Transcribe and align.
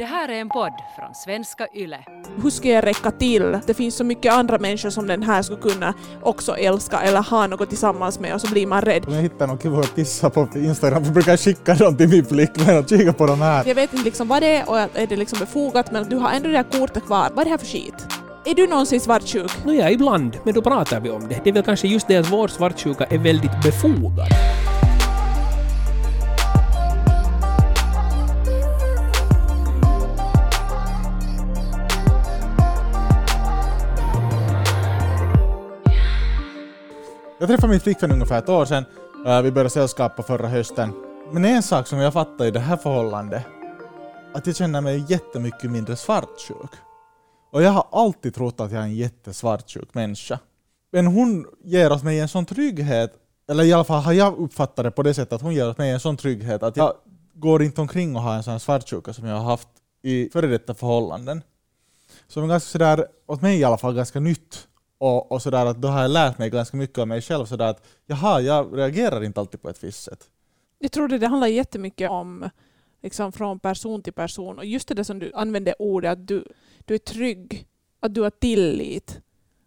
Det 0.00 0.06
här 0.06 0.28
är 0.28 0.40
en 0.40 0.48
podd 0.48 0.72
från 0.96 1.14
svenska 1.14 1.66
YLE. 1.74 2.04
Hur 2.42 2.50
ska 2.50 2.68
jag 2.68 2.86
räcka 2.86 3.10
till? 3.10 3.58
Det 3.66 3.74
finns 3.74 3.96
så 3.96 4.04
mycket 4.04 4.32
andra 4.32 4.58
människor 4.58 4.90
som 4.90 5.06
den 5.06 5.22
här 5.22 5.42
skulle 5.42 5.60
kunna 5.60 5.94
också 6.22 6.56
älska 6.56 7.00
eller 7.00 7.22
ha 7.22 7.46
något 7.46 7.68
tillsammans 7.68 8.20
med 8.20 8.34
och 8.34 8.40
så 8.40 8.50
blir 8.50 8.66
man 8.66 8.82
rädd. 8.82 9.04
Om 9.06 9.14
jag 9.14 9.22
hittar 9.22 9.46
någon 9.46 9.58
kille 9.58 9.78
att 9.78 9.94
pissa 9.94 10.30
på 10.30 10.48
Instagram 10.54 11.04
så 11.04 11.12
brukar 11.12 11.32
jag 11.32 11.40
skicka 11.40 11.74
dem 11.74 11.96
till 11.96 12.08
min 12.08 12.24
flickvän 12.24 12.78
och 12.78 12.88
kika 12.88 13.12
på 13.12 13.26
de 13.26 13.40
här. 13.40 13.64
Jag 13.66 13.74
vet 13.74 13.92
inte 13.92 14.04
liksom 14.04 14.28
vad 14.28 14.42
det 14.42 14.56
är 14.56 14.70
och 14.70 14.78
är 14.78 15.06
det 15.06 15.16
liksom 15.16 15.38
befogat 15.38 15.92
men 15.92 16.08
du 16.08 16.16
har 16.16 16.30
ändå 16.30 16.48
det 16.48 16.54
där 16.54 16.78
kortet 16.78 17.06
kvar. 17.06 17.30
Vad 17.34 17.38
är 17.38 17.44
det 17.44 17.50
här 17.50 17.58
för 17.58 17.66
skit? 17.66 18.06
Är 18.44 18.54
du 18.54 18.66
någonsin 18.66 19.00
svartsjuk? 19.00 19.64
Nåja, 19.64 19.90
ibland, 19.90 20.36
men 20.44 20.54
då 20.54 20.62
pratar 20.62 21.00
vi 21.00 21.10
om 21.10 21.28
det. 21.28 21.40
Det 21.44 21.50
är 21.50 21.54
väl 21.54 21.62
kanske 21.62 21.88
just 21.88 22.08
det 22.08 22.16
att 22.16 22.32
vår 22.32 22.48
svartsjuka 22.48 23.04
är 23.04 23.18
väldigt 23.18 23.62
befogad. 23.62 24.28
Jag 37.40 37.48
träffade 37.48 37.70
min 37.70 37.80
flickvän 37.80 38.12
ungefär 38.12 38.38
ett 38.38 38.48
år 38.48 38.64
sedan. 38.64 38.84
Uh, 39.26 39.42
Vi 39.42 39.50
började 39.52 39.70
sällskapa 39.70 40.22
förra 40.22 40.48
hösten. 40.48 40.92
Men 41.32 41.44
en 41.44 41.62
sak 41.62 41.86
som 41.86 41.98
jag 41.98 42.12
fattar 42.12 42.44
i 42.44 42.50
det 42.50 42.60
här 42.60 42.76
förhållandet, 42.76 43.42
att 44.34 44.46
jag 44.46 44.56
känner 44.56 44.80
mig 44.80 45.04
jättemycket 45.08 45.70
mindre 45.70 45.96
svartsjuk. 45.96 46.70
Och 47.52 47.62
jag 47.62 47.70
har 47.70 47.86
alltid 47.92 48.34
trott 48.34 48.60
att 48.60 48.72
jag 48.72 48.80
är 48.80 48.84
en 48.84 48.94
jättesvartsjuk 48.94 49.94
människa. 49.94 50.38
Men 50.92 51.06
hon 51.06 51.46
ger 51.64 51.92
åt 51.92 52.02
mig 52.02 52.20
en 52.20 52.28
sån 52.28 52.46
trygghet, 52.46 53.12
eller 53.48 53.64
i 53.64 53.72
alla 53.72 53.84
fall 53.84 54.02
har 54.02 54.12
jag 54.12 54.38
uppfattat 54.38 54.84
det 54.84 54.90
på 54.90 55.02
det 55.02 55.14
sättet 55.14 55.32
att 55.32 55.42
hon 55.42 55.54
ger 55.54 55.68
åt 55.70 55.78
mig 55.78 55.90
en 55.90 56.00
sån 56.00 56.16
trygghet 56.16 56.62
att 56.62 56.76
jag 56.76 56.94
går 57.34 57.62
inte 57.62 57.80
omkring 57.80 58.16
och 58.16 58.22
har 58.22 58.34
en 58.34 58.42
sån 58.42 58.60
svartsjuka 58.60 59.12
som 59.12 59.26
jag 59.26 59.36
har 59.36 59.44
haft 59.44 59.68
i 60.02 60.28
före 60.32 60.46
detta 60.46 60.74
förhållanden. 60.74 61.42
Som 62.28 62.44
är 62.44 62.48
ganska 62.48 62.68
sådär, 62.68 63.06
åt 63.26 63.42
mig 63.42 63.60
i 63.60 63.64
alla 63.64 63.78
fall, 63.78 63.94
ganska 63.94 64.20
nytt. 64.20 64.66
Och, 65.00 65.32
och 65.32 65.42
sådär 65.42 65.66
att 65.66 65.82
då 65.82 65.88
har 65.88 66.02
jag 66.02 66.10
lärt 66.10 66.38
mig 66.38 66.50
ganska 66.50 66.76
mycket 66.76 66.98
om 66.98 67.08
mig 67.08 67.22
själv 67.22 67.44
sådär 67.44 67.66
att 67.66 67.86
jaha, 68.06 68.40
jag 68.40 68.78
reagerar 68.78 69.24
inte 69.24 69.40
alltid 69.40 69.62
på 69.62 69.68
ett 69.68 69.84
visst 69.84 70.02
sätt. 70.02 70.28
Jag 70.78 70.92
tror 70.92 71.08
det, 71.08 71.18
det 71.18 71.26
handlar 71.26 71.46
jättemycket 71.46 72.10
om 72.10 72.50
liksom 73.02 73.32
från 73.32 73.58
person 73.58 74.02
till 74.02 74.12
person 74.12 74.58
och 74.58 74.64
just 74.64 74.88
det 74.88 74.94
där 74.94 75.02
som 75.02 75.18
du 75.18 75.32
använde 75.34 75.74
ordet 75.78 76.12
att 76.12 76.26
du, 76.26 76.44
du 76.84 76.94
är 76.94 76.98
trygg, 76.98 77.66
att 78.00 78.14
du 78.14 78.20
har 78.20 78.30
tillit. 78.30 79.20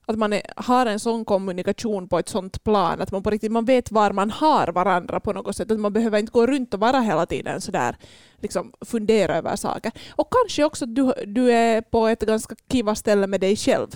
Att 0.05 0.17
man 0.17 0.33
är, 0.33 0.41
har 0.55 0.85
en 0.85 0.99
sån 0.99 1.25
kommunikation 1.25 2.07
på 2.07 2.19
ett 2.19 2.29
sånt 2.29 2.63
plan 2.63 3.01
att 3.01 3.11
man 3.11 3.23
på 3.23 3.29
riktigt 3.29 3.51
man 3.51 3.65
vet 3.65 3.91
var 3.91 4.11
man 4.11 4.31
har 4.31 4.67
varandra 4.67 5.19
på 5.19 5.33
något 5.33 5.55
sätt. 5.55 5.71
Att 5.71 5.79
man 5.79 5.93
behöver 5.93 6.19
inte 6.19 6.31
gå 6.31 6.47
runt 6.47 6.73
och 6.73 6.79
vara 6.79 6.99
hela 6.99 7.25
tiden 7.25 7.61
sådär, 7.61 7.95
liksom 8.39 8.73
fundera 8.81 9.37
över 9.37 9.55
saker. 9.55 9.91
Och 10.11 10.33
kanske 10.33 10.63
också 10.63 10.85
att 10.85 10.95
du, 10.95 11.13
du 11.25 11.51
är 11.51 11.81
på 11.81 12.07
ett 12.07 12.21
ganska 12.21 12.55
kiva 12.71 12.95
ställe 12.95 13.27
med 13.27 13.41
dig 13.41 13.55
själv. 13.55 13.87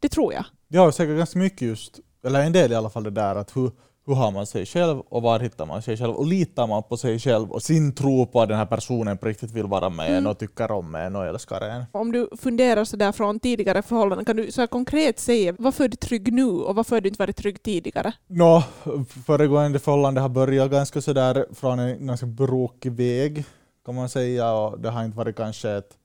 Det 0.00 0.08
tror 0.08 0.32
jag. 0.34 0.44
Jag 0.68 0.80
har 0.80 0.90
säkert 0.90 1.16
ganska 1.16 1.38
mycket 1.38 1.62
just, 1.62 2.00
eller 2.24 2.40
en 2.42 2.52
del 2.52 2.72
i 2.72 2.74
alla 2.74 2.90
fall 2.90 3.02
det 3.02 3.10
där 3.10 3.34
att 3.34 3.56
hur, 3.56 3.70
hur 4.06 4.14
har 4.14 4.30
man 4.30 4.46
sig 4.46 4.66
själv 4.66 5.00
och 5.00 5.22
var 5.22 5.40
hittar 5.40 5.66
man 5.66 5.82
sig 5.82 5.96
själv 5.96 6.12
och 6.12 6.26
litar 6.26 6.66
man 6.66 6.82
på 6.82 6.96
sig 6.96 7.18
själv 7.18 7.50
och 7.50 7.62
sin 7.62 7.94
tro 7.94 8.26
på 8.26 8.40
att 8.40 8.48
den 8.48 8.58
här 8.58 8.66
personen 8.66 9.18
på 9.18 9.26
riktigt 9.26 9.50
vill 9.50 9.66
vara 9.66 9.88
med 9.90 10.10
Mm. 10.10 10.26
och 10.26 10.38
tycker 10.38 10.70
om 10.70 10.94
en 10.94 11.16
och 11.16 11.26
älskar 11.26 11.60
en. 11.60 11.84
Om 11.92 12.12
du 12.12 12.28
funderar 12.38 12.84
sådär 12.84 13.12
från 13.12 13.40
tidigare 13.40 13.82
förhållanden, 13.82 14.24
kan 14.24 14.36
du 14.36 14.52
så 14.52 14.66
konkret 14.66 15.18
säga 15.18 15.54
varför 15.58 15.84
är 15.84 15.88
du 15.88 15.96
trygg 15.96 16.32
nu 16.32 16.44
och 16.44 16.74
varför 16.74 16.96
har 16.96 17.00
du 17.00 17.08
inte 17.08 17.22
varit 17.22 17.36
trygg 17.36 17.62
tidigare? 17.62 18.12
Nå, 18.26 18.62
föregående 19.26 19.78
förhållande 19.78 20.20
har 20.20 20.28
börjat 20.28 20.70
ganska 20.70 21.00
sådär 21.00 21.46
från 21.54 21.78
en 21.78 22.06
ganska 22.06 22.26
brokig 22.26 22.92
väg 22.92 23.44
kan 23.84 23.94
man 23.94 24.08
säga 24.08 24.52
och 24.52 24.80
det 24.80 24.90
har 24.90 25.04
inte 25.04 25.16
varit 25.16 25.36
kanske 25.36 25.70
ett, 25.70 25.96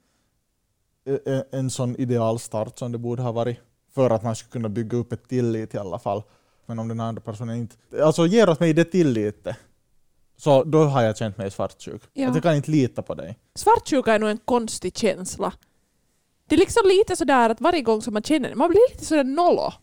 en, 1.25 1.43
en 1.51 1.69
sån 1.69 1.95
idealstart 1.95 2.79
som 2.79 2.91
det 2.91 2.97
borde 2.97 3.21
ha 3.21 3.31
varit 3.31 3.57
för 3.95 4.09
att 4.09 4.23
man 4.23 4.35
skulle 4.35 4.51
kunna 4.51 4.69
bygga 4.69 4.97
upp 4.97 5.13
ett 5.13 5.27
tillit 5.27 5.73
i 5.73 5.77
alla 5.77 5.99
fall. 5.99 6.23
Men 6.65 6.79
om 6.79 6.87
den 6.87 6.99
andra 6.99 7.21
personen 7.21 7.57
inte 7.57 7.75
alltså 8.03 8.25
ger 8.25 8.49
åt 8.49 8.59
mig 8.59 8.73
det 8.73 8.85
tillite 8.85 9.55
så 10.37 10.63
då 10.63 10.83
har 10.83 11.01
jag 11.01 11.17
känt 11.17 11.37
mig 11.37 11.51
svartsjuk. 11.51 12.01
Ja. 12.13 12.27
Att 12.27 12.35
jag 12.35 12.43
kan 12.43 12.55
inte 12.55 12.71
lita 12.71 13.01
på 13.01 13.13
dig. 13.13 13.39
Svartsjuka 13.55 14.13
är 14.13 14.19
nog 14.19 14.29
en 14.29 14.37
konstig 14.37 14.97
känsla. 14.97 15.53
Det 16.47 16.55
är 16.55 16.59
liksom 16.59 16.81
lite 16.85 17.15
sådär 17.15 17.49
att 17.49 17.61
varje 17.61 17.81
gång 17.81 18.01
som 18.01 18.13
man 18.13 18.23
känner 18.23 18.49
det, 18.49 18.55
man 18.55 18.69
blir 18.69 18.91
lite 18.91 19.05
sådär 19.05 19.23
nollo. 19.23 19.73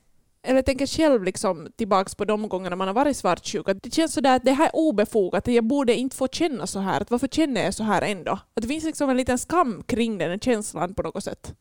Eller 0.42 0.62
tänker 0.62 0.86
själv 0.86 1.24
liksom 1.24 1.68
tillbaks 1.76 2.14
på 2.14 2.24
de 2.24 2.48
gångerna 2.48 2.76
man 2.76 2.88
har 2.88 2.94
varit 2.94 3.16
svartsjuk. 3.16 3.68
Att 3.68 3.82
det 3.82 3.94
känns 3.94 4.14
sådär 4.14 4.36
att 4.36 4.44
det 4.44 4.52
här 4.52 4.66
är 4.66 4.76
obefogat, 4.76 5.46
jag 5.48 5.64
borde 5.64 5.94
inte 5.94 6.16
få 6.16 6.28
känna 6.28 6.66
så 6.66 6.78
här. 6.78 7.00
Att 7.00 7.10
varför 7.10 7.28
känner 7.28 7.64
jag 7.64 7.74
så 7.74 7.82
här 7.82 8.02
ändå? 8.02 8.32
Att 8.32 8.62
det 8.62 8.68
finns 8.68 8.84
liksom 8.84 9.10
en 9.10 9.16
liten 9.16 9.38
skam 9.38 9.82
kring 9.86 10.18
den 10.18 10.40
känslan 10.40 10.94
på 10.94 11.02
något 11.02 11.24
sätt. 11.24 11.54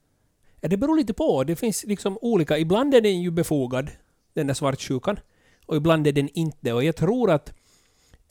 Det 0.61 0.77
beror 0.77 0.97
lite 0.97 1.13
på. 1.13 1.43
Det 1.43 1.55
finns 1.55 1.83
liksom 1.83 2.17
olika. 2.21 2.57
Ibland 2.57 2.93
är 2.93 3.01
den 3.01 3.21
ju 3.21 3.31
befogad, 3.31 3.89
den 4.33 4.47
där 4.47 4.53
svartsjukan. 4.53 5.19
Och 5.65 5.75
ibland 5.75 6.07
är 6.07 6.11
den 6.11 6.29
inte. 6.33 6.73
Och 6.73 6.83
jag 6.83 6.95
tror 6.95 7.31
att... 7.31 7.53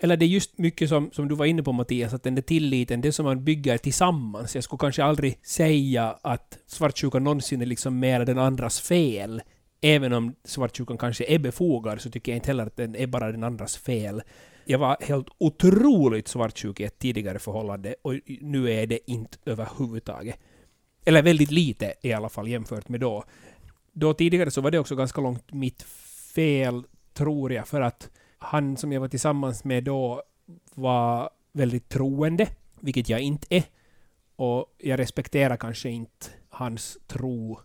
Eller 0.00 0.16
det 0.16 0.25
är 0.25 0.28
just 0.28 0.59
mycket 0.59 0.88
som, 0.88 1.11
som 1.12 1.28
du 1.28 1.34
var 1.34 1.47
inne 1.47 1.62
på 1.62 1.72
Mattias, 1.72 2.15
att 2.15 2.22
den 2.22 2.34
där 2.34 2.43
tilliten, 2.43 3.00
det 3.00 3.12
som 3.12 3.25
man 3.25 3.44
bygger 3.44 3.78
tillsammans. 3.78 4.55
Jag 4.55 4.65
skulle 4.65 4.78
kanske 4.78 5.05
aldrig 5.05 5.47
säga 5.47 6.19
att 6.22 6.59
svartsjukan 6.67 7.25
någonsin 7.25 7.62
är 7.62 7.67
liksom 7.67 7.99
mer 7.99 8.25
den 8.25 8.38
andras 8.38 8.81
fel. 8.81 9.43
Även 9.81 10.12
om 10.12 10.34
svartsjukan 10.44 10.99
kanske 10.99 11.25
är 11.25 11.38
befogad 11.38 12.00
så 12.00 12.11
tycker 12.11 12.33
jag 12.33 12.37
inte 12.37 12.50
heller 12.50 12.67
att 12.67 12.77
den 12.77 12.97
är 12.97 13.06
bara 13.06 13.33
den 13.33 13.44
andras 13.44 13.77
fel. 13.77 14.22
Jag 14.65 14.78
var 14.78 14.97
helt 15.00 15.28
otroligt 15.38 16.28
svartsjuk 16.28 16.81
i 16.81 16.84
ett 16.84 16.99
tidigare 16.99 17.38
förhållande 17.38 17.94
och 18.03 18.15
nu 18.41 18.72
är 18.72 18.87
det 18.87 19.11
inte 19.11 19.38
överhuvudtaget. 19.47 20.38
Eller 21.09 21.23
väldigt 21.23 21.51
lite 21.51 21.95
i 22.03 22.13
alla 22.13 22.29
fall 22.29 22.49
jämfört 22.49 22.89
med 22.89 23.01
då. 23.01 23.25
Då 23.93 24.15
tidigare 24.15 24.51
så 24.51 24.61
var 24.61 24.71
det 24.71 24.79
också 24.79 24.97
ganska 24.97 25.21
långt 25.21 25.53
mitt 25.53 25.83
fel, 26.35 26.85
tror 27.15 27.53
jag, 27.53 27.69
för 27.69 27.81
att 27.81 28.11
han 28.39 28.77
som 28.77 28.93
jag 28.93 29.01
var 29.01 29.09
tillsammans 29.09 29.65
med 29.65 29.85
då 29.85 30.23
var 30.75 31.31
väldigt 31.53 31.89
troende, 31.89 32.49
vilket 32.81 33.09
jag 33.09 33.21
inte 33.21 33.47
är. 33.51 33.65
Och 34.37 34.75
jag 34.79 34.99
respekterar 34.99 35.57
kanske 35.57 35.91
inte 35.91 36.27
hans 36.49 36.99
tro 37.07 37.61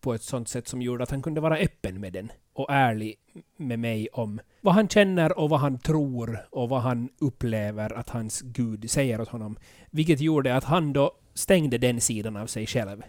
på 0.00 0.14
ett 0.14 0.22
sånt 0.22 0.48
sätt 0.48 0.68
som 0.68 0.82
gjorde 0.82 1.02
att 1.02 1.10
han 1.10 1.22
kunde 1.22 1.40
vara 1.40 1.56
öppen 1.56 2.00
med 2.00 2.12
den 2.12 2.32
och 2.52 2.70
ärlig 2.70 3.16
med 3.56 3.78
mig 3.78 4.08
om 4.12 4.40
vad 4.60 4.74
han 4.74 4.88
känner 4.88 5.38
och 5.38 5.50
vad 5.50 5.60
han 5.60 5.78
tror 5.78 6.38
och 6.50 6.68
vad 6.68 6.82
han 6.82 7.08
upplever 7.18 7.92
att 7.92 8.10
hans 8.10 8.40
gud 8.40 8.90
säger 8.90 9.20
åt 9.20 9.28
honom. 9.28 9.58
Vilket 9.90 10.20
gjorde 10.20 10.56
att 10.56 10.64
han 10.64 10.92
då 10.92 11.12
stängde 11.34 11.78
den 11.78 12.00
sidan 12.00 12.36
av 12.36 12.46
sig 12.46 12.66
själv 12.66 13.02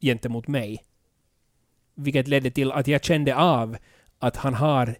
gentemot 0.00 0.48
mig. 0.48 0.84
Vilket 1.94 2.28
ledde 2.28 2.50
till 2.50 2.72
att 2.72 2.88
jag 2.88 3.04
kände 3.04 3.36
av 3.36 3.76
att 4.18 4.36
han 4.36 4.54
har 4.54 4.96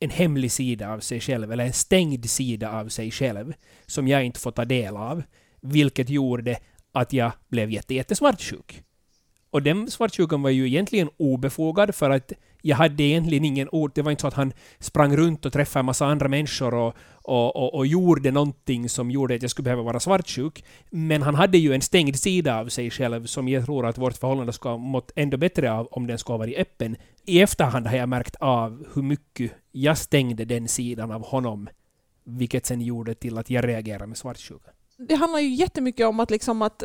en 0.00 0.10
hemlig 0.10 0.52
sida 0.52 0.92
av 0.92 1.00
sig 1.00 1.20
själv, 1.20 1.52
eller 1.52 1.66
en 1.66 1.72
stängd 1.72 2.30
sida 2.30 2.72
av 2.72 2.88
sig 2.88 3.10
själv, 3.10 3.54
som 3.86 4.08
jag 4.08 4.24
inte 4.24 4.40
får 4.40 4.50
ta 4.50 4.64
del 4.64 4.96
av. 4.96 5.22
Vilket 5.60 6.08
gjorde 6.08 6.58
att 6.92 7.12
jag 7.12 7.32
blev 7.48 7.70
jätte, 7.70 7.94
jättesvartsjuk. 7.94 8.82
Och 9.50 9.62
den 9.62 9.90
svartsjukan 9.90 10.42
var 10.42 10.50
ju 10.50 10.66
egentligen 10.66 11.08
obefogad 11.16 11.94
för 11.94 12.10
att 12.10 12.32
jag 12.62 12.76
hade 12.76 13.02
egentligen 13.02 13.44
ingen 13.44 13.68
ord. 13.72 13.92
Det 13.94 14.02
var 14.02 14.10
inte 14.10 14.20
så 14.20 14.26
att 14.26 14.34
han 14.34 14.52
sprang 14.78 15.16
runt 15.16 15.46
och 15.46 15.52
träffade 15.52 15.80
en 15.80 15.86
massa 15.86 16.06
andra 16.06 16.28
människor 16.28 16.74
och, 16.74 16.94
och, 17.12 17.56
och, 17.56 17.74
och 17.74 17.86
gjorde 17.86 18.30
någonting 18.30 18.88
som 18.88 19.10
gjorde 19.10 19.34
att 19.34 19.42
jag 19.42 19.50
skulle 19.50 19.64
behöva 19.64 19.82
vara 19.82 20.00
svartsjuk. 20.00 20.64
Men 20.90 21.22
han 21.22 21.34
hade 21.34 21.58
ju 21.58 21.74
en 21.74 21.80
stängd 21.80 22.16
sida 22.16 22.60
av 22.60 22.68
sig 22.68 22.90
själv 22.90 23.26
som 23.26 23.48
jag 23.48 23.64
tror 23.64 23.86
att 23.86 23.98
vårt 23.98 24.16
förhållande 24.16 24.52
skulle 24.52 24.72
ha 24.72 24.78
mått 24.78 25.12
ändå 25.16 25.36
bättre 25.36 25.72
av 25.72 25.86
om 25.90 26.06
den 26.06 26.18
skulle 26.18 26.34
ha 26.34 26.38
varit 26.38 26.58
öppen. 26.58 26.96
I 27.24 27.40
efterhand 27.40 27.86
har 27.86 27.96
jag 27.96 28.08
märkt 28.08 28.36
av 28.36 28.86
hur 28.94 29.02
mycket 29.02 29.52
jag 29.72 29.98
stängde 29.98 30.44
den 30.44 30.68
sidan 30.68 31.10
av 31.10 31.26
honom. 31.26 31.68
Vilket 32.24 32.66
sen 32.66 32.80
gjorde 32.80 33.14
till 33.14 33.38
att 33.38 33.50
jag 33.50 33.68
reagerade 33.68 34.06
med 34.06 34.16
svartsjuka 34.16 34.70
det 34.98 35.14
handlar 35.14 35.40
ju 35.40 35.54
jättemycket 35.54 36.06
om 36.06 36.20
att, 36.20 36.30
liksom 36.30 36.62
att 36.62 36.82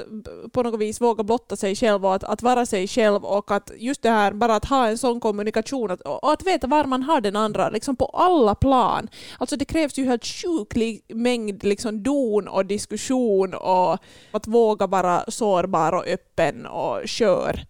på 0.51 0.63
något 0.63 0.79
vis 0.79 1.01
våga 1.01 1.23
blotta 1.23 1.55
sig 1.55 1.75
själv 1.75 2.05
och 2.05 2.15
att, 2.15 2.23
att 2.23 2.41
vara 2.41 2.65
sig 2.65 2.87
själv 2.87 3.25
och 3.25 3.51
att 3.51 3.71
just 3.77 4.01
det 4.01 4.09
här 4.09 4.33
bara 4.33 4.55
att 4.55 4.65
ha 4.65 4.87
en 4.87 4.97
sån 4.97 5.19
kommunikation 5.19 5.91
att, 5.91 6.01
och 6.01 6.33
att 6.33 6.47
veta 6.47 6.67
var 6.67 6.83
man 6.83 7.03
har 7.03 7.21
den 7.21 7.35
andra 7.35 7.69
liksom 7.69 7.95
på 7.95 8.05
alla 8.05 8.55
plan. 8.55 9.09
Alltså 9.37 9.55
det 9.55 9.65
krävs 9.65 9.97
ju 9.97 10.05
helt 10.05 10.25
sjuklig 10.25 11.05
mängd 11.07 11.63
liksom 11.63 12.03
don 12.03 12.47
och 12.47 12.65
diskussion 12.65 13.53
och 13.53 13.97
att 14.31 14.47
våga 14.47 14.87
vara 14.87 15.25
sårbar 15.27 15.93
och 15.93 16.07
öppen 16.07 16.65
och 16.65 17.07
kör. 17.07 17.65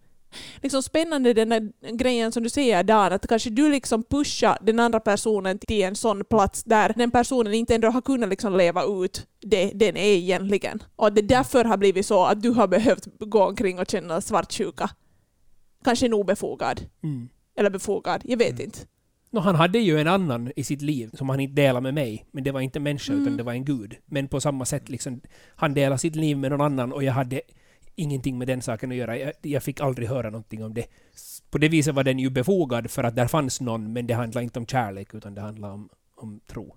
Liksom 0.62 0.82
spännande 0.82 1.32
den 1.34 1.48
där 1.48 1.72
grejen 1.96 2.32
som 2.32 2.42
du 2.42 2.48
säger 2.48 2.82
Dan, 2.82 3.12
att 3.12 3.26
kanske 3.26 3.50
du 3.50 3.70
liksom 3.70 4.02
pushar 4.02 4.58
den 4.62 4.80
andra 4.80 5.00
personen 5.00 5.58
till 5.58 5.82
en 5.82 5.96
sån 5.96 6.24
plats 6.24 6.64
där 6.64 6.92
den 6.96 7.10
personen 7.10 7.54
inte 7.54 7.74
ändå 7.74 7.88
har 7.88 8.00
kunnat 8.00 8.28
liksom 8.28 8.56
leva 8.56 8.84
ut 8.84 9.26
det 9.40 9.70
den 9.74 9.96
är 9.96 10.16
egentligen. 10.16 10.82
Och 10.96 11.12
det 11.12 11.22
därför 11.22 11.64
har 11.64 11.76
blivit 11.76 12.06
så 12.06 12.24
att 12.24 12.42
du 12.42 12.50
har 12.50 12.68
behövt 12.68 13.06
gå 13.18 13.44
omkring 13.44 13.78
och 13.78 13.90
känna 13.90 14.20
svartsjuka. 14.20 14.90
Kanske 15.84 16.06
en 16.06 16.14
obefogad. 16.14 16.80
Mm. 17.02 17.28
Eller 17.56 17.70
befogad, 17.70 18.22
jag 18.24 18.36
vet 18.38 18.60
inte. 18.60 18.78
Nå, 19.30 19.40
han 19.40 19.54
hade 19.54 19.78
ju 19.78 20.00
en 20.00 20.08
annan 20.08 20.52
i 20.56 20.64
sitt 20.64 20.82
liv 20.82 21.10
som 21.14 21.28
han 21.28 21.40
inte 21.40 21.62
delade 21.62 21.80
med 21.80 21.94
mig, 21.94 22.26
men 22.32 22.44
det 22.44 22.52
var 22.52 22.60
inte 22.60 22.78
en 22.78 22.82
människa 22.82 23.12
Mm. 23.12 23.24
utan 23.24 23.36
det 23.36 23.42
var 23.42 23.52
en 23.52 23.64
gud. 23.64 23.96
Men 24.06 24.28
på 24.28 24.40
samma 24.40 24.64
sätt 24.64 24.88
liksom, 24.88 25.20
han 25.56 25.74
delade 25.74 25.98
sitt 25.98 26.16
liv 26.16 26.36
med 26.36 26.50
någon 26.50 26.60
annan 26.60 26.92
och 26.92 27.04
jag 27.04 27.12
hade 27.12 27.40
ingenting 27.94 28.38
med 28.38 28.48
den 28.48 28.62
saken 28.62 28.90
att 28.90 28.96
göra. 28.96 29.18
Jag, 29.18 29.32
jag 29.42 29.62
fick 29.62 29.80
aldrig 29.80 30.08
höra 30.08 30.30
någonting 30.30 30.64
om 30.64 30.74
det. 30.74 30.86
På 31.50 31.58
det 31.58 31.68
viset 31.68 31.94
var 31.94 32.04
den 32.04 32.18
ju 32.18 32.30
befogad 32.30 32.90
för 32.90 33.04
att 33.04 33.16
där 33.16 33.26
fanns 33.26 33.60
någon, 33.60 33.92
men 33.92 34.06
det 34.06 34.14
handlade 34.14 34.44
inte 34.44 34.58
om 34.58 34.66
kärlek 34.66 35.14
utan 35.14 35.34
det 35.34 35.40
handlade 35.40 35.74
om, 35.74 35.88
om 36.14 36.40
tro. 36.46 36.76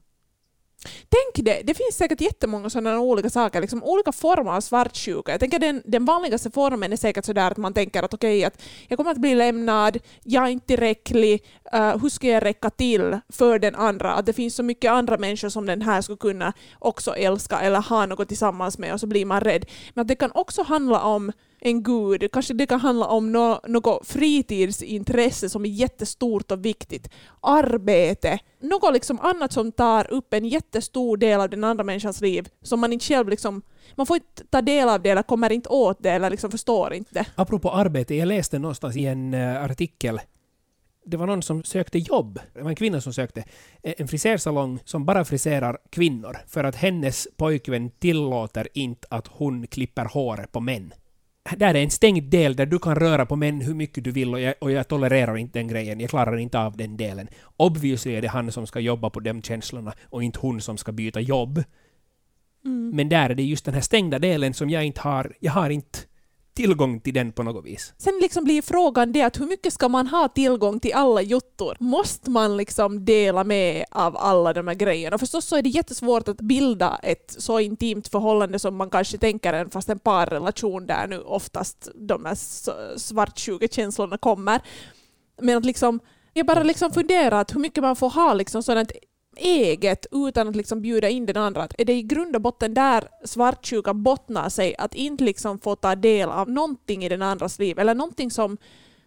Tänk 0.84 1.46
det, 1.46 1.62
det 1.64 1.74
finns 1.74 1.98
säkert 1.98 2.22
jättemånga 2.22 2.70
sådana 2.70 3.00
olika 3.00 3.30
saker, 3.30 3.62
liksom 3.62 3.84
olika 3.84 4.12
former 4.12 4.52
av 4.52 4.62
svartsjuka. 4.62 5.32
Jag 5.32 5.40
tänker 5.40 5.60
den, 5.60 5.82
den 5.86 6.06
vanligaste 6.06 6.52
formen 6.52 6.94
är 6.94 6.98
säkert 6.98 7.26
sådär 7.26 7.52
att 7.52 7.58
man 7.58 7.74
tänker 7.74 8.04
att 8.04 8.14
okej, 8.14 8.46
att 8.46 8.62
jag 8.88 8.98
kommer 8.98 9.12
att 9.12 9.18
bli 9.18 9.36
lämnad, 9.36 9.98
jag 10.24 10.44
är 10.44 10.48
inte 10.50 10.68
tillräcklig, 10.68 11.44
uh, 11.76 11.98
hur 12.02 12.10
ska 12.10 12.28
jag 12.28 12.44
räcka 12.44 12.70
till 12.70 13.20
för 13.30 13.60
den 13.60 13.76
andra? 13.76 14.14
Att 14.14 14.26
det 14.26 14.34
finns 14.34 14.56
så 14.56 14.64
mycket 14.64 14.92
andra 14.92 15.18
människor 15.18 15.50
som 15.50 15.66
den 15.66 15.82
här 15.82 16.02
skulle 16.02 16.18
kunna 16.18 16.54
också 16.80 17.16
älska 17.16 17.60
eller 17.60 17.82
ha 17.82 18.06
något 18.06 18.28
tillsammans 18.28 18.78
med 18.78 18.94
och 18.94 19.00
så 19.00 19.08
blir 19.08 19.26
man 19.26 19.42
rädd. 19.42 19.66
Men 19.94 20.02
att 20.02 20.08
det 20.08 20.16
kan 20.16 20.32
också 20.34 20.64
handla 20.64 21.02
om 21.02 21.32
en 21.66 21.84
gud, 21.84 22.32
kanske 22.32 22.54
det 22.54 22.66
kan 22.66 22.80
handla 22.80 23.08
om 23.08 23.32
no, 23.32 23.60
något 23.68 24.08
fritidsintresse 24.08 25.50
som 25.50 25.66
är 25.66 25.70
jättestort 25.70 26.52
och 26.52 26.66
viktigt, 26.66 27.10
arbete, 27.42 28.40
något 28.60 28.94
liksom 28.94 29.20
annat 29.20 29.54
som 29.54 29.72
tar 29.72 30.14
upp 30.14 30.34
en 30.34 30.46
jättestor 30.46 31.18
del 31.18 31.42
av 31.42 31.50
den 31.50 31.64
andra 31.64 31.84
människans 31.84 32.22
liv 32.22 32.48
som 32.62 32.80
man 32.80 32.94
inte 32.94 33.06
själv 33.06 33.30
liksom, 33.30 33.62
man 33.96 34.06
får 34.06 34.16
inte 34.16 34.46
ta 34.50 34.62
del 34.62 34.90
av 34.90 35.02
det 35.02 35.10
eller 35.10 35.24
kommer 35.24 35.52
inte 35.52 35.70
åt 35.70 36.04
det 36.04 36.10
eller 36.10 36.30
liksom 36.30 36.52
förstår 36.52 36.94
inte 36.94 37.14
det. 37.14 37.26
Apropå 37.36 37.72
arbete, 37.72 38.16
jag 38.16 38.28
läste 38.28 38.60
någonstans 38.60 38.96
i 38.96 39.06
en 39.06 39.34
eh, 39.34 39.64
artikel 39.64 40.20
det 41.08 41.18
var 41.18 41.28
någon 41.28 41.42
som 41.42 41.64
sökte 41.64 42.00
jobb. 42.00 42.40
Det 42.54 42.62
var 42.62 42.70
en 42.70 42.76
kvinna 42.76 43.02
som 43.02 43.14
sökte 43.14 43.44
eh, 43.84 43.94
en 43.98 44.08
frisersalong 44.08 44.80
som 44.86 45.06
bara 45.06 45.26
friserar 45.26 45.78
kvinnor 45.90 46.38
för 46.48 46.64
att 46.64 46.76
hennes 46.76 47.28
pojkvän 47.38 47.90
tillåter 47.90 48.68
inte 48.74 49.08
att 49.10 49.28
hon 49.28 49.68
klipper 49.68 50.06
håret 50.06 50.52
på 50.52 50.60
män. 50.60 50.94
Där 51.52 51.76
är 51.76 51.84
en 51.84 51.92
stängd 51.92 52.24
del 52.24 52.56
där 52.56 52.66
du 52.66 52.80
kan 52.80 52.96
röra 52.96 53.26
på 53.26 53.36
män 53.36 53.62
hur 53.62 53.74
mycket 53.74 54.04
du 54.04 54.12
vill 54.12 54.34
och 54.34 54.40
jag, 54.40 54.54
och 54.62 54.72
jag 54.72 54.88
tolererar 54.88 55.38
inte 55.38 55.60
den 55.60 55.68
grejen. 55.68 56.00
Jag 56.00 56.10
klarar 56.10 56.38
inte 56.38 56.60
av 56.60 56.78
den 56.78 56.98
delen. 56.98 57.28
Obviously 57.58 58.16
är 58.16 58.22
det 58.22 58.28
han 58.28 58.52
som 58.52 58.68
ska 58.68 58.80
jobba 58.80 59.10
på 59.10 59.20
de 59.20 59.42
känslorna 59.42 59.94
och 60.04 60.24
inte 60.24 60.40
hon 60.40 60.62
som 60.62 60.78
ska 60.78 60.92
byta 60.92 61.20
jobb. 61.20 61.64
Men 62.94 63.10
där 63.10 63.30
är 63.30 63.36
det 63.36 63.44
just 63.44 63.66
den 63.66 63.74
här 63.74 63.82
stängda 63.82 64.20
delen 64.20 64.54
som 64.54 64.70
jag 64.70 64.86
inte 64.86 65.02
har. 65.02 65.34
Jag 65.40 65.52
har 65.52 65.70
inte 65.70 66.00
tillgång 66.56 67.00
till 67.00 67.14
den 67.14 67.32
på 67.32 67.44
något 67.44 67.66
vis. 67.66 67.94
Sen 67.98 68.20
liksom 68.22 68.44
blir 68.44 68.62
frågan 68.62 69.12
det 69.12 69.22
att 69.22 69.40
hur 69.40 69.46
mycket 69.46 69.74
ska 69.74 69.90
man 69.90 70.08
ha 70.08 70.28
tillgång 70.28 70.80
till 70.80 70.94
alla 70.94 71.22
juttor? 71.22 71.78
Måste 71.80 72.30
man 72.30 72.58
liksom 72.58 73.06
dela 73.06 73.44
med 73.44 73.86
av 73.92 74.18
alla 74.18 74.54
de 74.54 74.68
här 74.68 74.76
grejerna? 74.76 75.18
Förstås 75.18 75.46
så 75.46 75.56
är 75.56 75.62
det 75.62 75.70
jättesvårt 75.70 76.28
att 76.28 76.42
bilda 76.42 77.00
ett 77.04 77.36
så 77.38 77.60
intimt 77.60 78.08
förhållande 78.08 78.60
som 78.60 78.76
man 78.76 78.90
kanske 78.90 79.18
tänker 79.18 79.54
en 79.54 79.70
fast 79.70 79.90
en 79.90 80.00
parrelation 80.00 80.88
där 80.88 81.08
nu 81.08 81.20
oftast 81.20 81.90
de 81.96 82.26
här 82.26 82.36
svartsjuka 82.98 83.68
känslorna 83.68 84.18
kommer. 84.18 84.62
Men 85.42 85.58
att 85.58 85.66
liksom, 85.66 86.00
jag 86.34 86.46
bara 86.46 86.64
liksom 86.64 86.92
funderar 86.92 87.42
att 87.42 87.56
hur 87.56 87.60
mycket 87.60 87.84
man 87.84 87.96
får 87.96 88.10
ha 88.10 88.34
liksom 88.34 88.64
sådant 88.64 88.92
eget 89.38 90.06
utan 90.12 90.48
att 90.48 90.56
liksom 90.56 90.82
bjuda 90.82 91.10
in 91.10 91.26
den 91.26 91.38
andra. 91.38 91.64
Att 91.64 91.74
Är 91.78 91.86
det 91.86 91.94
i 91.94 92.04
grund 92.04 92.36
och 92.36 92.42
botten 92.42 92.74
där 92.74 93.08
svartsjuka 93.24 93.94
bottnar 93.94 94.50
sig? 94.50 94.76
Att 94.78 94.96
inte 94.96 95.24
liksom 95.24 95.60
få 95.60 95.76
ta 95.76 95.96
del 95.96 96.30
av 96.30 96.50
någonting 96.50 97.06
i 97.06 97.10
den 97.10 97.22
andras 97.22 97.60
liv 97.60 97.80
eller 97.80 97.96
någonting 97.96 98.32
som, 98.32 98.58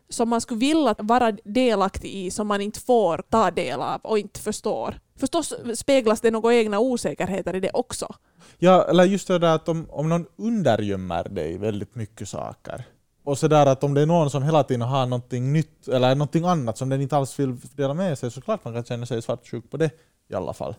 som 0.09 0.29
man 0.29 0.41
skulle 0.41 0.61
vilja 0.61 0.95
vara 0.99 1.33
delaktig 1.45 2.15
i 2.15 2.31
som 2.31 2.47
man 2.47 2.61
inte 2.61 2.81
får 2.81 3.23
ta 3.31 3.51
del 3.51 3.81
av 3.81 4.01
och 4.03 4.19
inte 4.19 4.41
förstår. 4.41 5.01
Förstås 5.17 5.55
speglas 5.75 6.21
det 6.21 6.31
några 6.31 6.55
egna 6.55 6.79
osäkerheter 6.79 7.57
i 7.57 7.61
det 7.61 7.71
också. 7.75 8.15
Ja, 8.59 8.85
eller 8.85 9.05
just 9.05 9.29
det 9.29 9.39
där 9.39 9.55
att 9.55 9.69
om, 9.69 9.87
om 9.91 10.09
någon 10.09 10.27
undergömmer 10.37 11.29
dig 11.29 11.59
väldigt 11.59 11.95
mycket 11.95 12.29
saker. 12.29 12.85
Och 13.29 13.39
sådär 13.39 13.67
att 13.67 13.85
om 13.85 13.95
det 13.95 14.01
är 14.01 14.07
någon 14.07 14.31
som 14.31 14.43
hela 14.43 14.65
tiden 14.65 14.83
har 14.83 15.07
någonting 15.07 15.53
nytt 15.53 15.89
eller 15.89 16.15
någonting 16.15 16.45
annat 16.45 16.79
som 16.79 16.89
den 16.89 17.01
inte 17.01 17.17
alls 17.17 17.39
vill 17.39 17.57
dela 17.77 17.95
med 17.95 18.19
sig 18.19 18.31
så 18.31 18.41
klart 18.41 18.65
man 18.65 18.75
kan 18.75 18.85
känna 18.85 19.07
sig 19.07 19.23
svartsjuk 19.23 19.71
på 19.71 19.77
det 19.77 19.91
i 20.29 20.35
alla 20.35 20.53
fall. 20.53 20.75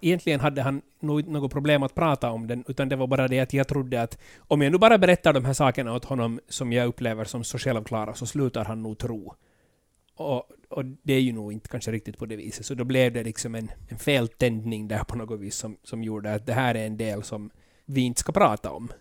Egentligen 0.00 0.40
hade 0.40 0.62
han 0.62 0.82
nog 1.00 1.20
inte 1.20 1.30
något 1.32 1.52
problem 1.52 1.82
att 1.82 1.94
prata 1.94 2.30
om 2.30 2.46
den, 2.46 2.64
utan 2.68 2.88
det 2.88 2.96
var 2.96 3.06
bara 3.06 3.28
det 3.28 3.40
att 3.40 3.52
jag 3.52 3.68
trodde 3.68 4.02
att 4.02 4.18
om 4.38 4.62
jag 4.62 4.72
nu 4.72 4.78
bara 4.78 4.98
berättar 4.98 5.32
de 5.32 5.44
här 5.44 5.52
sakerna 5.52 5.94
åt 5.94 6.04
honom 6.04 6.40
som 6.48 6.72
jag 6.72 6.86
upplever 6.86 7.24
som 7.24 7.44
så 7.44 7.58
självklara 7.58 8.14
så 8.14 8.26
slutar 8.26 8.64
han 8.64 8.82
nog 8.82 8.98
tro. 8.98 9.34
Och, 10.16 10.44
och 10.68 10.84
det 10.84 11.14
är 11.14 11.20
ju 11.20 11.32
nog 11.32 11.52
inte 11.52 11.68
kanske 11.68 11.92
riktigt 11.92 12.18
på 12.18 12.26
det 12.26 12.36
viset. 12.36 12.66
Så 12.66 12.74
då 12.74 12.84
blev 12.84 13.12
det 13.12 13.24
liksom 13.24 13.54
en, 13.54 13.70
en 13.88 13.98
feltändning 13.98 14.88
där 14.88 15.04
på 15.04 15.16
något 15.16 15.40
vis 15.40 15.56
som, 15.56 15.76
som 15.84 16.02
gjorde 16.04 16.34
att 16.34 16.46
det 16.46 16.52
här 16.52 16.74
är 16.74 16.86
en 16.86 16.96
del 16.96 17.22
som 17.22 17.50
vi 17.84 18.00
inte 18.00 18.20
ska 18.20 18.32
prata 18.32 18.70
om. 18.70 18.92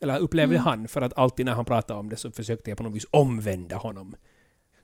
Eller 0.00 0.18
upplevde 0.18 0.54
Mm. 0.54 0.64
han, 0.64 0.88
för 0.88 1.00
att 1.02 1.18
alltid 1.18 1.46
när 1.46 1.52
han 1.52 1.64
pratade 1.64 2.00
om 2.00 2.08
det 2.08 2.16
så 2.16 2.30
försökte 2.30 2.70
jag 2.70 2.78
på 2.78 2.82
något 2.84 2.94
vis 2.94 3.06
omvända 3.10 3.76
honom. 3.76 4.16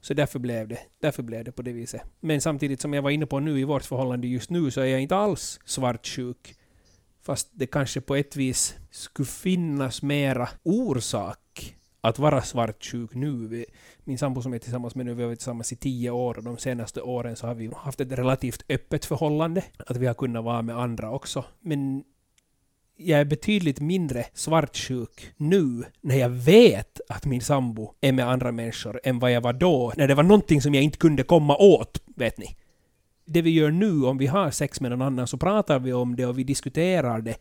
Så 0.05 0.15
därför 0.15 0.39
blev, 0.39 0.69
det, 0.69 0.79
därför 1.01 1.23
blev 1.23 1.45
det 1.45 1.53
på 1.53 1.63
det 1.63 1.73
viset. 1.73 2.03
Men 2.21 2.41
samtidigt 2.41 2.81
som 2.81 2.95
jag 2.95 3.03
var 3.03 3.11
inne 3.11 3.27
på 3.27 3.41
nu 3.41 3.61
i 3.61 3.65
vårt 3.65 3.85
förhållande 3.85 4.27
just 4.27 4.51
nu 4.51 4.71
så 4.71 4.81
är 4.81 4.87
jag 4.87 5.01
inte 5.01 5.17
alls 5.17 5.61
svartsjuk. 5.65 6.55
Fast 7.23 7.49
det 7.53 7.67
kanske 7.67 8.01
på 8.01 8.17
ett 8.17 8.37
vis 8.37 8.75
skulle 8.91 9.27
finnas 9.27 10.03
mera 10.03 10.49
orsak 10.63 11.77
att 12.01 12.19
vara 12.19 12.43
svartsjuk 12.43 13.15
nu. 13.15 13.65
Min 14.05 14.19
sambo 14.19 14.43
som 14.43 14.53
jag 14.53 14.59
är 14.59 14.63
tillsammans 14.63 14.95
med 14.95 15.07
nu, 15.07 15.15
vi 15.15 15.23
har 15.23 15.29
varit 15.29 15.39
tillsammans 15.39 15.73
i 15.73 15.77
tio 15.77 16.11
år 16.11 16.39
och 16.39 16.45
de 16.45 16.59
senaste 16.59 17.01
åren 17.01 17.37
så 17.37 17.47
har 17.47 17.55
vi 17.55 17.71
haft 17.77 18.01
ett 18.01 18.13
relativt 18.13 18.65
öppet 18.69 19.05
förhållande. 19.05 19.65
Att 19.87 19.97
vi 19.97 20.07
har 20.07 20.15
kunnat 20.15 20.45
vara 20.45 20.63
med 20.63 20.79
andra 20.79 21.11
också. 21.11 21.45
Men 21.61 22.05
jag 22.97 23.21
är 23.21 23.25
betydligt 23.25 23.81
mindre 23.81 24.27
svartsjuk 24.35 25.33
nu 25.37 25.85
när 26.01 26.17
jag 26.17 26.29
vet 26.29 27.01
att 27.09 27.27
min 27.27 27.41
sambo 27.41 27.95
är 28.01 28.13
med 28.13 28.29
andra 28.29 28.53
människor 28.53 29.01
än 29.05 29.19
vad 29.19 29.33
jag 29.33 29.41
var 29.41 29.53
då 29.53 29.93
när 29.97 30.09
det 30.09 30.15
var 30.15 30.23
någonting 30.23 30.63
som 30.63 30.75
jag 30.75 30.85
inte 30.85 30.99
kunde 30.99 31.23
komma 31.23 31.57
åt, 31.57 32.03
vet 32.17 32.39
ni. 32.39 32.57
Det 33.27 33.43
vi 33.43 33.51
gör 33.51 33.71
nu 33.71 34.05
om 34.05 34.19
vi 34.19 34.27
har 34.27 34.51
sex 34.51 34.81
med 34.81 34.91
någon 34.91 35.03
annan 35.03 35.27
så 35.27 35.37
pratar 35.37 35.79
vi 35.79 35.93
om 35.93 36.17
det 36.17 36.27
och 36.27 36.39
vi 36.39 36.45
diskuterar 36.45 37.21
det. 37.21 37.37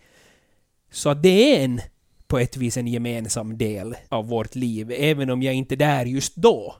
Så 0.91 1.09
att 1.09 1.23
det 1.23 1.59
är 1.59 1.65
en, 1.65 1.81
på 2.27 2.39
ett 2.39 2.57
vis 2.57 2.77
en 2.77 2.87
gemensam 2.87 3.57
del 3.57 3.95
av 4.09 4.27
vårt 4.27 4.55
liv, 4.55 4.91
även 4.91 5.29
om 5.29 5.43
jag 5.43 5.53
inte 5.53 5.75
är 5.75 5.77
där 5.77 6.05
just 6.05 6.35
då. 6.35 6.75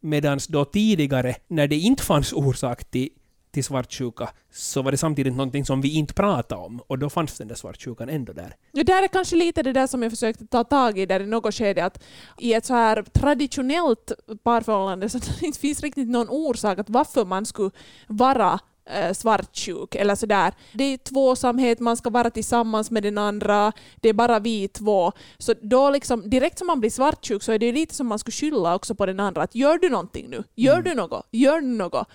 Medan 0.00 0.38
då 0.48 0.64
tidigare, 0.64 1.34
när 1.48 1.66
det 1.66 1.76
inte 1.76 2.02
fanns 2.02 2.32
orsak 2.32 2.84
till, 2.84 3.08
till 3.50 3.64
svartsjuka, 3.64 4.30
så 4.52 4.82
var 4.82 4.90
det 4.90 4.96
samtidigt 4.98 5.32
någonting 5.36 5.64
som 5.64 5.80
vi 5.80 5.94
inte 5.94 6.14
pratade 6.14 6.60
om. 6.62 6.80
Och 6.86 6.98
då 6.98 7.10
fanns 7.10 7.38
den 7.38 7.48
där 7.48 7.54
svartsjukan 7.54 8.08
ändå 8.08 8.32
där. 8.32 8.56
Ja, 8.72 8.84
där 8.84 9.02
är 9.02 9.08
kanske 9.08 9.36
lite 9.36 9.62
det 9.62 9.72
där 9.72 9.86
som 9.86 10.02
jag 10.02 10.12
försökte 10.12 10.46
ta 10.46 10.64
tag 10.64 10.98
i 10.98 11.06
där 11.06 11.20
i 11.20 11.26
något 11.26 11.54
skede 11.54 11.84
att 11.84 12.02
i 12.38 12.54
ett 12.54 12.66
så 12.66 12.74
här 12.74 13.02
traditionellt 13.02 14.12
parförhållande 14.42 15.08
så 15.08 15.18
det 15.40 15.46
inte 15.46 15.58
finns 15.58 15.80
riktigt 15.82 16.08
någon 16.08 16.28
orsak 16.28 16.78
att 16.78 16.90
varför 16.90 17.24
man 17.24 17.46
skulle 17.46 17.70
vara 18.06 18.58
eh, 18.90 19.12
svartsjuk 19.12 19.94
eller 19.94 20.14
sådär. 20.14 20.52
Det 20.72 20.84
är 20.84 20.96
tvåsamhet, 20.98 21.80
man 21.80 21.96
ska 21.96 22.10
vara 22.10 22.30
tillsammans 22.30 22.90
med 22.90 23.02
den 23.02 23.18
andra, 23.18 23.72
det 24.00 24.08
är 24.08 24.12
bara 24.12 24.38
vi 24.38 24.68
två. 24.68 25.12
Så 25.38 25.54
då 25.62 25.90
liksom, 25.90 26.30
direkt 26.30 26.58
som 26.58 26.66
man 26.66 26.80
blir 26.80 26.90
svartsjuk 26.90 27.42
så 27.42 27.52
är 27.52 27.58
det 27.58 27.72
lite 27.72 27.94
som 27.94 28.06
man 28.06 28.18
skulle 28.18 28.32
skylla 28.32 28.74
också 28.74 28.94
på 28.94 29.06
den 29.06 29.20
andra 29.20 29.42
att 29.42 29.54
gör 29.54 29.78
du 29.78 29.88
någonting 29.88 30.26
nu? 30.30 30.44
Gör 30.54 30.72
Mm. 30.72 30.84
du 30.84 30.94
något? 30.94 31.26
Gör 31.30 31.60
du 31.60 31.66
något? 31.66 32.08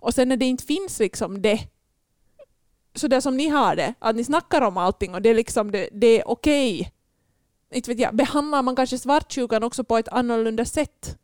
Och 0.00 0.14
sen 0.14 0.28
när 0.28 0.36
det 0.36 0.44
inte 0.44 0.64
finns 0.64 0.98
liksom 0.98 1.42
det 1.42 1.60
så 2.94 3.08
det 3.08 3.20
som 3.22 3.36
ni 3.36 3.48
har 3.48 3.76
det, 3.76 3.94
att 3.98 4.16
ni 4.16 4.24
snackar 4.24 4.60
om 4.62 4.76
allting 4.76 5.14
och 5.14 5.22
det 5.22 5.28
är 5.28 5.34
liksom 5.34 5.70
det, 5.70 5.88
det 5.92 6.06
är 6.20 6.28
okej. 6.28 6.92
Inte 7.74 7.90
vet 7.90 8.00
jag, 8.00 8.16
behandlar 8.16 8.62
man 8.62 8.76
kanske 8.76 8.98
svartsjukan 8.98 9.62
också 9.62 9.84
på 9.84 9.98
ett 9.98 10.08
annorlunda 10.08 10.64
sätt? 10.64 11.18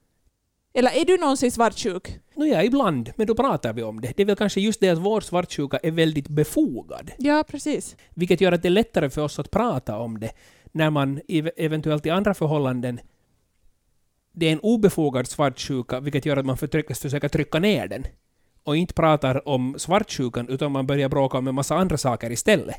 Eller 0.75 0.91
är 0.91 1.05
du 1.05 1.19
någonsin 1.19 1.53
svartsjuk? 1.53 2.19
Nåja, 2.35 2.65
ibland, 2.65 3.13
men 3.17 3.27
då 3.27 3.35
pratar 3.35 3.73
vi 3.73 3.83
om 3.83 4.01
det. 4.01 4.13
Det 4.17 4.23
är 4.23 4.27
väl 4.27 4.37
kanske 4.37 4.61
just 4.61 4.81
det 4.81 4.89
att 4.89 4.99
vår 4.99 5.21
svartsjuka 5.21 5.77
är 5.77 5.91
väldigt 5.91 6.29
befogad. 6.29 7.11
Ja, 7.19 7.45
precis. 7.49 7.97
Vilket 8.15 8.41
gör 8.41 8.53
att 8.53 8.63
det 8.63 8.69
är 8.69 8.71
lättare 8.71 9.11
för 9.11 9.23
oss 9.23 9.39
att 9.39 9.51
prata 9.51 9.99
om 9.99 10.21
det 10.21 10.33
när 10.73 10.91
man 10.91 11.21
ev- 11.29 11.51
eventuellt 11.57 12.07
i 12.07 12.11
andra 12.11 12.35
förhållanden 12.35 13.01
det 14.33 14.47
är 14.47 14.53
en 14.53 14.61
obefogad 14.61 15.27
svartsjuka, 15.27 16.01
vilket 16.01 16.27
gör 16.27 16.37
att 16.37 16.47
man 16.47 16.57
försöker 16.57 17.29
trycka 17.29 17.59
ner 17.59 17.89
den. 17.89 18.05
Och 18.67 18.77
inte 18.77 18.95
pratar 18.95 19.49
om 19.49 19.75
svartsjukan, 19.79 20.49
utan 20.49 20.73
man 20.73 20.87
börjar 20.87 21.09
bråka 21.09 21.39
om 21.39 21.49
en 21.49 21.55
massa 21.55 21.77
andra 21.77 21.97
saker 21.97 22.31
istället. 22.33 22.77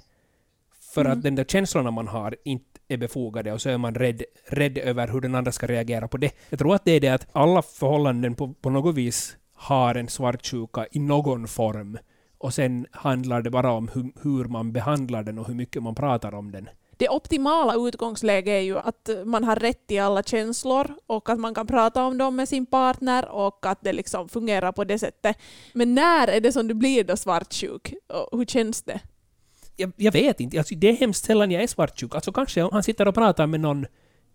För 0.93 1.01
Mm. 1.01 1.13
att 1.13 1.23
den 1.23 1.35
där 1.35 1.43
känslorna 1.43 1.91
man 1.91 2.07
har 2.07 2.35
inte 2.43 2.65
är 2.87 2.97
befogade 2.97 3.53
och 3.53 3.61
så 3.61 3.69
är 3.69 3.77
man 3.77 3.95
rädd, 3.95 4.23
rädd 4.47 4.77
över 4.77 5.07
hur 5.07 5.21
den 5.21 5.35
andra 5.35 5.51
ska 5.51 5.67
reagera 5.67 6.07
på 6.07 6.17
det. 6.17 6.31
Jag 6.49 6.59
tror 6.59 6.75
att 6.75 6.85
det 6.85 6.91
är 6.91 6.99
det 6.99 7.09
att 7.09 7.27
alla 7.31 7.61
förhållanden 7.61 8.35
på, 8.35 8.53
på 8.53 8.69
något 8.69 8.95
vis 8.95 9.37
har 9.53 9.95
en 9.95 10.07
svartsjuka 10.07 10.87
i 10.91 10.99
någon 10.99 11.47
form. 11.47 11.97
Och 12.37 12.53
sen 12.53 12.85
handlar 12.91 13.41
det 13.41 13.49
bara 13.49 13.71
om 13.71 13.87
hur, 13.93 14.11
hur 14.21 14.45
man 14.45 14.71
behandlar 14.71 15.23
den 15.23 15.39
och 15.39 15.47
hur 15.47 15.55
mycket 15.55 15.83
man 15.83 15.95
pratar 15.95 16.33
om 16.33 16.51
den. 16.51 16.69
Det 16.97 17.09
optimala 17.09 17.87
utgångsläget 17.87 18.51
är 18.51 18.59
ju 18.59 18.77
att 18.77 19.09
man 19.25 19.43
har 19.43 19.55
rätt 19.55 19.87
till 19.87 20.01
alla 20.01 20.23
känslor 20.23 20.95
och 21.07 21.29
att 21.29 21.39
man 21.39 21.53
kan 21.53 21.67
prata 21.67 22.03
om 22.03 22.17
dem 22.17 22.35
med 22.35 22.49
sin 22.49 22.65
partner 22.65 23.29
och 23.29 23.65
att 23.65 23.79
det 23.81 23.93
liksom 23.93 24.29
fungerar 24.29 24.71
på 24.71 24.83
det 24.83 24.99
sättet. 24.99 25.37
Men 25.73 25.95
när 25.95 26.27
är 26.27 26.41
det 26.41 26.51
som 26.51 26.67
du 26.67 26.73
blir 26.73 27.03
då 27.03 27.17
svartsjuk? 27.17 27.93
Och 28.31 28.37
hur 28.37 28.45
känns 28.45 28.83
det? 28.83 28.99
Jag, 29.75 29.91
jag 29.95 30.11
vet 30.11 30.39
inte. 30.39 30.57
Alltså, 30.57 30.75
det 30.75 30.89
är 30.89 30.93
hemskt 30.93 31.25
sällan 31.25 31.51
jag 31.51 31.63
är 31.63 31.67
svartsjuk. 31.67 32.15
Alltså 32.15 32.31
kanske 32.31 32.63
om 32.63 32.69
han 32.73 32.83
sitter 32.83 33.07
och 33.07 33.15
pratar 33.15 33.47
med 33.47 33.59
någon 33.59 33.85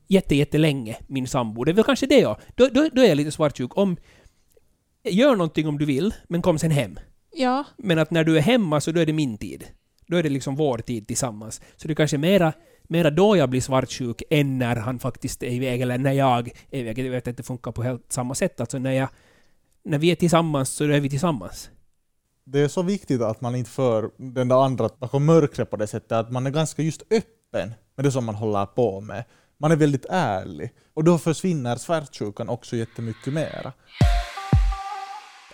jätte, 0.09 0.35
jättelänge, 0.35 0.97
min 1.07 1.29
sambo. 1.29 1.65
Det 1.65 1.71
är 1.71 1.75
väl 1.75 1.85
kanske 1.85 2.07
det 2.07 2.21
ja. 2.21 2.39
Då, 2.55 2.69
då, 2.69 2.89
då 2.93 3.03
är 3.03 3.09
jag 3.09 3.17
lite 3.17 3.31
svartsjuk. 3.31 3.77
Om... 3.77 3.97
Gör 5.05 5.37
någonting 5.37 5.69
om 5.69 5.79
du 5.79 5.85
vill, 5.85 6.15
men 6.29 6.43
kom 6.43 6.59
sen 6.59 6.71
hem. 6.71 6.99
Ja, 7.33 7.65
Men 7.77 7.99
att 7.99 8.11
när 8.11 8.25
du 8.25 8.37
är 8.37 8.41
hemma 8.41 8.81
så 8.81 8.93
då 8.93 9.01
är 9.01 9.07
det 9.07 9.13
min 9.13 9.39
tid. 9.39 9.65
Då 10.07 10.17
är 10.17 10.23
det 10.23 10.29
liksom 10.29 10.57
vår 10.57 10.79
tid 10.79 11.07
tillsammans. 11.07 11.61
Så 11.77 11.89
det 11.89 11.93
är 11.93 11.95
kanske 11.95 12.19
mera, 12.19 12.53
mera 12.83 13.11
då 13.11 13.37
jag 13.37 13.51
blir 13.51 13.61
svartsjuk 13.61 14.23
än 14.31 14.59
när 14.59 14.77
han 14.77 14.99
faktiskt 14.99 15.43
är 15.43 15.51
iväg, 15.51 15.81
eller 15.81 15.99
när 15.99 16.13
jag 16.13 16.51
är 16.71 16.79
iväg. 16.79 16.99
Jag 16.99 17.11
vet 17.11 17.29
att 17.29 17.37
det 17.37 17.43
funkar 17.43 17.73
på 17.73 17.83
helt 17.83 18.13
samma 18.13 18.35
sätt. 18.35 18.61
Alltså 18.61 18.79
när, 18.79 18.93
jag, 18.93 19.09
när 19.85 19.99
vi 19.99 20.11
är 20.11 20.15
tillsammans 20.17 20.69
så 20.69 20.85
är 20.85 21.01
vi 21.01 21.11
tillsammans. 21.11 21.71
Det 22.45 22.61
är 22.61 22.69
så 22.69 22.83
viktigt 22.83 23.23
att 23.23 23.41
man 23.41 23.55
inte 23.55 23.71
för 23.71 24.11
den 24.17 24.49
där 24.49 24.65
andra 24.65 24.89
bakom 24.99 25.25
mörkret 25.25 25.71
på 25.71 25.77
det 25.77 25.87
sättet, 25.87 26.13
att 26.13 26.33
man 26.33 26.47
är 26.47 26.51
ganska 26.51 26.83
just 26.83 27.03
öppen 27.03 27.75
med 27.97 28.05
det 28.05 28.13
som 28.13 28.25
man 28.25 28.35
håller 28.35 28.67
på 28.67 29.01
med. 29.01 29.25
Man 29.59 29.73
är 29.73 29.77
väldigt 29.77 30.07
ärlig. 30.11 30.73
Och 30.95 31.05
då 31.05 31.19
försvinner 31.19 31.77
svartsjukan 31.77 32.49
också 32.49 32.77
jättemycket 32.77 33.33
mera. 33.33 33.73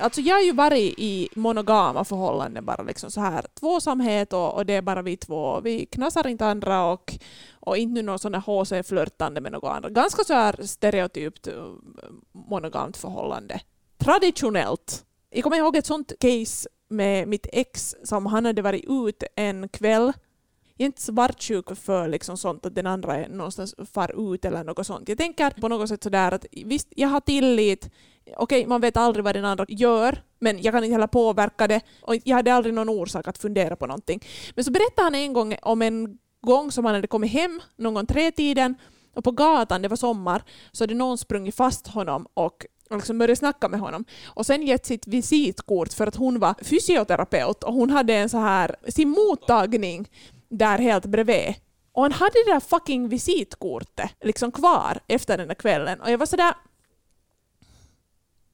Alltså 0.00 0.21
jag 0.21 0.35
har 0.35 0.43
ju 0.43 0.52
varit 0.52 0.95
i 0.99 1.28
monogama 1.35 2.05
förhållanden 2.05 2.64
bara 2.64 2.83
liksom 2.83 3.11
så 3.11 3.21
här 3.21 3.47
tvåsamhet 3.61 4.33
och, 4.33 4.55
och 4.55 4.67
det 4.67 4.73
är 4.73 4.83
bara 4.83 5.02
vi 5.02 5.17
två. 5.17 5.61
Vi 5.61 5.87
knasar 5.87 6.26
inte 6.26 6.47
andra 6.47 6.85
och, 6.85 7.19
och 7.61 7.76
inte 7.76 7.95
nu 7.95 8.02
någon 8.02 8.19
sån 8.19 8.33
där 8.33 8.40
HC-flörtande 8.40 9.40
med 9.40 9.52
några 9.52 9.71
andra. 9.71 9.88
Ganska 9.88 10.25
så 10.25 10.35
här 10.35 10.62
stereotypt 10.62 11.47
eh, 11.47 11.55
monogamt 12.33 12.97
förhållande. 12.97 13.61
Traditionellt. 13.99 15.05
Jag 15.31 15.45
kommer 15.45 15.57
ihåg 15.57 15.76
ett 15.76 15.87
sånt 15.87 16.12
case 16.21 16.69
med 16.88 17.28
mitt 17.28 17.47
ex 17.52 17.97
som 18.05 18.26
han 18.26 18.47
hade 18.47 18.62
varit 18.62 18.85
ut 18.88 19.23
en 19.37 19.69
kväll 19.69 20.12
jag 20.78 20.85
är 20.85 20.87
inte 20.87 21.02
svartsjuk 21.02 21.76
för 21.76 22.09
liksom 22.09 22.37
sånt 22.37 22.67
att 22.67 22.75
den 22.75 22.87
andra 22.87 23.17
är 23.17 23.28
någonstans 23.28 23.75
far 23.93 24.35
ut 24.35 24.45
eller 24.45 24.64
något 24.64 24.87
sånt. 24.87 25.09
Jag 25.09 25.19
tänker 25.19 25.50
på 25.50 25.69
något 25.69 25.88
sätt 25.88 26.02
sådär 26.02 26.33
att 26.33 26.47
visst, 26.52 26.88
jag 26.90 27.09
har 27.09 27.21
tillit, 27.21 27.90
okej, 28.37 28.66
man 28.66 28.80
vet 28.80 28.97
aldrig 28.97 29.25
vad 29.25 29.35
den 29.35 29.44
andra 29.44 29.64
gör, 29.68 30.23
men 30.38 30.62
jag 30.62 30.75
kan 30.75 30.85
inte 30.85 30.94
heller 30.94 31.06
påverka 31.06 31.66
det 31.66 31.80
och 32.00 32.14
jag 32.25 32.37
hade 32.37 32.54
aldrig 32.54 32.75
någon 32.75 32.88
orsak 32.88 33.28
att 33.28 33.38
fundera 33.38 33.76
på 33.76 33.87
någonting. 33.87 34.25
Men 34.54 34.64
så 34.64 34.70
berättade 34.70 35.02
han 35.02 35.14
en 35.14 35.32
gång 35.32 35.56
om 35.62 35.82
en 35.82 36.18
gång 36.40 36.73
som 36.73 36.85
han 36.85 36.94
hade 36.94 37.06
kommit 37.06 37.32
hem 37.32 37.61
någon 37.76 37.94
gång 37.94 38.06
tretiden 38.06 38.75
och 39.14 39.25
på 39.25 39.30
gatan, 39.30 39.82
det 39.82 39.88
var 39.88 39.97
sommar, 39.97 40.42
så 40.73 40.82
hade 40.85 40.94
någon 40.94 41.18
sprungit 41.18 41.54
fast 41.54 41.87
honom 41.87 42.26
och 42.35 42.66
och 42.90 42.97
liksom 42.97 43.18
började 43.18 43.37
snacka 43.37 43.68
med 43.68 43.80
honom. 43.80 44.04
Och 44.26 44.47
sen 44.47 44.62
gett 44.62 44.87
sitt 44.87 45.06
visitkort 45.06 45.92
för 45.92 46.06
att 46.06 46.16
hon 46.16 46.38
var 46.38 46.54
fysioterapeut 46.64 47.64
och 47.64 47.75
hon 47.75 47.90
hade 47.90 48.14
en 48.14 48.28
så 48.28 48.38
här, 48.38 48.76
sin 48.88 49.08
mottagning 49.08 50.08
där 50.49 50.78
helt 50.78 51.06
bredvid. 51.06 51.54
Och 51.92 52.02
han 52.02 52.12
hade 52.12 52.32
det 52.47 52.52
där 52.52 52.61
fucking 52.61 53.08
visitkortet 53.08 54.11
liksom 54.20 54.52
kvar 54.52 54.99
efter 55.08 55.38
den 55.38 55.49
där 55.49 55.54
kvällen 55.54 56.00
och 56.00 56.11
jag 56.11 56.18
var 56.18 56.26
sådär 56.26 56.54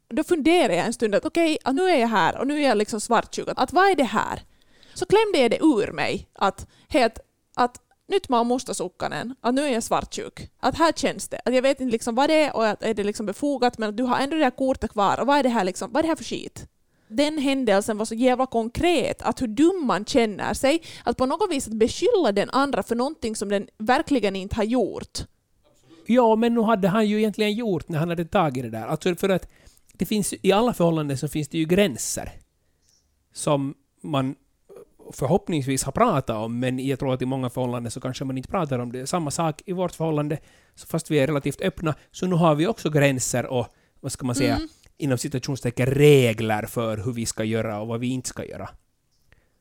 då 0.08 0.24
funderade 0.24 0.74
jag 0.74 0.86
en 0.86 0.92
stund 0.92 1.14
att 1.14 1.24
okej, 1.24 1.58
okay, 1.64 1.74
nu 1.74 1.82
är 1.82 1.96
jag 1.96 2.08
här 2.08 2.38
och 2.38 2.46
nu 2.46 2.58
är 2.58 2.68
jag 2.68 2.78
liksom 2.78 3.00
svartsjuk. 3.00 3.48
Att, 3.56 3.72
vad 3.72 3.90
är 3.90 3.96
det 3.96 4.04
här? 4.04 4.42
Så 4.94 5.06
klämde 5.06 5.38
jag 5.38 5.50
det 5.50 5.58
ur 5.62 5.92
mig 5.92 6.28
att 6.32 6.66
helt 6.88 7.18
att 7.56 7.80
nyt 8.08 8.28
mä 8.28 8.38
oon 8.38 8.48
mustasukkanen, 8.48 9.34
att 9.40 9.54
nu 9.54 9.62
är 9.62 9.72
jag 9.72 9.82
svartsjuk. 9.82 10.50
Att 10.60 10.78
här 10.78 10.92
känns 10.92 11.28
det. 11.28 11.40
Att 11.44 11.54
jag 11.54 11.62
vet 11.62 11.80
inte 11.80 11.92
liksom 11.92 12.14
vad 12.14 12.30
det 12.30 12.34
är 12.34 12.56
och 12.56 12.66
att 12.66 12.82
är 12.82 12.94
det 12.94 13.04
liksom 13.04 13.26
befogat 13.26 13.78
men 13.78 13.88
att 13.88 13.96
du 13.96 14.02
har 14.02 14.18
ändå 14.18 14.36
det 14.36 14.44
här 14.44 14.50
kortet 14.50 14.92
kvar 14.92 15.20
och 15.20 15.26
vad 15.26 15.38
är 15.38 15.42
det 15.42 15.48
här 15.48 15.64
liksom, 15.64 15.92
vad 15.92 15.98
är 15.98 16.02
det 16.02 16.08
här 16.08 16.16
för 16.16 16.24
skit? 16.24 16.66
Den 17.08 17.38
händelsen 17.38 17.98
var 17.98 18.04
så 18.04 18.14
jävla 18.14 18.46
konkret, 18.46 19.22
att 19.22 19.42
hur 19.42 19.46
dum 19.46 19.86
man 19.86 20.04
känner 20.04 20.54
sig, 20.54 20.82
att 21.04 21.16
på 21.16 21.26
något 21.26 21.50
vis 21.50 21.68
att 21.68 21.74
beskylla 21.74 22.32
den 22.32 22.50
andra 22.50 22.82
för 22.82 22.94
någonting 22.94 23.36
som 23.36 23.48
den 23.48 23.68
verkligen 23.78 24.36
inte 24.36 24.56
har 24.56 24.64
gjort. 24.64 25.18
Ja, 26.06 26.36
men 26.36 26.54
nu 26.54 26.60
hade 26.60 26.88
han 26.88 27.06
ju 27.06 27.18
egentligen 27.18 27.52
gjort 27.52 27.88
när 27.88 27.98
han 27.98 28.08
hade 28.08 28.24
tagit 28.24 28.64
det 28.64 28.70
där. 28.70 28.86
Alltså 28.86 29.14
för 29.14 29.28
att 29.28 29.48
det 29.98 30.04
finns, 30.06 30.34
i 30.42 30.52
alla 30.52 30.74
förhållanden 30.74 31.18
så 31.18 31.28
finns 31.28 31.48
det 31.48 31.58
ju 31.58 31.64
gränser 31.64 32.32
som 33.32 33.74
man 34.02 34.34
förhoppningsvis 35.12 35.84
har 35.84 35.92
pratat 35.92 36.36
om, 36.36 36.58
men 36.60 36.86
jag 36.86 36.98
tror 36.98 37.14
att 37.14 37.22
i 37.22 37.26
många 37.26 37.50
förhållanden 37.50 37.90
så 37.90 38.00
kanske 38.00 38.24
man 38.24 38.36
inte 38.36 38.48
pratar 38.48 38.78
om 38.78 38.92
det. 38.92 39.06
Samma 39.06 39.30
sak 39.30 39.62
i 39.66 39.72
vårt 39.72 39.92
förhållande, 39.92 40.38
så 40.74 40.86
fast 40.86 41.10
vi 41.10 41.18
är 41.18 41.26
relativt 41.26 41.60
öppna, 41.60 41.94
så 42.10 42.26
nu 42.26 42.36
har 42.36 42.54
vi 42.54 42.66
också 42.66 42.90
gränser 42.90 43.46
och, 43.46 43.66
vad 44.00 44.12
ska 44.12 44.26
man 44.26 44.34
säga, 44.34 44.56
Mm. 44.56 44.68
inom 44.96 45.18
citationstecken 45.18 45.86
regler 45.86 46.62
för 46.66 46.96
hur 46.96 47.12
vi 47.12 47.26
ska 47.26 47.44
göra 47.44 47.80
och 47.80 47.86
vad 47.88 48.00
vi 48.00 48.08
inte 48.08 48.28
ska 48.28 48.44
göra. 48.44 48.68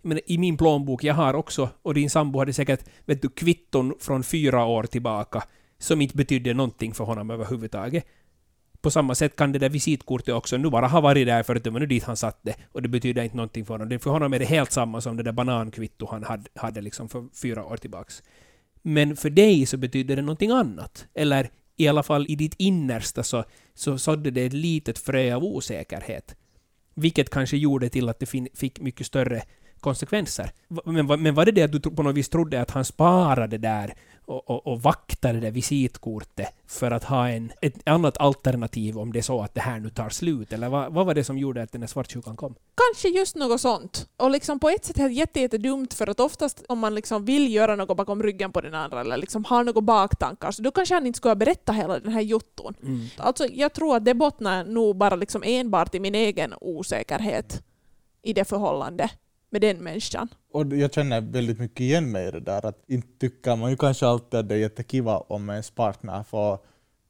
Men 0.02 0.20
i 0.25 0.38
min 0.38 0.58
plånbok, 0.58 1.04
jag 1.04 1.13
har 1.13 1.34
också, 1.34 1.70
och 1.82 1.94
din 1.94 2.10
sambo 2.10 2.40
hade 2.40 2.54
säkert, 2.54 2.86
vet 3.06 3.22
du, 3.22 3.30
kvitton 3.30 3.94
från 4.00 4.24
fyra 4.24 4.66
år 4.66 4.84
tillbaka, 4.84 5.44
som 5.78 6.02
inte 6.02 6.18
betydde 6.18 6.54
någonting 6.54 6.94
för 6.94 7.04
honom 7.04 7.30
överhuvudtaget. 7.30 8.06
På 8.84 8.92
samma 8.92 9.16
sätt 9.16 9.36
kan 9.36 9.52
det 9.52 9.60
där 9.60 9.70
visitkortet 9.70 10.36
också 10.36 10.58
nu 10.58 10.70
bara 10.70 10.88
ha 10.88 11.02
varit 11.02 11.28
där 11.28 11.44
för 11.44 11.56
att 11.56 11.63
det 11.63 11.70
var 11.70 11.80
nu 11.80 11.86
dit 11.86 12.04
han 12.04 12.18
satte 12.18 12.56
och 12.72 12.82
det 12.82 12.90
betyder 12.90 13.24
inte 13.24 13.36
någonting 13.36 13.66
för 13.66 13.78
honom. 13.78 14.00
För 14.00 14.10
honom 14.10 14.34
är 14.34 14.40
det 14.40 14.46
helt 14.46 14.72
samma 14.72 15.02
som 15.02 15.18
det 15.18 15.24
där 15.24 15.32
banankvitto 15.32 16.08
han 16.12 16.24
hade, 16.24 16.50
hade 16.56 16.82
liksom 16.82 17.10
för 17.10 17.25
fyra 17.42 17.66
år 17.66 17.78
tillbaks. 17.78 18.24
Men 18.82 19.16
för 19.16 19.30
dig 19.30 19.66
så 19.66 19.78
betyder 19.78 20.16
det 20.16 20.22
någonting 20.22 20.52
annat. 20.52 21.06
Eller 21.13 21.50
i 21.78 21.88
alla 21.88 22.04
fall 22.04 22.25
i 22.30 22.36
ditt 22.36 22.56
innersta 22.58 23.24
så, 23.24 23.44
så 23.74 23.98
sådde 23.98 24.32
det 24.32 24.46
ett 24.46 24.54
litet 24.54 25.00
frö 25.00 25.36
av 25.36 25.44
osäkerhet. 25.44 26.36
Vilket 26.96 27.30
kanske 27.30 27.58
gjorde 27.58 27.90
till 27.90 28.10
att 28.10 28.20
det 28.20 28.25
fick 28.54 28.80
mycket 28.80 29.08
större 29.08 29.42
konsekvenser. 29.80 30.52
Men, 30.86 31.22
men 31.22 31.36
var 31.36 31.46
det 31.46 31.52
det 31.52 31.63
att 31.63 31.72
du 31.72 31.80
på 31.80 32.04
något 32.04 32.16
vis 32.16 32.30
trodde 32.30 32.62
att 32.62 32.72
han 32.72 32.86
sparade 32.86 33.58
där 33.58 33.94
och, 34.25 34.50
och, 34.50 34.68
och 34.68 34.82
det 35.22 35.39
där 35.39 35.51
visitkortet 35.51 36.48
för 36.68 36.92
att 36.92 37.03
ha 37.03 37.30
en, 37.30 37.51
ett 37.62 37.74
annat 37.86 38.18
alternativ 38.18 38.98
om 38.98 39.13
det 39.13 39.20
är 39.20 39.24
så 39.24 39.42
att 39.42 39.56
det 39.56 39.62
här 39.62 39.80
nu 39.80 39.89
tar 39.89 40.10
slut? 40.10 40.53
Eller 40.53 40.70
vad, 40.70 40.94
vad 40.94 41.06
var 41.06 41.13
det 41.13 41.24
som 41.24 41.38
gjorde 41.38 41.63
att 41.63 41.72
den 41.72 41.82
där 41.82 41.88
svartsjukan 41.88 42.36
kom? 42.36 42.56
Kanske 42.75 43.20
just 43.20 43.36
något 43.36 43.62
sånt. 43.62 44.10
Och 44.18 44.32
liksom 44.32 44.60
på 44.60 44.70
ett 44.70 44.86
sätt 44.86 45.00
är 45.00 45.03
det 45.03 45.13
jätte, 45.13 45.39
jättedumt 45.39 45.94
för 45.94 46.10
att 46.10 46.20
oftast 46.20 46.63
om 46.68 46.80
man 46.80 46.96
liksom 46.96 47.25
vill 47.25 47.53
göra 47.53 47.75
något 47.75 47.98
bakom 47.98 48.24
ryggen 48.24 48.51
på 48.51 48.62
den 48.62 48.74
andra 48.74 49.01
eller 49.01 49.18
liksom 49.18 49.46
har 49.46 49.63
några 49.63 49.82
baktankar 49.82 50.51
så 50.51 50.62
då 50.62 50.72
kanske 50.72 50.96
han 50.96 51.08
inte 51.08 51.18
skulle 51.18 51.36
berätta 51.36 51.72
hela 51.72 52.00
den 52.00 52.13
här 52.13 52.22
jotton. 52.22 52.75
Alltså 53.18 53.46
jag 53.46 53.74
tror 53.74 53.96
att 53.96 54.06
det 54.06 54.13
bottnar 54.13 54.65
nog 54.65 54.98
bara 54.98 55.15
liksom 55.15 55.44
enbart 55.46 55.96
i 55.96 56.00
min 56.00 56.15
egen 56.15 56.53
osäkerhet 56.62 57.63
i 58.22 58.34
det 58.34 58.46
förhållandet 58.46 59.12
med 59.53 59.62
den 59.62 59.77
människan. 59.77 60.27
Och 60.51 60.65
jag 60.65 60.93
känner 60.93 61.22
väldigt 61.22 61.60
mycket 61.60 61.79
igen 61.79 62.12
mig 62.12 62.27
i 62.27 62.31
det 62.31 62.39
där 62.39 62.65
att 62.65 62.83
inte 62.88 63.07
tycker 63.19 63.55
man 63.55 63.69
ju 63.69 63.77
kanske 63.77 64.07
alltid 64.07 64.39
att 64.39 64.50
det 64.50 64.55
är 64.55 64.60
jättekiva 64.60 65.17
om 65.17 65.50
ens 65.50 65.72
partner 65.72 66.24
får 66.24 66.60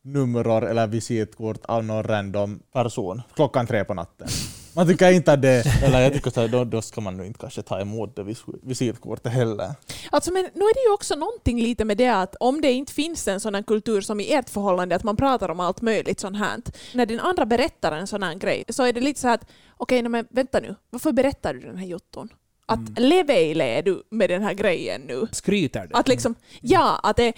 nummer 0.01 0.63
eller 0.63 0.87
visitkort 0.87 1.65
av 1.65 1.83
någon 1.83 2.03
random 2.03 2.59
person 2.73 3.21
klockan 3.35 3.67
tre 3.67 3.83
på 3.83 3.93
natten. 3.93 4.27
Man 4.75 4.87
tycker 4.87 5.11
inte 5.11 5.33
att 5.33 5.41
det, 5.41 5.63
eller 5.83 6.01
jag 6.01 6.13
tycker 6.13 6.31
så 6.31 6.41
här, 6.41 6.47
då, 6.47 6.63
då 6.63 6.81
ska 6.81 7.01
man 7.01 7.17
nu 7.17 7.25
inte 7.25 7.39
kanske 7.39 7.61
ta 7.61 7.79
emot 7.79 8.15
det 8.15 8.23
vis- 8.23 8.43
visitkortet 8.63 9.31
heller. 9.33 9.71
Alltså 10.11 10.31
men 10.31 10.43
nu 10.43 10.61
är 10.61 10.73
det 10.73 10.87
ju 10.89 10.93
också 10.93 11.15
någonting 11.15 11.61
lite 11.61 11.85
med 11.85 11.97
det 11.97 12.07
att 12.09 12.35
om 12.39 12.61
det 12.61 12.71
inte 12.71 12.93
finns 12.93 13.27
en 13.27 13.39
sån 13.39 13.55
här 13.55 13.61
kultur 13.63 14.01
som 14.01 14.19
i 14.19 14.33
ert 14.33 14.49
förhållande 14.49 14.95
att 14.95 15.03
man 15.03 15.15
pratar 15.17 15.49
om 15.49 15.59
allt 15.59 15.81
möjligt 15.81 16.19
sånt 16.19 16.37
här. 16.37 16.57
När 16.93 17.05
den 17.05 17.19
andra 17.19 17.45
berättar 17.45 17.91
en 17.91 18.07
sån 18.07 18.23
här 18.23 18.35
grej 18.35 18.63
så 18.69 18.83
är 18.83 18.93
det 18.93 19.01
lite 19.01 19.19
så 19.19 19.27
här 19.27 19.35
att 19.35 19.45
okej, 19.77 20.01
nej, 20.01 20.09
men 20.09 20.25
vänta 20.29 20.59
nu, 20.59 20.75
varför 20.89 21.11
berättar 21.11 21.53
du 21.53 21.59
den 21.59 21.77
här 21.77 21.85
jotton? 21.87 22.29
Att 22.65 22.79
Mm. 22.97 23.59
är 23.61 23.81
du 23.81 24.03
med 24.09 24.29
den 24.29 24.43
här 24.43 24.53
grejen 24.53 25.01
nu? 25.01 25.27
Skryter 25.31 25.87
du? 25.87 25.95
Att, 25.95 26.07
liksom, 26.07 26.35
ja, 26.61 26.99
att, 27.03 27.17
det 27.17 27.33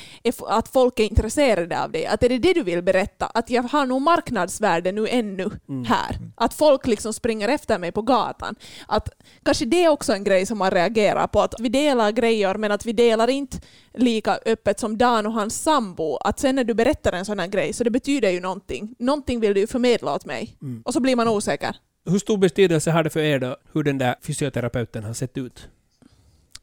att 0.47 0.67
folk 0.67 0.99
är 0.99 1.03
intresserade 1.03 1.83
av 1.83 1.91
det. 1.91 2.07
Att 2.07 2.23
är 2.23 2.29
det 2.29 2.37
det 2.37 2.53
du 2.53 2.63
vill 2.63 2.81
berätta? 2.81 3.25
Att 3.25 3.49
jag 3.49 3.63
har 3.63 3.85
nog 3.85 4.01
marknadsvärde 4.01 4.91
nu 4.91 5.07
ännu 5.07 5.49
här. 5.87 6.19
Att 6.35 6.53
folk 6.53 6.87
liksom 6.87 7.13
springer 7.13 7.49
efter 7.49 7.79
mig 7.79 7.91
på 7.91 8.01
gatan. 8.01 8.55
Att 8.87 9.09
kanske 9.43 9.65
det 9.65 9.83
är 9.83 9.89
också 9.89 10.13
en 10.13 10.23
grej 10.23 10.45
som 10.45 10.57
man 10.57 10.71
reagerar 10.71 11.27
på. 11.27 11.41
Att 11.41 11.55
vi 11.59 11.69
delar 11.69 12.11
grejer 12.11 12.55
men 12.55 12.71
att 12.71 12.85
vi 12.85 12.93
delar 12.93 13.27
inte 13.29 13.57
lika 13.93 14.39
öppet 14.45 14.79
som 14.79 14.97
Dan 14.97 15.25
och 15.25 15.33
hans 15.33 15.63
sambo. 15.63 16.15
Att 16.17 16.39
sen 16.39 16.55
när 16.55 16.63
du 16.63 16.73
berättar 16.73 17.13
en 17.13 17.25
sån 17.25 17.39
här 17.39 17.47
grej 17.47 17.73
så 17.73 17.83
det 17.83 17.89
betyder 17.91 18.29
ju 18.29 18.39
någonting. 18.39 18.95
Någonting 18.99 19.39
vill 19.39 19.53
du 19.53 19.67
förmedla 19.67 20.13
åt 20.15 20.25
mig. 20.25 20.57
Och 20.85 20.93
så 20.93 20.99
blir 20.99 21.15
man 21.15 21.27
osäker. 21.27 21.75
Hur 22.05 22.19
stor 22.19 22.37
betydelse 22.37 22.91
har 22.91 23.03
det 23.03 23.09
för 23.09 23.19
er 23.19 23.39
då, 23.39 23.57
hur 23.73 23.83
den 23.83 23.97
där 23.97 24.15
fysioterapeuten 24.21 25.03
har 25.03 25.13
sett 25.13 25.37
ut? 25.37 25.67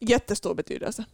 Jättestor 0.01 0.55
betydelse. 0.55 1.05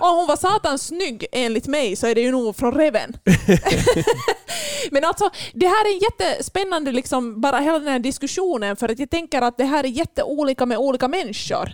Om 0.00 0.16
hon 0.16 0.26
var 0.26 0.36
satans 0.36 0.86
snygg 0.86 1.26
enligt 1.32 1.66
mig 1.66 1.96
så 1.96 2.06
är 2.06 2.14
det 2.14 2.20
ju 2.20 2.30
nog 2.30 2.56
från 2.56 2.74
reven. 2.74 3.16
Men 4.90 5.04
alltså, 5.04 5.30
det 5.52 5.66
här 5.66 5.84
är 5.84 6.02
jättespännande, 6.02 6.92
liksom, 6.92 7.40
bara 7.40 7.58
hela 7.58 7.78
den 7.78 7.88
här 7.88 7.98
diskussionen, 7.98 8.76
för 8.76 8.88
att 8.88 8.98
jag 8.98 9.10
tänker 9.10 9.42
att 9.42 9.58
det 9.58 9.64
här 9.64 9.84
är 9.84 9.88
jätteolika 9.88 10.66
med 10.66 10.78
olika 10.78 11.08
människor. 11.08 11.72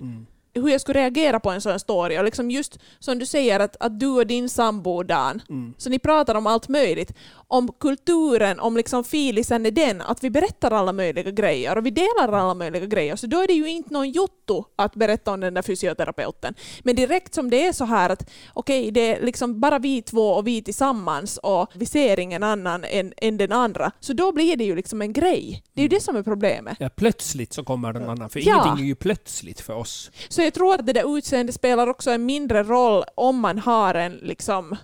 hur 0.54 0.68
jag 0.68 0.80
skulle 0.80 1.00
reagera 1.00 1.40
på 1.40 1.50
en 1.50 1.60
sån 1.60 1.80
story. 1.80 2.18
Och 2.18 2.24
liksom 2.24 2.50
just 2.50 2.78
som 2.98 3.18
du 3.18 3.26
säger 3.26 3.60
att, 3.60 3.76
att 3.80 4.00
du 4.00 4.06
och 4.06 4.26
din 4.26 4.48
sambo 4.48 5.02
Dan, 5.02 5.42
Mm. 5.48 5.74
så 5.78 5.90
ni 5.90 5.98
pratar 5.98 6.34
om 6.34 6.46
allt 6.46 6.68
möjligt. 6.68 7.12
Om 7.48 7.72
kulturen, 7.80 8.60
om 8.60 8.76
liksom 8.76 9.04
filisen 9.04 9.66
är 9.66 9.70
den 9.70 10.00
att 10.00 10.24
vi 10.24 10.30
berättar 10.30 10.70
alla 10.70 10.92
möjliga 10.92 11.30
grejer 11.30 11.78
och 11.78 11.86
vi 11.86 11.90
delar 11.90 12.32
alla 12.32 12.54
möjliga 12.54 12.86
grejer. 12.86 13.16
Så 13.16 13.26
då 13.26 13.40
är 13.42 13.46
det 13.46 13.52
ju 13.52 13.68
inte 13.68 13.92
någon 13.92 14.10
jotto 14.10 14.64
att 14.76 14.94
berätta 14.94 15.32
om 15.32 15.40
den 15.40 15.54
där 15.54 15.62
fysioterapeuten. 15.62 16.54
Men 16.82 16.96
direkt 16.96 17.34
som 17.34 17.50
det 17.50 17.66
är 17.66 17.72
så 17.72 17.84
här 17.84 18.10
att 18.10 18.30
okej, 18.54 18.90
det 18.90 19.00
är 19.00 19.22
liksom 19.24 19.60
bara 19.60 19.78
vi 19.78 20.02
två 20.02 20.30
och 20.32 20.46
vi 20.46 20.62
tillsammans 20.62 21.38
och 21.42 21.70
vi 21.74 21.86
ser 21.86 22.20
ingen 22.20 22.42
annan 22.42 22.84
än, 22.84 23.12
än 23.16 23.36
den 23.36 23.52
andra. 23.52 23.92
Så 24.00 24.12
då 24.12 24.32
blir 24.32 24.56
det 24.56 24.64
ju 24.64 24.76
liksom 24.76 25.02
en 25.02 25.12
grej. 25.12 25.62
Det 25.72 25.80
är 25.80 25.82
ju 25.82 25.88
det 25.88 26.00
som 26.02 26.16
är 26.16 26.22
problemet. 26.22 26.76
Ja, 26.80 26.88
plötsligt 26.88 27.52
så 27.52 27.64
kommer 27.64 27.92
någon 27.92 28.10
annan, 28.10 28.30
för 28.30 28.40
Ja. 28.40 28.62
ingenting 28.64 28.84
är 28.84 28.88
ju 28.88 28.94
plötsligt 28.94 29.60
för 29.60 29.74
oss. 29.74 30.10
Så 30.28 30.42
jag 30.42 30.54
tror 30.54 30.74
att 30.74 30.86
det 30.86 30.92
där 30.92 31.18
utseendet 31.18 31.54
spelar 31.54 31.86
också 31.86 32.10
en 32.10 32.26
mindre 32.26 32.62
roll 32.62 33.04
om 33.14 33.38
man 33.40 33.58
har 33.58 33.94
en 33.94 34.12
liksom, 34.12 34.76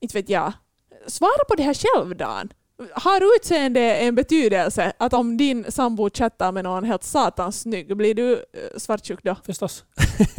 inte 0.00 0.18
vet 0.18 0.28
jag, 0.28 0.52
svara 1.06 1.44
på 1.48 1.54
det 1.54 1.62
här 1.62 1.74
själv 1.74 2.16
Dan. 2.16 2.48
Har 2.92 3.36
utseende 3.36 3.80
en 3.96 4.14
betydelse? 4.14 4.92
Att 4.98 5.12
om 5.12 5.36
din 5.36 5.64
sambo 5.68 6.10
chattar 6.10 6.52
med 6.52 6.64
någon 6.64 6.84
helt 6.84 7.04
satans 7.04 7.60
snygg, 7.60 7.96
blir 7.96 8.14
du 8.14 8.32
eh, 8.32 8.38
svartsjuk 8.76 9.22
då? 9.22 9.36
Förstås. 9.46 9.84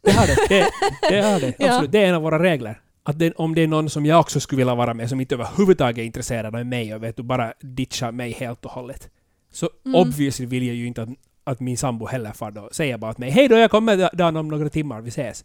det 0.00 0.12
har 0.12 0.26
det. 0.26 0.36
Det, 0.48 0.70
det, 1.10 1.22
har 1.22 1.40
det. 1.40 1.54
Absolut. 1.58 1.92
det 1.92 1.98
är 1.98 2.06
en 2.06 2.14
av 2.14 2.22
våra 2.22 2.42
regler. 2.42 2.80
Att 3.02 3.18
det, 3.18 3.32
om 3.32 3.54
det 3.54 3.62
är 3.62 3.66
någon 3.66 3.90
som 3.90 4.06
jag 4.06 4.20
också 4.20 4.40
skulle 4.40 4.56
vilja 4.56 4.74
vara 4.74 4.94
med, 4.94 5.08
som 5.08 5.20
inte 5.20 5.34
överhuvudtaget 5.34 5.98
är 5.98 6.02
intresserad 6.02 6.56
av 6.56 6.66
mig 6.66 6.94
och 6.94 7.02
vet 7.02 7.16
du, 7.16 7.22
bara 7.22 7.52
ditchar 7.60 8.12
mig 8.12 8.32
helt 8.32 8.64
och 8.64 8.70
hållet. 8.70 9.10
Så 9.52 9.70
Mm. 9.86 10.00
obviously 10.00 10.46
vill 10.46 10.66
jag 10.66 10.76
ju 10.76 10.86
inte 10.86 11.02
att, 11.02 11.08
att 11.44 11.60
min 11.60 11.78
sambo 11.78 12.06
heller 12.06 12.32
far 12.32 12.50
då 12.50 12.68
säger 12.72 12.98
bara 12.98 13.10
åt 13.10 13.18
mig 13.18 13.30
hej 13.30 13.48
då, 13.48 13.56
jag 13.56 13.70
kommer 13.70 14.16
Dan 14.16 14.36
om 14.36 14.48
några 14.48 14.68
timmar, 14.68 15.00
vi 15.00 15.08
ses. 15.08 15.44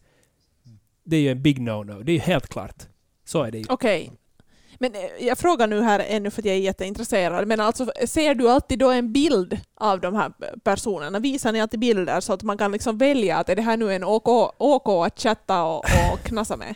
Det 1.03 1.15
är 1.15 1.21
ju 1.21 1.31
en 1.31 1.41
big 1.41 1.59
no-no. 1.59 2.03
Det 2.03 2.11
är 2.11 2.13
ju 2.13 2.19
helt 2.19 2.47
klart. 2.47 2.75
Så 3.25 3.43
är 3.43 3.51
det 3.51 3.57
ju. 3.57 3.65
Okej. 3.69 4.11
Men 4.81 4.95
eh, 4.95 5.01
jag 5.19 5.37
frågar 5.37 5.67
nu 5.67 5.81
här 5.81 5.99
ännu 5.99 6.31
för 6.31 6.41
att 6.41 6.45
jag 6.45 6.55
är 6.55 6.59
jätteintresserad, 6.59 7.47
men 7.47 7.59
alltså 7.59 7.91
ser 8.05 8.35
du 8.35 8.49
alltid 8.49 8.79
då 8.79 8.91
en 8.91 9.13
bild 9.13 9.59
av 9.75 10.01
de 10.01 10.15
här 10.15 10.33
personerna? 10.63 11.19
Visar 11.19 11.51
ni 11.51 11.61
alltid 11.61 11.79
bilder 11.79 12.19
så 12.19 12.33
att 12.33 12.43
man 12.43 12.57
kan 12.57 12.71
liksom 12.71 12.97
välja 12.97 13.37
att 13.37 13.49
är 13.49 13.55
det 13.55 13.61
här 13.61 13.77
nu 13.77 13.93
en 13.93 14.03
OK, 14.03 14.53
OK 14.57 14.87
att 15.07 15.19
chatta 15.19 15.63
och, 15.63 15.77
och 16.13 16.19
knassa 16.23 16.57
med? 16.57 16.75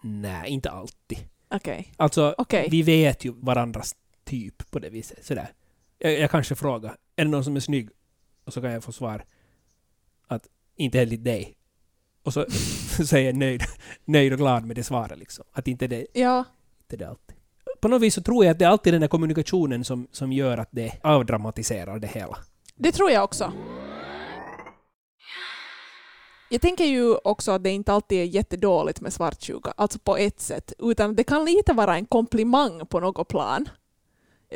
Nej, 0.00 0.50
inte 0.50 0.70
alltid. 0.70 1.18
Okej. 1.50 1.92
Alltså, 1.96 2.34
Okej. 2.38 2.68
vi 2.70 2.82
vet 2.82 3.24
ju 3.24 3.32
varandras 3.36 3.96
typ 4.24 4.70
på 4.70 4.78
det 4.78 4.90
viset. 4.90 5.24
Sådär. 5.26 5.48
Jag, 5.98 6.12
jag 6.20 6.30
kanske 6.30 6.54
frågar, 6.54 6.96
är 7.16 7.24
det 7.24 7.30
någon 7.30 7.44
som 7.44 7.56
är 7.56 7.60
snygg? 7.60 7.90
Och 8.44 8.52
så 8.52 8.60
kan 8.60 8.72
jag 8.72 8.84
få 8.84 8.92
svar 8.92 9.24
att 10.26 10.46
inte 10.76 11.00
enligt 11.00 11.24
dig. 11.24 11.56
Och 12.22 12.32
så 12.32 12.46
säger 13.06 13.26
jag 13.26 13.36
nöjd, 13.36 13.62
nöjd 14.04 14.32
och 14.32 14.38
glad 14.38 14.64
med 14.64 14.76
det 14.76 14.84
svaret. 14.84 15.18
Liksom. 15.18 15.44
Att 15.52 15.68
inte 15.68 15.86
det, 15.86 16.06
Ja. 16.12 16.44
Inte 16.86 17.04
det 17.04 17.08
alltid. 17.08 17.36
På 17.80 17.88
något 17.88 18.02
vis 18.02 18.14
så 18.14 18.22
tror 18.22 18.44
jag 18.44 18.52
att 18.52 18.58
det 18.58 18.64
är 18.64 18.68
alltid 18.68 18.94
den 18.94 19.00
där 19.00 19.08
kommunikationen 19.08 19.84
som, 19.84 20.08
som 20.12 20.32
gör 20.32 20.58
att 20.58 20.68
det 20.70 20.92
avdramatiserar 21.02 21.98
det 21.98 22.06
hela. 22.06 22.38
Det 22.74 22.92
tror 22.92 23.10
jag 23.10 23.24
också. 23.24 23.52
Jag 26.50 26.60
tänker 26.60 26.84
ju 26.84 27.14
också 27.14 27.52
att 27.52 27.64
det 27.64 27.70
inte 27.70 27.92
alltid 27.92 28.18
är 28.20 28.24
jättedåligt 28.24 29.00
med 29.00 29.12
svartsjuka, 29.12 29.72
alltså 29.76 29.98
på 29.98 30.16
ett 30.16 30.40
sätt, 30.40 30.72
utan 30.78 31.16
det 31.16 31.24
kan 31.24 31.44
lite 31.44 31.72
vara 31.72 31.96
en 31.96 32.06
komplimang 32.06 32.86
på 32.86 33.00
något 33.00 33.28
plan. 33.28 33.68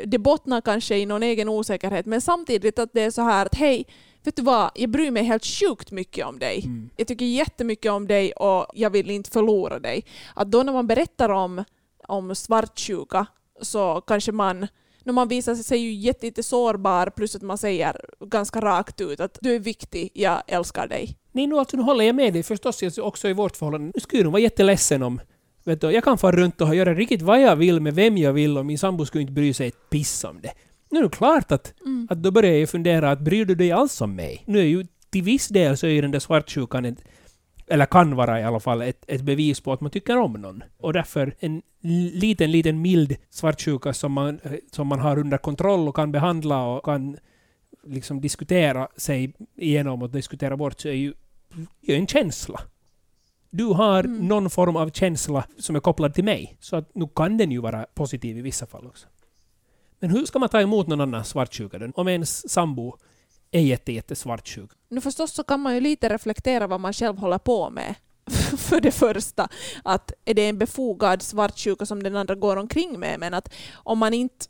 Det 0.05 0.17
bottnar 0.17 0.61
kanske 0.61 0.97
i 0.97 1.05
någon 1.05 1.23
egen 1.23 1.49
osäkerhet, 1.49 2.05
men 2.05 2.21
samtidigt 2.21 2.79
att 2.79 2.93
det 2.93 3.01
är 3.01 3.11
så 3.11 3.21
här 3.21 3.45
att 3.45 3.55
hej, 3.55 3.85
vet 4.23 4.35
du 4.35 4.41
vad, 4.41 4.71
jag 4.75 4.89
bryr 4.89 5.11
mig 5.11 5.23
helt 5.23 5.45
sjukt 5.45 5.91
mycket 5.91 6.25
om 6.25 6.39
dig. 6.39 6.61
Mm. 6.65 6.89
Jag 6.97 7.07
tycker 7.07 7.25
jättemycket 7.25 7.91
om 7.91 8.07
dig 8.07 8.31
och 8.31 8.65
jag 8.73 8.89
vill 8.89 9.09
inte 9.09 9.29
förlora 9.29 9.79
dig. 9.79 10.05
Att 10.35 10.51
då 10.51 10.63
när 10.63 10.73
man 10.73 10.87
berättar 10.87 11.29
om, 11.29 11.63
om 12.11 12.35
svartsjuka 12.35 13.25
så 13.61 14.01
kanske 14.01 14.31
man 14.31 14.67
när 15.03 15.13
man 15.13 15.27
visar 15.27 15.55
sig 15.55 15.77
ju 15.77 15.93
jätte, 15.93 16.25
jätte 16.25 16.43
sårbar 16.43 17.09
plus 17.09 17.35
att 17.35 17.41
man 17.41 17.57
säger 17.57 18.01
ganska 18.25 18.61
rakt 18.61 19.01
ut 19.01 19.19
att 19.19 19.37
du 19.41 19.55
är 19.55 19.59
viktig, 19.59 20.09
jag 20.13 20.41
älskar 20.47 20.87
dig. 20.87 21.17
Nej, 21.31 21.47
nu, 21.47 21.57
alltså, 21.57 21.77
nu 21.77 21.83
håller 21.83 22.05
jag 22.05 22.15
med 22.15 22.33
dig 22.33 22.43
förstås 22.43 22.97
också 22.97 23.29
i 23.29 23.33
vårt 23.33 23.57
förhållande. 23.57 23.91
Nu 23.95 24.01
skulle 24.01 24.23
nog 24.23 24.31
vara 24.31 24.41
jätteledsen 24.41 25.03
om... 25.03 25.21
Vet 25.63 25.81
du, 25.81 25.91
jag 25.91 26.03
kan 26.03 26.17
fara 26.17 26.35
runt 26.35 26.61
och 26.61 26.75
göra 26.75 26.93
riktigt 26.93 27.21
vad 27.21 27.41
jag 27.41 27.55
vill 27.55 27.79
med 27.79 27.95
vem 27.95 28.17
jag 28.17 28.33
vill 28.33 28.57
och 28.57 28.65
min 28.65 28.79
sambo 28.79 29.05
skulle 29.05 29.21
inte 29.21 29.33
bry 29.33 29.53
sig 29.53 29.67
ett 29.67 29.89
piss 29.89 30.23
om 30.23 30.41
det. 30.41 30.53
Nu 30.89 30.99
är 30.99 31.03
det 31.03 31.09
klart 31.09 31.51
att, 31.51 31.73
att 32.09 32.23
då 32.23 32.31
börjar 32.31 32.53
jag 32.53 32.69
fundera 32.69 33.11
att 33.11 33.19
bryr 33.19 33.45
du 33.45 33.55
dig 33.55 33.71
alls 33.71 34.01
om 34.01 34.15
mig? 34.15 34.43
Nu 34.47 34.59
är 34.59 34.63
ju 34.63 34.85
till 35.09 35.23
viss 35.23 35.47
del 35.47 35.77
så 35.77 35.87
är 35.87 35.91
ju 35.91 36.01
den 36.01 36.11
där 36.11 36.19
svartsjukan 36.19 36.85
ett, 36.85 37.03
eller 37.71 37.85
kan 37.85 38.15
vara 38.15 38.39
i 38.39 38.43
alla 38.43 38.59
fall 38.59 38.81
ett, 38.81 39.03
ett 39.07 39.21
bevis 39.21 39.59
på 39.59 39.73
att 39.73 39.81
man 39.81 39.91
tycker 39.91 40.17
om 40.17 40.33
någon. 40.33 40.63
Och 40.77 40.93
därför 40.93 41.35
en 41.39 41.61
liten, 42.13 42.51
liten 42.51 42.81
mild 42.81 43.15
svartsjuka 43.29 43.93
som 43.93 44.11
man, 44.11 44.39
som 44.71 44.87
man 44.87 44.99
har 44.99 45.19
under 45.19 45.37
kontroll 45.37 45.87
och 45.87 45.95
kan 45.95 46.11
behandla 46.11 46.63
och 46.65 46.85
kan 46.85 47.17
liksom 47.83 48.21
diskutera 48.21 48.87
sig 48.97 49.33
igenom 49.57 50.01
och 50.01 50.09
diskutera 50.09 50.57
bort 50.57 50.79
så 50.79 50.87
är 50.87 50.93
ju, 50.93 51.13
ju 51.81 51.95
en 51.95 52.07
känsla. 52.07 52.61
Du 53.49 53.65
har 53.65 54.03
Mm. 54.03 54.27
någon 54.27 54.49
form 54.49 54.75
av 54.75 54.89
känsla 54.89 55.45
som 55.57 55.75
är 55.75 55.79
kopplad 55.79 56.13
till 56.13 56.23
mig. 56.23 56.57
Så 56.59 56.75
att 56.75 56.95
nu 56.95 57.07
kan 57.15 57.37
den 57.37 57.51
ju 57.51 57.61
vara 57.61 57.85
positiv 57.93 58.37
i 58.37 58.41
vissa 58.41 58.65
fall 58.65 58.87
också. 58.87 59.07
Men 59.99 60.09
hur 60.09 60.25
ska 60.25 60.39
man 60.39 60.49
ta 60.49 60.61
emot 60.61 60.87
någon 60.87 61.01
annans 61.01 61.29
svartsjuka? 61.29 61.91
Om 61.95 62.07
ens 62.07 62.49
sambo 62.49 62.97
är 63.51 63.61
jätte, 63.61 63.91
jätte 63.91 64.15
svartsjuk? 64.15 64.71
Nu 64.89 65.01
förstås 65.01 65.31
så 65.31 65.43
kan 65.43 65.59
man 65.59 65.73
ju 65.75 65.79
lite 65.79 66.09
reflektera 66.09 66.67
vad 66.67 66.79
man 66.79 66.93
själv 66.93 67.17
håller 67.17 67.37
på 67.37 67.69
med. 67.69 67.95
För 68.57 68.81
det 68.81 68.91
första, 68.91 69.47
att 69.83 70.13
är 70.25 70.33
det 70.33 70.49
en 70.49 70.57
befogad 70.57 71.21
svartsjuka 71.21 71.85
som 71.85 72.03
den 72.03 72.15
andra 72.15 72.35
går 72.35 72.57
omkring 72.57 72.99
med, 72.99 73.19
men 73.19 73.33
att 73.33 73.53
om 73.73 73.99
man 73.99 74.13
inte 74.13 74.47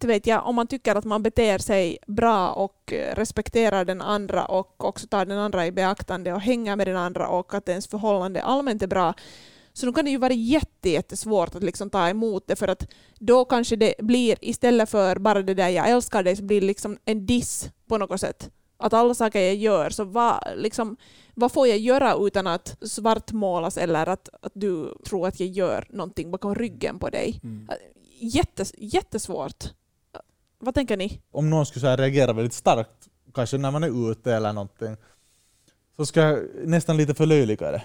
vet 0.00 0.26
jag, 0.26 0.46
om 0.46 0.54
man 0.54 0.66
tycker 0.66 0.94
att 0.94 1.04
man 1.04 1.22
beter 1.22 1.58
sig 1.58 1.98
bra 2.06 2.48
och 2.48 2.92
respekterar 3.12 3.84
den 3.84 4.00
andra 4.00 4.44
och 4.44 4.84
också 4.84 5.06
tar 5.06 5.24
den 5.24 5.38
andra 5.38 5.66
i 5.66 5.72
beaktande 5.72 6.32
och 6.32 6.40
hänger 6.40 6.76
med 6.76 6.86
den 6.86 6.96
andra 6.96 7.28
och 7.28 7.54
att 7.54 7.68
ens 7.68 7.86
förhållande 7.86 8.42
allmänt 8.42 8.82
är 8.82 8.86
bra, 8.86 9.14
så 9.80 9.86
då 9.86 9.92
kan 9.92 10.04
det 10.04 10.10
ju 10.10 10.18
vara 10.18 10.32
jätte, 10.32 10.90
jättesvårt 10.90 11.54
att 11.54 11.62
liksom 11.62 11.90
ta 11.90 12.08
emot 12.08 12.46
det 12.46 12.56
för 12.56 12.68
att 12.68 12.86
då 13.18 13.44
kanske 13.44 13.76
det 13.76 13.94
blir, 13.98 14.36
istället 14.40 14.90
för 14.90 15.18
bara 15.18 15.42
det 15.42 15.54
där 15.54 15.68
jag 15.68 15.88
älskar 15.88 16.22
dig, 16.22 16.36
så 16.36 16.42
blir 16.42 16.60
det 16.60 16.66
liksom 16.66 16.98
en 17.04 17.26
diss 17.26 17.70
på 17.88 17.98
något 17.98 18.20
sätt. 18.20 18.50
Att 18.76 18.92
alla 18.92 19.14
saker 19.14 19.40
jag 19.40 19.54
gör, 19.54 19.90
så 19.90 20.04
vad, 20.04 20.44
liksom, 20.56 20.96
vad 21.34 21.52
får 21.52 21.68
jag 21.68 21.78
göra 21.78 22.14
utan 22.14 22.46
att 22.46 22.76
svartmålas 22.82 23.76
eller 23.76 24.08
att, 24.08 24.28
att 24.42 24.52
du 24.54 24.94
tror 25.04 25.28
att 25.28 25.40
jag 25.40 25.48
gör 25.48 25.86
någonting 25.90 26.30
bakom 26.30 26.54
ryggen 26.54 26.98
på 26.98 27.10
dig? 27.10 27.40
Jättes, 28.20 28.74
jättesvårt. 28.78 29.64
Vad 30.58 30.74
tänker 30.74 30.96
ni? 30.96 31.20
om 31.30 31.50
någon 31.50 31.66
skulle 31.66 31.96
reagera 31.96 32.32
väldigt 32.32 32.52
starkt, 32.52 33.08
kanske 33.34 33.58
när 33.58 33.70
man 33.70 33.84
är 33.84 34.10
ute 34.10 34.34
eller 34.34 34.52
någonting, 34.52 34.96
så 35.96 36.06
ska 36.06 36.20
jag 36.20 36.38
nästan 36.64 36.96
lite 36.96 37.14
förlöjliga 37.14 37.70
det. 37.72 37.82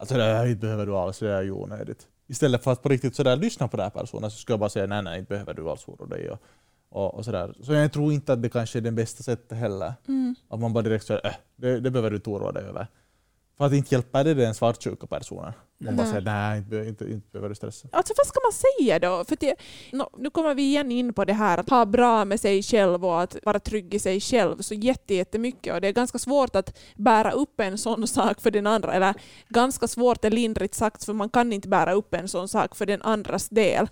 Alltså 0.00 0.14
det 0.14 0.22
här 0.22 0.54
behöver 0.54 0.86
du 0.86 0.96
alls, 0.96 1.18
det 1.18 1.30
är 1.30 1.42
ju 1.42 1.50
onödigt. 1.50 2.08
Istället 2.26 2.64
för 2.64 2.72
att 2.72 2.82
på 2.82 2.88
riktigt 2.88 3.16
sådär 3.16 3.36
lyssna 3.36 3.68
på 3.68 3.76
den 3.76 3.84
här 3.84 3.90
personen 3.90 4.30
så 4.30 4.36
ska 4.36 4.52
jag 4.52 4.60
bara 4.60 4.70
säga 4.70 4.86
nej, 4.86 5.02
nej, 5.02 5.18
inte 5.18 5.28
behöver 5.28 5.54
du 5.54 5.70
alls 5.70 5.88
oroa 5.88 6.06
dig. 6.06 6.30
Och, 6.30 6.38
och, 6.88 7.14
och 7.14 7.24
sådär. 7.24 7.54
Så 7.62 7.72
jag 7.72 7.92
tror 7.92 8.12
inte 8.12 8.32
att 8.32 8.42
det 8.42 8.48
kanske 8.48 8.78
är 8.78 8.80
det 8.80 8.90
bästa 8.90 9.22
sättet 9.22 9.58
heller. 9.58 9.92
Att 10.48 10.60
man 10.60 10.72
bara 10.72 10.82
direkt 10.82 11.06
säger 11.06 11.26
äh, 11.26 11.32
det, 11.56 11.80
det 11.80 11.90
behöver 11.90 12.10
du 12.10 12.16
inte 12.16 12.30
oroa 12.30 12.52
dig 12.52 12.64
över. 12.64 12.86
För 13.60 13.66
att 13.66 13.72
inte 13.72 13.94
hjälper 13.94 14.24
det 14.24 14.34
den 14.34 14.54
svartsjuka 14.54 15.06
personen. 15.06 15.52
Man 15.78 15.96
bara 15.96 16.06
säger 16.06 16.20
nej, 16.20 16.58
inte, 16.58 16.76
inte, 16.76 17.04
inte 17.04 17.28
behöver 17.32 17.48
du 17.48 17.54
stressa. 17.54 17.88
Alltså 17.92 18.14
vad 18.16 18.26
ska 18.26 18.40
man 18.40 18.52
säga 18.52 18.98
då? 18.98 19.24
För 19.24 19.36
det, 19.40 19.54
nå, 19.92 20.10
nu 20.18 20.30
kommer 20.30 20.54
vi 20.54 20.62
igen 20.62 20.92
in 20.92 21.12
på 21.12 21.24
det 21.24 21.32
här 21.32 21.58
att 21.58 21.70
ha 21.70 21.86
bra 21.86 22.24
med 22.24 22.40
sig 22.40 22.62
själv 22.62 23.04
och 23.04 23.22
att 23.22 23.36
vara 23.42 23.60
trygg 23.60 23.94
i 23.94 23.98
sig 23.98 24.20
själv 24.20 24.60
så 24.60 24.74
jätte, 24.74 25.14
jättemycket. 25.14 25.74
Och 25.74 25.80
det 25.80 25.88
är 25.88 25.92
ganska 25.92 26.18
svårt 26.18 26.56
att 26.56 26.78
bära 26.96 27.30
upp 27.30 27.60
en 27.60 27.78
sån 27.78 28.06
sak 28.06 28.40
för 28.40 28.50
den 28.50 28.66
andra. 28.66 28.94
Eller 28.94 29.14
ganska 29.48 29.88
svårt 29.88 30.24
är 30.24 30.30
lindrigt 30.30 30.74
sagt 30.74 31.04
för 31.04 31.12
man 31.12 31.28
kan 31.30 31.52
inte 31.52 31.68
bära 31.68 31.92
upp 31.92 32.14
en 32.14 32.28
sån 32.28 32.48
sak 32.48 32.76
för 32.76 32.86
den 32.86 33.02
andras 33.02 33.48
del. 33.48 33.88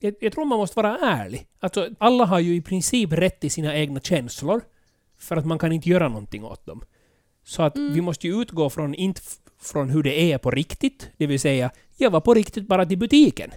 Jag, 0.00 0.14
jag 0.20 0.32
tror 0.32 0.44
man 0.44 0.58
måste 0.58 0.76
vara 0.76 0.98
ärlig. 0.98 1.46
Alltså, 1.60 1.88
alla 1.98 2.24
har 2.24 2.38
ju 2.38 2.54
i 2.54 2.62
princip 2.62 3.12
rätt 3.12 3.40
till 3.40 3.50
sina 3.50 3.76
egna 3.76 4.00
känslor. 4.00 4.60
För 5.18 5.36
att 5.36 5.46
man 5.46 5.58
kan 5.58 5.72
inte 5.72 5.88
göra 5.88 6.08
någonting 6.08 6.44
åt 6.44 6.66
dem. 6.66 6.84
Så 7.44 7.62
att 7.62 7.76
Mm. 7.76 7.94
vi 7.94 8.00
måste 8.00 8.26
ju 8.26 8.42
utgå 8.42 8.70
från, 8.70 8.94
inte 8.94 9.20
från 9.60 9.90
hur 9.90 10.02
det 10.02 10.32
är 10.32 10.38
på 10.38 10.50
riktigt. 10.50 11.10
Det 11.16 11.26
vill 11.26 11.40
säga, 11.40 11.70
jag 11.96 12.10
var 12.10 12.20
på 12.20 12.34
riktigt 12.34 12.68
bara 12.68 12.86
till 12.86 12.98
butiken. 12.98 13.50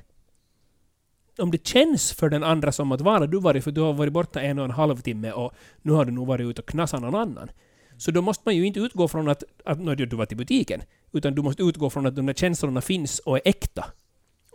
Om 1.37 1.51
det 1.51 1.67
känns 1.67 2.13
för 2.13 2.29
den 2.29 2.43
andra 2.43 2.71
som 2.71 2.91
att 2.91 3.01
vara 3.01 3.27
du 3.27 3.39
varit, 3.39 3.63
för 3.63 3.71
du 3.71 3.81
har 3.81 3.93
varit 3.93 4.13
borta 4.13 4.41
en 4.41 4.59
och 4.59 4.65
en 4.65 4.71
halv 4.71 4.97
timme 5.01 5.31
och 5.31 5.53
nu 5.81 5.91
har 5.91 6.05
du 6.05 6.11
nog 6.11 6.27
varit 6.27 6.45
ute 6.45 6.61
och 6.61 6.67
knassat 6.67 7.01
någon 7.01 7.15
annan. 7.15 7.49
Så 7.97 8.11
då 8.11 8.21
måste 8.21 8.41
man 8.45 8.55
ju 8.55 8.65
inte 8.65 8.79
utgå 8.79 9.07
från 9.07 9.27
att, 9.27 9.43
att 9.65 9.79
nå, 9.79 9.95
du 9.95 10.15
var 10.15 10.25
till 10.25 10.37
butiken. 10.37 10.81
Utan 11.11 11.35
du 11.35 11.41
måste 11.41 11.63
utgå 11.63 11.89
från 11.89 12.05
att 12.05 12.15
de 12.15 12.25
där 12.25 12.33
känslorna 12.33 12.81
finns 12.81 13.19
och 13.19 13.37
är 13.37 13.41
äkta. 13.45 13.85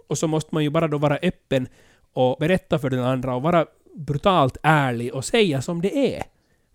Och 0.08 0.18
så 0.18 0.26
måste 0.26 0.54
man 0.54 0.64
ju 0.64 0.70
bara 0.70 0.88
då 0.88 0.98
vara 0.98 1.18
öppen 1.22 1.68
och 2.12 2.36
berätta 2.40 2.78
för 2.78 2.90
den 2.90 3.04
andra 3.04 3.34
och 3.34 3.42
vara 3.42 3.66
brutalt 3.94 4.56
ärlig 4.62 5.14
och 5.14 5.24
säga 5.24 5.62
som 5.62 5.80
det 5.82 6.16
är 6.16 6.22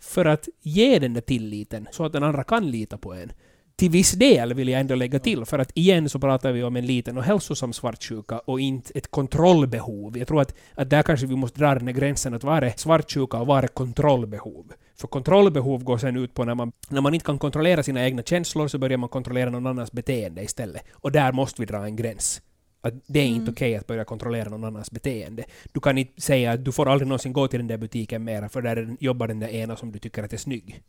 för 0.06 0.26
att 0.26 0.48
ge 0.62 1.00
den 1.00 1.13
där 1.13 1.22
tilliten 1.22 1.88
så 1.91 2.06
att 2.06 2.13
den 2.13 2.24
andra 2.24 2.44
kan 2.44 2.72
lita 2.72 2.98
på 2.98 3.13
en. 3.13 3.32
Till 3.76 3.89
viss 3.89 4.12
del 4.12 4.54
vill 4.54 4.70
jag 4.70 4.82
ändå 4.82 4.96
lägga 4.96 5.20
till, 5.20 5.46
för 5.46 5.60
att 5.60 5.72
igen 5.74 6.10
så 6.10 6.20
pratar 6.20 6.52
vi 6.52 6.63
om 6.63 6.76
en 6.76 6.86
liten 6.86 7.18
och 7.18 7.24
hälsosam 7.24 7.74
svartsjuka 7.74 8.39
och 8.39 8.60
inte 8.60 8.91
ett 8.96 9.12
kontrollbehov. 9.12 10.18
Jag 10.18 10.28
tror 10.28 10.41
att, 10.41 10.56
att 10.76 10.89
där 10.89 11.04
kanske 11.04 11.28
vi 11.28 11.36
måste 11.36 11.60
dra 11.60 11.74
den 11.74 11.88
här 11.88 11.94
gränsen 11.94 12.34
att 12.34 12.44
vara 12.44 12.72
svartsjuka 12.72 13.38
och 13.38 13.48
vara 13.48 13.68
kontrollbehov. 13.68 14.74
För 14.96 15.08
kontrollbehov 15.08 15.84
går 15.84 15.98
sen 15.98 16.18
ut 16.18 16.34
på 16.34 16.46
när 16.46 16.56
man, 16.56 16.72
när 16.89 17.02
man 17.02 17.13
inte 17.13 17.26
kan 17.26 17.39
kontrollera 17.39 17.84
sina 17.84 18.06
egna 18.06 18.24
känslor 18.24 18.68
så 18.68 18.78
börjar 18.78 18.98
man 18.98 19.10
kontrollera 19.10 19.50
någon 19.50 19.68
annans 19.68 19.91
beteende 19.91 20.44
istället. 20.44 20.84
Och 20.91 21.12
där 21.12 21.32
måste 21.32 21.62
vi 21.62 21.65
dra 21.65 21.86
en 21.86 21.96
gräns. 21.96 22.41
Att 22.86 22.93
det 23.08 23.19
är 23.19 23.26
inte 23.26 23.41
Mm. 23.41 23.52
okej 23.52 23.76
att 23.76 23.88
börja 23.88 24.06
kontrollera 24.06 24.50
någon 24.50 24.63
annans 24.63 24.91
beteende. 24.91 25.43
Du 25.74 25.80
kan 25.80 25.98
inte 25.98 26.21
säga 26.21 26.52
att 26.52 26.65
du 26.65 26.71
får 26.71 26.89
aldrig 26.89 27.08
någonsin 27.08 27.34
gå 27.34 27.48
till 27.48 27.60
den 27.60 27.67
där 27.67 27.78
butiken 27.78 28.24
mera 28.24 28.50
för 28.50 28.62
där 28.62 28.98
jobbar 29.00 29.28
den 29.28 29.39
där 29.39 29.48
ena 29.48 29.76
som 29.76 29.91
du 29.91 30.00
tycker 30.00 30.24
att 30.24 30.34
är 30.34 30.38
snygg. 30.38 30.82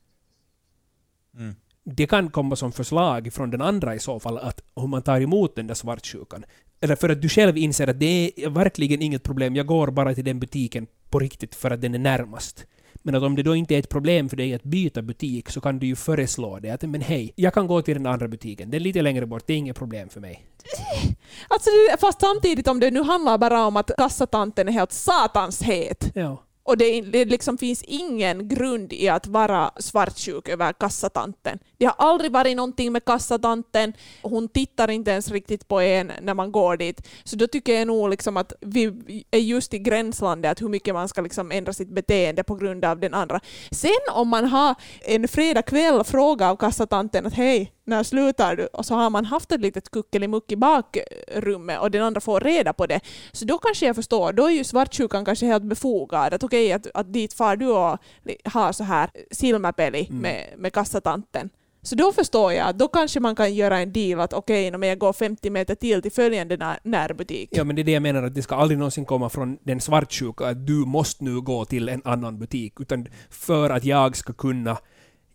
Mm. 1.36 1.54
Det 1.84 2.06
kan 2.06 2.30
komma 2.30 2.56
som 2.56 2.72
förslag 2.72 3.32
från 3.32 3.50
den 3.50 3.62
andra 3.62 3.94
i 3.94 3.98
så 3.98 4.20
fall, 4.20 4.38
att 4.38 4.62
hur 4.76 4.86
man 4.86 5.02
tar 5.02 5.20
emot 5.20 5.56
den 5.56 5.66
där 5.66 5.74
svartsjukan. 5.74 6.44
Eller 6.80 6.96
för 6.96 7.08
att 7.08 7.22
du 7.22 7.28
själv 7.28 7.56
inser 7.56 7.88
att 7.88 8.00
det 8.00 8.32
är 8.36 8.50
verkligen 8.50 9.02
inget 9.02 9.22
problem, 9.22 9.56
jag 9.56 9.66
går 9.66 9.90
bara 9.90 10.14
till 10.14 10.24
den 10.24 10.40
butiken 10.40 10.86
på 11.10 11.18
riktigt 11.18 11.54
för 11.54 11.70
att 11.70 11.80
den 11.80 11.94
är 11.94 11.98
närmast. 11.98 12.66
Men 13.02 13.14
att 13.14 13.22
om 13.22 13.36
det 13.36 13.42
då 13.42 13.56
inte 13.56 13.74
är 13.74 13.78
ett 13.78 13.88
problem 13.88 14.28
för 14.28 14.36
dig 14.36 14.54
att 14.54 14.62
byta 14.62 15.02
butik 15.02 15.50
så 15.50 15.60
kan 15.60 15.78
du 15.78 15.86
ju 15.86 15.96
föreslå 15.96 16.58
det. 16.58 16.70
Att 16.70 16.82
men 16.82 17.00
hej, 17.00 17.32
jag 17.36 17.54
kan 17.54 17.66
gå 17.66 17.82
till 17.82 17.94
den 17.94 18.06
andra 18.06 18.28
butiken. 18.28 18.70
Den 18.70 18.80
är 18.80 18.84
lite 18.84 19.02
längre 19.02 19.26
bort, 19.26 19.46
det 19.46 19.52
är 19.52 19.56
inget 19.56 19.76
problem 19.76 20.08
för 20.08 20.20
mig. 20.20 20.46
Alltså, 21.48 21.70
fast 22.00 22.20
samtidigt 22.20 22.68
om 22.68 22.80
det 22.80 22.90
nu 22.90 23.02
handlar 23.02 23.38
bara 23.38 23.66
om 23.66 23.76
att 23.76 23.90
kassatanten 23.98 24.68
är 24.68 24.72
helt 24.72 24.92
satans 24.92 25.62
het 25.62 26.10
Ja. 26.14 26.42
och 26.62 26.78
det, 26.78 27.00
det 27.00 27.24
liksom 27.24 27.58
finns 27.58 27.82
ingen 27.82 28.48
grund 28.48 28.92
i 28.92 29.08
att 29.08 29.26
vara 29.26 29.70
svartsjuk 29.78 30.48
över 30.48 30.72
kassatanten. 30.72 31.58
Det 31.78 31.84
har 31.84 31.94
aldrig 31.98 32.32
varit 32.32 32.56
någonting 32.56 32.92
med 32.92 33.04
kassatanten. 33.04 33.92
Hon 34.22 34.48
tittar 34.48 34.90
inte 34.90 35.10
ens 35.10 35.30
riktigt 35.30 35.68
på 35.68 35.80
en 35.80 36.12
när 36.22 36.34
man 36.34 36.52
går 36.52 36.76
dit. 36.76 37.08
Så 37.24 37.36
då 37.36 37.46
tycker 37.46 37.72
jag 37.74 37.86
nog 37.86 38.10
liksom 38.10 38.36
att 38.36 38.52
vi 38.60 38.92
är 39.30 39.38
just 39.38 39.74
i 39.74 39.78
gränslandet 39.78 40.52
att 40.52 40.62
hur 40.62 40.68
mycket 40.68 40.94
man 40.94 41.08
ska 41.08 41.20
liksom 41.20 41.52
ändra 41.52 41.72
sitt 41.72 41.88
beteende 41.88 42.44
på 42.44 42.54
grund 42.54 42.84
av 42.84 43.00
den 43.00 43.14
andra. 43.14 43.40
Sen 43.70 43.90
om 44.12 44.28
man 44.28 44.44
har 44.44 44.74
en 45.00 45.28
fredagkväll 45.28 46.04
fråga 46.04 46.50
av 46.50 46.56
kassatanten 46.56 47.26
att 47.26 47.34
hej, 47.34 47.72
när 47.86 48.02
slutar 48.02 48.56
du? 48.56 48.66
Och 48.66 48.86
så 48.86 48.94
har 48.94 49.10
man 49.10 49.24
haft 49.24 49.52
ett 49.52 49.60
litet 49.60 49.90
kuckelimuck 49.90 50.52
i 50.52 50.56
bakrummet 50.56 51.80
och 51.80 51.90
den 51.90 52.02
andra 52.02 52.20
får 52.20 52.40
reda 52.40 52.72
på 52.72 52.86
det. 52.86 53.00
Så 53.32 53.44
då 53.44 53.58
kanske 53.58 53.86
jag 53.86 53.96
förstår, 53.96 54.32
då 54.32 54.46
är 54.46 54.50
ju 54.50 54.64
svartsjukan 54.64 55.24
kanske 55.24 55.46
helt 55.46 55.64
befogad. 55.64 56.34
Att 56.34 56.44
okej, 56.44 56.72
att, 56.72 56.86
att 56.94 57.12
dit 57.12 57.32
far 57.32 57.56
du 57.56 57.66
och 57.66 57.98
har 58.44 58.72
så 58.72 58.84
här 58.84 59.10
silmäpeli 59.30 60.06
Mm. 60.10 60.22
med, 60.22 60.54
med 60.58 60.72
kassatanten. 60.72 61.50
Så 61.82 61.94
då 61.94 62.12
förstår 62.12 62.52
jag, 62.52 62.68
att 62.68 62.78
då 62.78 62.88
kanske 62.88 63.20
man 63.20 63.36
kan 63.36 63.54
göra 63.54 63.78
en 63.78 63.92
deal 63.92 64.20
att 64.20 64.32
okej, 64.32 64.74
okay, 64.74 64.88
jag 64.88 64.98
går 64.98 65.12
50 65.12 65.50
meter 65.50 65.74
till 65.74 66.02
till 66.02 66.12
följande 66.12 66.56
när, 66.56 66.78
närbutik. 66.82 67.48
Ja, 67.52 67.64
men 67.64 67.76
det 67.76 67.82
är 67.82 67.84
det 67.84 67.92
jag 67.92 68.02
menar, 68.02 68.22
att 68.22 68.34
det 68.34 68.42
ska 68.42 68.54
aldrig 68.54 68.78
någonsin 68.78 69.04
komma 69.04 69.28
från 69.28 69.58
den 69.62 69.80
svartsjuka 69.80 70.46
att 70.46 70.66
du 70.66 70.72
måste 70.72 71.24
nu 71.24 71.40
gå 71.40 71.64
till 71.64 71.88
en 71.88 72.02
annan 72.04 72.38
butik, 72.38 72.80
utan 72.80 73.06
för 73.30 73.70
att 73.70 73.84
jag 73.84 74.16
ska 74.16 74.32
kunna 74.32 74.78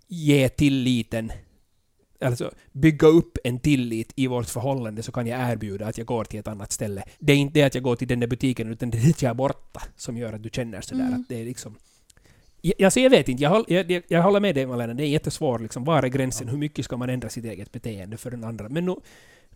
ge 0.08 0.50
tilliten, 0.50 1.32
alltså 2.22 2.52
bygga 2.72 3.08
upp 3.08 3.38
en 3.44 3.60
tillit 3.60 4.14
i 4.16 4.28
vårt 4.28 4.50
förhållande 4.50 5.04
så 5.04 5.12
kan 5.12 5.28
jag 5.28 5.52
erbjuda 5.52 5.88
att 5.88 5.98
jag 5.98 6.08
går 6.08 6.24
till 6.24 6.40
ett 6.40 6.48
annat 6.48 6.72
ställe. 6.72 7.04
Det 7.20 7.34
är 7.34 7.38
inte 7.38 7.60
det 7.60 7.64
att 7.64 7.76
jag 7.76 7.84
går 7.84 7.96
till 7.96 8.08
den 8.08 8.20
där 8.20 8.28
butiken, 8.28 8.72
utan 8.72 8.90
det 8.90 8.98
är 8.98 9.10
att 9.10 9.22
jag 9.22 9.30
är 9.30 9.34
borta 9.34 9.82
som 9.98 10.18
gör 10.18 10.34
att 10.34 10.44
du 10.44 10.50
känner 10.50 10.82
sådär 10.82 11.02
Mm. 11.02 11.22
att 11.22 11.30
det 11.30 11.42
är 11.42 11.46
liksom 11.46 11.76
jag, 12.62 12.84
alltså 12.84 13.00
jag 13.00 13.10
vet 13.10 13.30
inte, 13.30 13.44
jag, 13.44 13.50
håll, 13.50 13.66
jag, 13.68 14.04
jag, 14.08 14.24
håller 14.24 14.40
med 14.40 14.56
dig 14.56 14.66
Malena, 14.66 14.94
det 14.94 15.04
är 15.04 15.08
jättesvårt 15.08 15.62
liksom, 15.62 15.84
var 15.84 16.04
är 16.04 16.08
gränsen, 16.08 16.48
hur 16.48 16.58
mycket 16.58 16.86
ska 16.86 16.98
man 16.98 17.10
ändra 17.10 17.30
sitt 17.30 17.46
eget 17.46 17.72
beteende 17.72 18.18
för 18.18 18.32
den 18.32 18.44
andra? 18.44 18.70
Men 18.70 18.86
nu, 18.86 18.96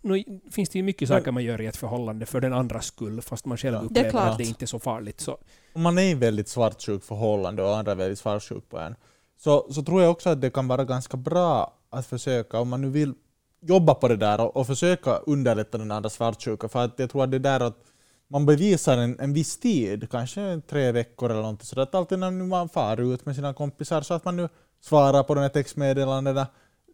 nu 0.02 0.24
finns 0.50 0.68
det 0.68 0.78
ju 0.78 0.82
mycket 0.82 1.08
saker 1.08 1.32
man 1.32 1.44
gör 1.44 1.60
i 1.60 1.66
ett 1.66 1.76
förhållande 1.76 2.26
för 2.26 2.40
den 2.40 2.52
andras 2.52 2.86
skull, 2.86 3.22
fast 3.22 3.46
man 3.46 3.58
själv. 3.58 3.78
Det 3.78 3.84
upplever 3.84 4.10
klart. 4.10 4.28
att 4.28 4.38
det 4.38 4.44
inte 4.44 4.64
är 4.64 4.66
så 4.66 4.78
farligt. 4.78 5.20
Så, 5.20 5.38
Om 5.72 5.82
man 5.82 5.98
är 5.98 6.02
i 6.02 6.14
väldigt 6.14 6.48
svartsjuk 6.48 7.04
förhållande 7.04 7.62
och 7.62 7.76
andra 7.76 7.92
är 7.92 7.96
väldigt 7.96 8.18
svartsjuk 8.18 8.68
på 8.68 8.78
en, 8.78 8.94
så, 9.38 9.66
så 9.70 9.82
tror 9.82 10.02
jag 10.02 10.10
också 10.10 10.30
att 10.30 10.40
det 10.40 10.50
kan 10.50 10.68
vara 10.68 10.84
ganska 10.84 11.16
bra 11.16 11.72
att 11.90 12.06
försöka, 12.06 12.60
om 12.60 12.68
man 12.68 12.80
nu 12.80 12.90
vill 12.90 13.14
jobba 13.60 13.94
på 13.94 14.08
det 14.08 14.16
där 14.16 14.40
och, 14.40 14.56
och 14.56 14.66
försöka 14.66 15.16
underlätta 15.16 15.78
den 15.78 15.90
andra 15.90 16.10
svartsjuka, 16.10 16.68
för 16.68 16.84
att 16.84 16.98
jag 16.98 17.10
tror 17.10 17.24
att 17.24 17.30
det 17.30 17.38
där 17.38 17.60
att 17.60 17.76
man 18.28 18.46
bevisar 18.46 18.98
en, 18.98 19.20
en 19.20 19.32
viss 19.32 19.58
tid, 19.58 20.10
kanske 20.10 20.60
tre 20.68 20.92
veckor 20.92 21.30
eller 21.30 21.40
någonting 21.40 21.66
sådär, 21.66 21.82
att 21.82 21.94
alltid 21.94 22.18
när 22.18 22.30
man 22.30 22.68
far 22.68 23.00
ut 23.00 23.26
med 23.26 23.34
sina 23.34 23.54
kompisar 23.54 24.02
så 24.02 24.14
att 24.14 24.24
man 24.24 24.36
nu 24.36 24.48
svarar 24.80 25.22
på 25.22 25.34
de 25.34 25.40
här 25.40 25.48
textmeddelandena, 25.48 26.46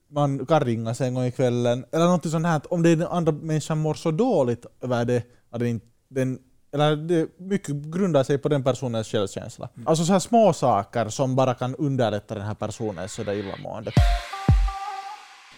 man 0.09 0.47
kan 0.47 0.61
ringa 0.61 0.95
sig 0.95 1.09
en 1.09 1.15
gång 1.15 1.25
i 1.25 1.33
kvällen, 1.33 1.85
eller 1.93 2.05
någonting 2.05 2.31
sånt 2.31 2.47
här, 2.47 2.57
att 2.57 2.67
om 2.67 2.83
den 2.83 3.03
andra 3.03 3.33
människan 3.33 3.79
mår 3.79 3.95
så 3.95 4.11
dåligt 4.11 4.67
över 4.81 5.05
det, 5.05 5.23
att 5.51 5.61
den, 5.61 5.81
den 6.09 6.39
eller 6.73 6.97
det 6.97 7.29
mycket 7.39 7.75
grundar 7.75 8.25
sig 8.25 8.39
på 8.39 8.49
den 8.49 8.65
personens 8.65 9.09
självkänsla. 9.09 9.69
Alltså 9.87 10.05
så 10.05 10.13
här 10.13 10.21
små 10.21 10.53
saker 10.53 11.09
som 11.09 11.37
bara 11.37 11.55
kan 11.55 11.75
underlätta 11.75 12.35
den 12.35 12.45
här 12.45 12.55
personens 12.55 13.19
illamående. 13.19 13.93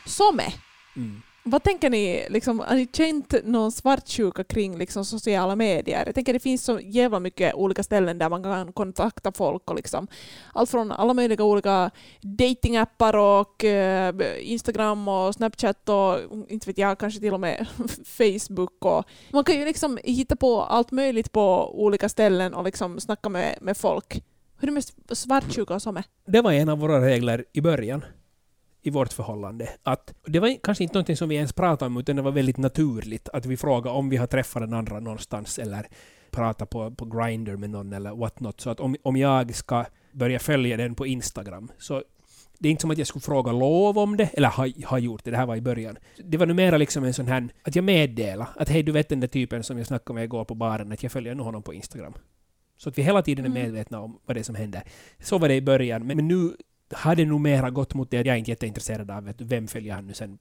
Somme. 0.07 0.53
mm. 0.97 1.23
Vad 1.47 1.63
tänker 1.63 1.91
ni, 1.91 2.27
liksom, 2.31 2.61
har 2.61 2.75
ni 2.75 2.89
känt 2.93 3.35
någon 3.45 3.73
svartsjuka 3.73 4.45
kring 4.45 4.79
liksom, 4.79 5.05
sociala 5.05 5.57
medier? 5.57 6.03
Jag 6.07 6.15
tänker 6.15 6.33
det 6.33 6.39
finns 6.39 6.65
så 6.65 6.81
jävla 6.81 7.21
mycket 7.21 7.55
olika 7.55 7.83
ställen 7.83 8.19
där 8.19 8.29
man 8.29 8.43
kan 8.43 8.73
kontakta 8.73 9.33
folk. 9.33 9.71
Och 9.71 9.77
liksom, 9.77 10.07
allt 10.53 10.71
från 10.71 10.93
alla 10.93 11.15
möjliga 11.15 11.45
olika 11.45 11.91
datingappar 12.21 13.17
och 13.17 13.65
eh, 13.65 14.15
Instagram 14.41 15.09
och 15.09 15.35
Snapchat 15.35 15.89
och 15.89 16.19
inte 16.49 16.67
vet 16.67 16.79
jag, 16.79 16.99
kanske 16.99 17.21
till 17.21 17.35
och 17.35 17.41
med 17.41 17.67
Facebook. 18.05 18.85
Och 18.85 19.05
man 19.33 19.45
kan 19.45 19.55
ju 19.55 19.65
liksom 19.65 19.99
hitta 20.05 20.37
på 20.37 20.63
allt 20.63 20.91
möjligt 20.91 21.33
på 21.33 21.75
olika 21.85 22.09
ställen 22.09 22.55
och 22.55 22.65
liksom 22.65 23.01
snacka 23.01 23.29
med, 23.29 23.59
med 23.61 23.77
folk. 23.77 24.23
Hur 24.61 24.63
är 24.63 24.67
det 24.67 24.73
med 24.73 25.17
svartsjuka 25.17 25.75
och 25.75 25.83
så 25.83 25.93
med? 25.93 26.05
Det 26.27 26.41
var 26.41 26.53
en 26.53 26.69
av 26.69 26.79
våra 26.79 27.07
regler 27.07 27.45
i 27.53 27.61
början 27.61 28.05
i 28.85 28.91
vårt 28.91 29.13
förhållande. 29.13 29.69
Att 29.83 30.15
det 30.27 30.41
var 30.41 30.57
kanske 30.63 30.85
inte 30.85 30.95
någonting 30.95 31.17
som 31.17 31.29
vi 31.29 31.35
ens 31.35 31.53
pratade 31.53 31.87
om, 31.87 31.97
utan 31.97 32.17
det 32.17 32.23
var 32.23 32.33
väldigt 32.33 32.57
naturligt 32.57 33.29
att 33.29 33.47
vi 33.47 33.57
frågade 33.57 33.97
om 33.97 34.09
vi 34.09 34.17
har 34.17 34.27
träffat 34.27 34.63
den 34.63 34.75
andra 34.75 35.01
någonstans 35.01 35.59
eller 35.59 35.87
pratat 36.31 36.71
på, 36.71 36.91
på 36.91 37.05
Grindr 37.05 37.57
med 37.57 37.71
någon 37.71 37.93
eller 37.93 38.15
what 38.15 38.41
not. 38.41 38.61
Så 38.61 38.71
att 38.71 38.81
om, 38.81 38.97
om 39.03 39.17
jag 39.17 39.55
ska 39.55 39.85
börja 40.13 40.39
följa 40.39 40.77
den 40.77 40.95
på 40.95 41.07
Instagram 41.07 41.73
så 41.79 42.03
det 42.59 42.69
är 42.69 42.71
inte 42.71 42.81
som 42.81 42.91
att 42.91 42.99
jag 42.99 43.07
skulle 43.07 43.23
fråga 43.23 43.53
lov 43.53 43.99
om 43.99 44.17
det, 44.17 44.25
eller 44.25 44.49
ha, 44.49 44.69
ha 44.87 44.99
gjort 44.99 45.25
det, 45.25 45.31
det 45.31 45.37
här 45.37 45.47
var 45.47 45.57
i 45.57 45.61
början. 45.61 45.97
Det 46.25 46.37
var 46.37 46.47
nu 46.47 46.55
mera 46.55 46.77
liksom 46.77 47.05
en 47.05 47.15
sån 47.15 47.27
här, 47.27 47.49
att 47.63 47.77
jag 47.77 47.85
meddelar 47.85 48.49
att 48.57 48.69
hej, 48.69 48.83
du 48.83 48.93
vet 48.93 49.09
den 49.09 49.21
där 49.21 49.29
typen 49.29 49.63
som 49.63 49.79
jag 49.79 49.87
snackade 49.87 50.15
med 50.15 50.25
igår 50.25 50.45
på 50.45 50.55
baren, 50.55 50.93
att 50.93 51.03
jag 51.03 51.13
följer 51.13 51.35
nu 51.35 51.43
honom 51.43 51.63
på 51.63 51.75
Instagram. 51.75 52.15
Så 52.77 52.89
att 52.89 52.99
vi 52.99 53.03
hela 53.03 53.23
tiden 53.23 53.45
är 53.45 53.49
Mm. 53.49 53.63
medvetna 53.63 54.01
om 54.01 54.19
vad 54.27 54.37
det 54.37 54.41
är 54.41 54.45
som 54.45 54.55
händer. 54.55 54.83
Så 55.23 55.39
var 55.39 55.49
det 55.49 55.55
i 55.55 55.63
början, 55.63 56.07
men 56.07 56.29
nu 56.29 56.57
har 56.95 57.17
det 57.17 57.25
nog 57.25 57.41
mera 57.41 57.71
gått 57.71 57.95
mot 57.95 58.11
det 58.11 58.19
att 58.19 58.27
jag 58.27 58.35
är 58.35 58.39
inte 58.39 58.51
jätteintresserad 58.51 59.11
av 59.11 59.25
vet 59.25 59.41
vem 59.41 59.69
följer 59.69 59.95
han 59.95 60.07
nu 60.07 60.15
sen 60.15 60.39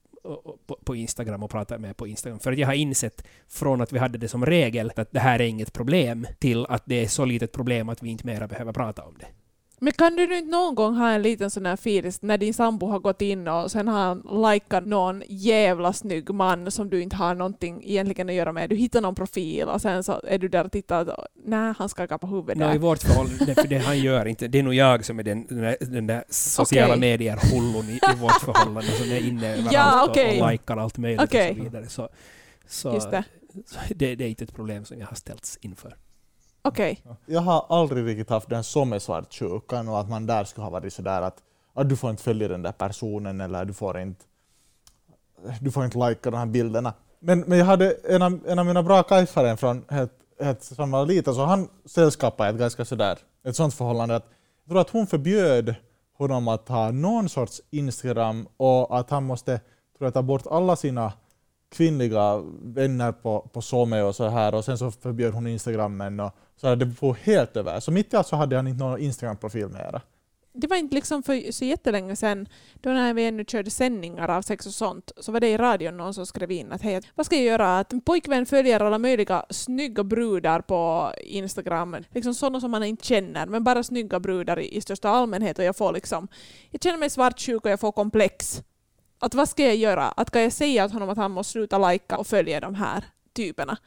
på, 0.68 0.78
på 0.84 0.96
Instagram 0.96 1.44
och 1.44 1.52
pratar 1.52 1.78
med 1.78 1.98
på 1.98 2.08
Instagram. 2.08 2.40
För 2.40 2.52
att 2.52 2.58
jag 2.58 2.68
har 2.68 2.74
insett 2.74 3.24
från 3.48 3.82
att 3.82 3.94
vi 3.94 4.00
hade 4.00 4.18
det 4.18 4.28
som 4.28 4.46
regel 4.46 4.92
att 4.96 5.12
det 5.12 5.20
här 5.20 5.40
är 5.40 5.46
inget 5.46 5.74
problem 5.74 6.28
till 6.40 6.66
att 6.66 6.84
det 6.86 7.04
är 7.04 7.08
så 7.08 7.26
litet 7.26 7.52
problem 7.52 7.90
att 7.90 8.04
vi 8.04 8.10
inte 8.10 8.26
mera 8.26 8.48
behöver 8.48 8.74
prata 8.74 9.04
om 9.04 9.14
det. 9.20 9.26
Men 9.84 9.94
kan 9.94 10.16
du 10.16 10.24
inte 10.24 10.52
någon 10.52 10.76
gång 10.76 10.96
ha 10.96 11.12
en 11.12 11.22
liten 11.22 11.52
sån 11.52 11.66
här 11.66 11.76
filis 11.76 12.22
när 12.22 12.38
din 12.38 12.54
sambo 12.54 12.86
har 12.88 13.00
gått 13.00 13.22
in 13.22 13.48
och 13.48 13.72
sen 13.72 13.88
har 13.88 14.00
han 14.00 14.52
likat 14.54 14.86
någon 14.86 15.24
jävla 15.28 15.94
snygg 15.94 16.30
man 16.30 16.72
som 16.72 16.90
du 16.90 17.02
inte 17.02 17.16
har 17.16 17.36
någonting 17.36 17.82
egentligen 17.84 18.30
att 18.30 18.36
göra 18.36 18.52
med. 18.52 18.70
Du 18.70 18.76
hittar 18.76 19.02
någon 19.02 19.16
profil 19.16 19.68
och 19.68 19.82
sen 19.82 20.04
så 20.04 20.22
är 20.24 20.38
du 20.38 20.48
där 20.48 20.66
och 20.66 20.72
tittar 20.72 21.20
och 21.20 21.26
nej, 21.46 21.74
han 21.78 21.90
skakar 21.90 22.18
på 22.18 22.28
huvudet 22.28 22.58
Nå, 22.58 22.74
I 22.74 22.78
vårt 22.78 23.02
förhållande, 23.02 23.56
för 23.56 23.68
det 23.68 23.78
han 23.78 24.00
gör 24.00 24.26
inte, 24.26 24.48
det 24.48 24.60
är 24.60 24.64
nog 24.64 24.74
jag 24.74 25.06
som 25.06 25.20
är 25.20 25.24
den, 25.24 25.48
den, 25.48 25.62
där, 25.62 25.78
den 25.80 26.08
där 26.08 26.24
sociala 26.30 26.94
Okej. 26.94 27.00
medier-hullon 27.00 27.90
i, 27.90 28.00
i 28.14 28.16
vårt 28.20 28.42
förhållande 28.42 28.92
som 28.92 29.12
är 29.12 29.28
inne 29.28 29.48
överallt 29.52 29.74
Ja, 29.74 30.04
och, 30.04 30.10
okej. 30.10 30.42
och 30.42 30.52
likar 30.52 30.78
allt 30.78 30.98
möjligt 30.98 31.22
Okej. 31.22 31.52
och 31.52 31.58
så 31.58 31.64
vidare. 31.64 31.88
Så, 31.88 32.10
så, 32.68 33.10
det. 33.10 33.24
det, 33.90 34.16
det 34.16 34.24
är 34.24 34.30
inte 34.30 34.44
ett 34.44 34.56
problem 34.56 34.86
som 34.86 35.00
jag 35.00 35.08
har 35.08 35.16
ställts 35.16 35.58
inför. 35.62 35.96
Okej. 36.66 37.04
Jag 37.26 37.42
har 37.42 37.66
aldrig 37.70 38.06
riktigt 38.06 38.30
haft 38.30 38.50
den 38.50 38.64
som 38.64 38.94
är 38.94 39.00
svartsjukan 39.00 39.90
och 39.90 40.00
att 40.00 40.10
man 40.10 40.26
där 40.26 40.44
skulle 40.44 40.64
ha 40.64 40.72
varit 40.72 40.94
sådär 40.94 41.22
att, 41.22 41.44
att 41.74 41.90
du 41.90 41.96
får 41.96 42.10
inte 42.10 42.24
följa 42.24 42.48
den 42.48 42.62
där 42.62 42.72
personen 42.72 43.42
eller 43.42 43.66
du 43.66 43.74
får 43.74 44.00
inte 44.00 44.26
du 45.62 45.72
får 45.72 45.86
inte 45.86 45.98
lajka 45.98 46.32
de 46.32 46.38
här 46.38 46.46
bilderna. 46.46 46.94
Men, 47.20 47.40
men 47.40 47.58
jag 47.58 47.66
hade 47.66 47.92
en 47.92 48.22
av, 48.22 48.40
en 48.48 48.60
av 48.60 48.66
mina 48.66 48.84
bra 48.84 49.04
kajfaren 49.04 49.58
från 49.58 49.86
ett, 50.40 50.64
som 50.64 50.92
var 50.92 51.06
liten, 51.06 51.36
så 51.36 51.46
han 51.46 51.70
sällskapade 51.86 52.50
ett 52.50 52.56
ganska 52.56 52.86
sådär, 52.86 53.18
ett 53.44 53.56
sånt 53.56 53.74
förhållande 53.74 54.16
att 54.16 54.26
jag 54.64 54.72
tror 54.72 54.82
att 54.82 54.90
hon 54.90 55.08
förbjöd 55.08 55.76
honom 56.18 56.48
att 56.48 56.70
ha 56.70 56.92
någon 56.92 57.30
sorts 57.30 57.62
Instagram 57.70 58.48
och 58.58 59.00
att 59.00 59.10
han 59.10 59.24
måste 59.24 59.60
tror 59.98 60.08
jag, 60.08 60.14
ta 60.14 60.22
bort 60.22 60.48
alla 60.48 60.76
sina 60.76 61.14
kvinnliga 61.72 62.42
vänner 62.62 63.12
på, 63.12 63.50
på 63.54 63.62
Some 63.62 64.02
och 64.02 64.16
så 64.16 64.28
här 64.28 64.56
och 64.56 64.66
sen 64.66 64.78
så 64.78 64.92
förbjöd 64.92 65.34
hon 65.34 65.48
Instagrammen 65.48 66.20
och 66.20 66.32
så 66.64 66.70
här, 66.70 66.76
det 66.76 67.02
var 67.02 67.14
helt 67.14 67.58
över. 67.58 67.80
Så 67.80 67.92
mitt 67.92 68.14
i 68.14 68.18
allt 68.18 68.28
så 68.28 68.36
hade 68.36 68.56
han 68.56 68.68
inte 68.68 68.84
någon 68.84 69.00
Instagram-profil 69.00 69.68
mera. 69.68 70.02
det 70.54 70.68
var 70.68 70.78
inte 70.78 70.96
liksom 70.96 71.24
för 71.24 71.52
så 71.52 71.66
jättelänge 71.66 72.16
sedan, 72.16 72.48
då 72.82 72.90
när 72.90 73.14
vi 73.14 73.26
ännu 73.26 73.46
körde 73.46 73.70
sändningar 73.70 74.30
av 74.30 74.42
sex 74.42 74.66
och 74.66 74.74
sånt, 74.74 75.12
så 75.18 75.32
var 75.32 75.40
det 75.40 75.50
i 75.50 75.58
radion 75.58 75.98
någon 75.98 76.14
som 76.14 76.26
skrev 76.26 76.52
in 76.52 76.72
att 76.72 76.82
hej, 76.82 77.02
vad 77.16 77.26
ska 77.26 77.36
jag 77.36 77.46
göra? 77.46 77.80
Att 77.80 77.94
en 77.94 78.02
pojkvän 78.02 78.46
följer 78.46 78.80
alla 78.80 78.98
möjliga 78.98 79.46
snygga 79.50 80.04
brudar 80.04 80.62
på 80.62 81.12
Instagram, 81.24 81.96
liksom 82.14 82.34
sådana 82.34 82.62
som 82.62 82.72
man 82.72 82.84
inte 82.84 83.06
känner, 83.06 83.46
men 83.46 83.64
bara 83.64 83.84
snygga 83.84 84.20
brudar 84.20 84.60
i, 84.60 84.78
i 84.78 84.82
största 84.82 85.10
allmänhet 85.10 85.60
och 85.60 85.66
jag 85.66 85.78
får 85.78 85.94
liksom, 85.94 86.28
jag 86.72 86.84
känner 86.84 86.98
mig 86.98 87.10
svartsjuk 87.10 87.66
och 87.66 87.72
jag 87.72 87.80
får 87.80 87.92
komplex. 87.92 88.64
Att 89.20 89.36
vad 89.36 89.50
ska 89.50 89.64
jag 89.64 89.76
göra? 89.76 90.08
Att 90.08 90.32
kan 90.32 90.42
jag 90.42 90.52
säga 90.52 90.86
åt 90.86 90.92
honom 90.92 91.10
att 91.10 91.18
han 91.18 91.32
måste 91.32 91.52
sluta 91.52 91.78
lajka 91.78 92.18
och 92.18 92.28
följa 92.28 92.60
de 92.60 92.76
här 92.76 93.04
typerna? 93.34 93.78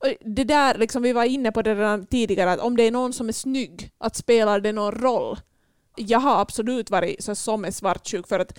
Och 0.00 0.14
det 0.20 0.44
där, 0.44 0.78
liksom, 0.78 1.02
vi 1.02 1.12
var 1.12 1.24
inne 1.24 1.52
på 1.52 1.62
det 1.62 1.74
redan 1.74 2.06
tidigare, 2.06 2.52
att 2.52 2.60
om 2.60 2.76
det 2.76 2.82
är 2.82 2.90
någon 2.90 3.12
som 3.12 3.28
är 3.28 3.32
snygg, 3.32 3.90
att 3.98 4.16
spelar 4.16 4.60
det 4.60 4.72
någon 4.72 4.92
roll? 4.92 5.38
Jag 5.96 6.18
har 6.20 6.40
absolut 6.40 6.90
varit 6.90 7.24
så 7.24 7.34
som 7.34 7.64
är 7.64 7.70
svartsjuk 7.70 8.28
för 8.28 8.38
att 8.38 8.58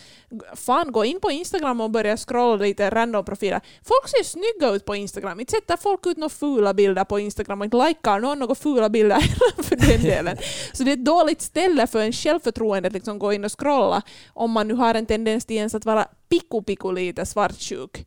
fan 0.55 0.91
gå 0.91 1.05
in 1.05 1.19
på 1.19 1.31
Instagram 1.31 1.81
och 1.81 1.91
börja 1.91 2.17
scrolla 2.17 2.55
lite 2.55 2.89
random 2.89 3.25
profiler. 3.25 3.61
Folk 3.83 4.07
ser 4.07 4.23
snygga 4.23 4.75
ut 4.75 4.85
på 4.85 4.95
Instagram. 4.95 5.39
Inte 5.39 5.51
sätter 5.51 5.77
folk 5.77 6.05
ut 6.05 6.17
några 6.17 6.29
fula 6.29 6.73
bilder 6.73 7.03
på 7.03 7.19
Instagram 7.19 7.61
och 7.61 7.65
inte 7.65 7.87
likar 7.87 8.19
någon 8.19 8.39
några 8.39 8.55
fula 8.55 8.89
bilder 8.89 9.19
för 9.63 9.75
den 9.75 10.01
delen. 10.01 10.37
Så 10.73 10.83
det 10.83 10.91
är 10.91 10.93
ett 10.93 11.05
dåligt 11.05 11.41
ställe 11.41 11.87
för 11.87 11.99
en 11.99 12.13
självförtroende 12.13 12.87
att 12.87 12.93
liksom 12.93 13.19
gå 13.19 13.33
in 13.33 13.45
och 13.45 13.59
scrolla 13.59 14.01
om 14.33 14.51
man 14.51 14.67
nu 14.67 14.73
har 14.73 14.95
en 14.95 15.05
tendens 15.05 15.45
till 15.45 15.57
ens 15.57 15.75
att 15.75 15.85
vara 15.85 16.07
piku 16.29 16.61
piku 16.61 16.91
lite 16.91 17.25
svartsjuk. 17.25 18.05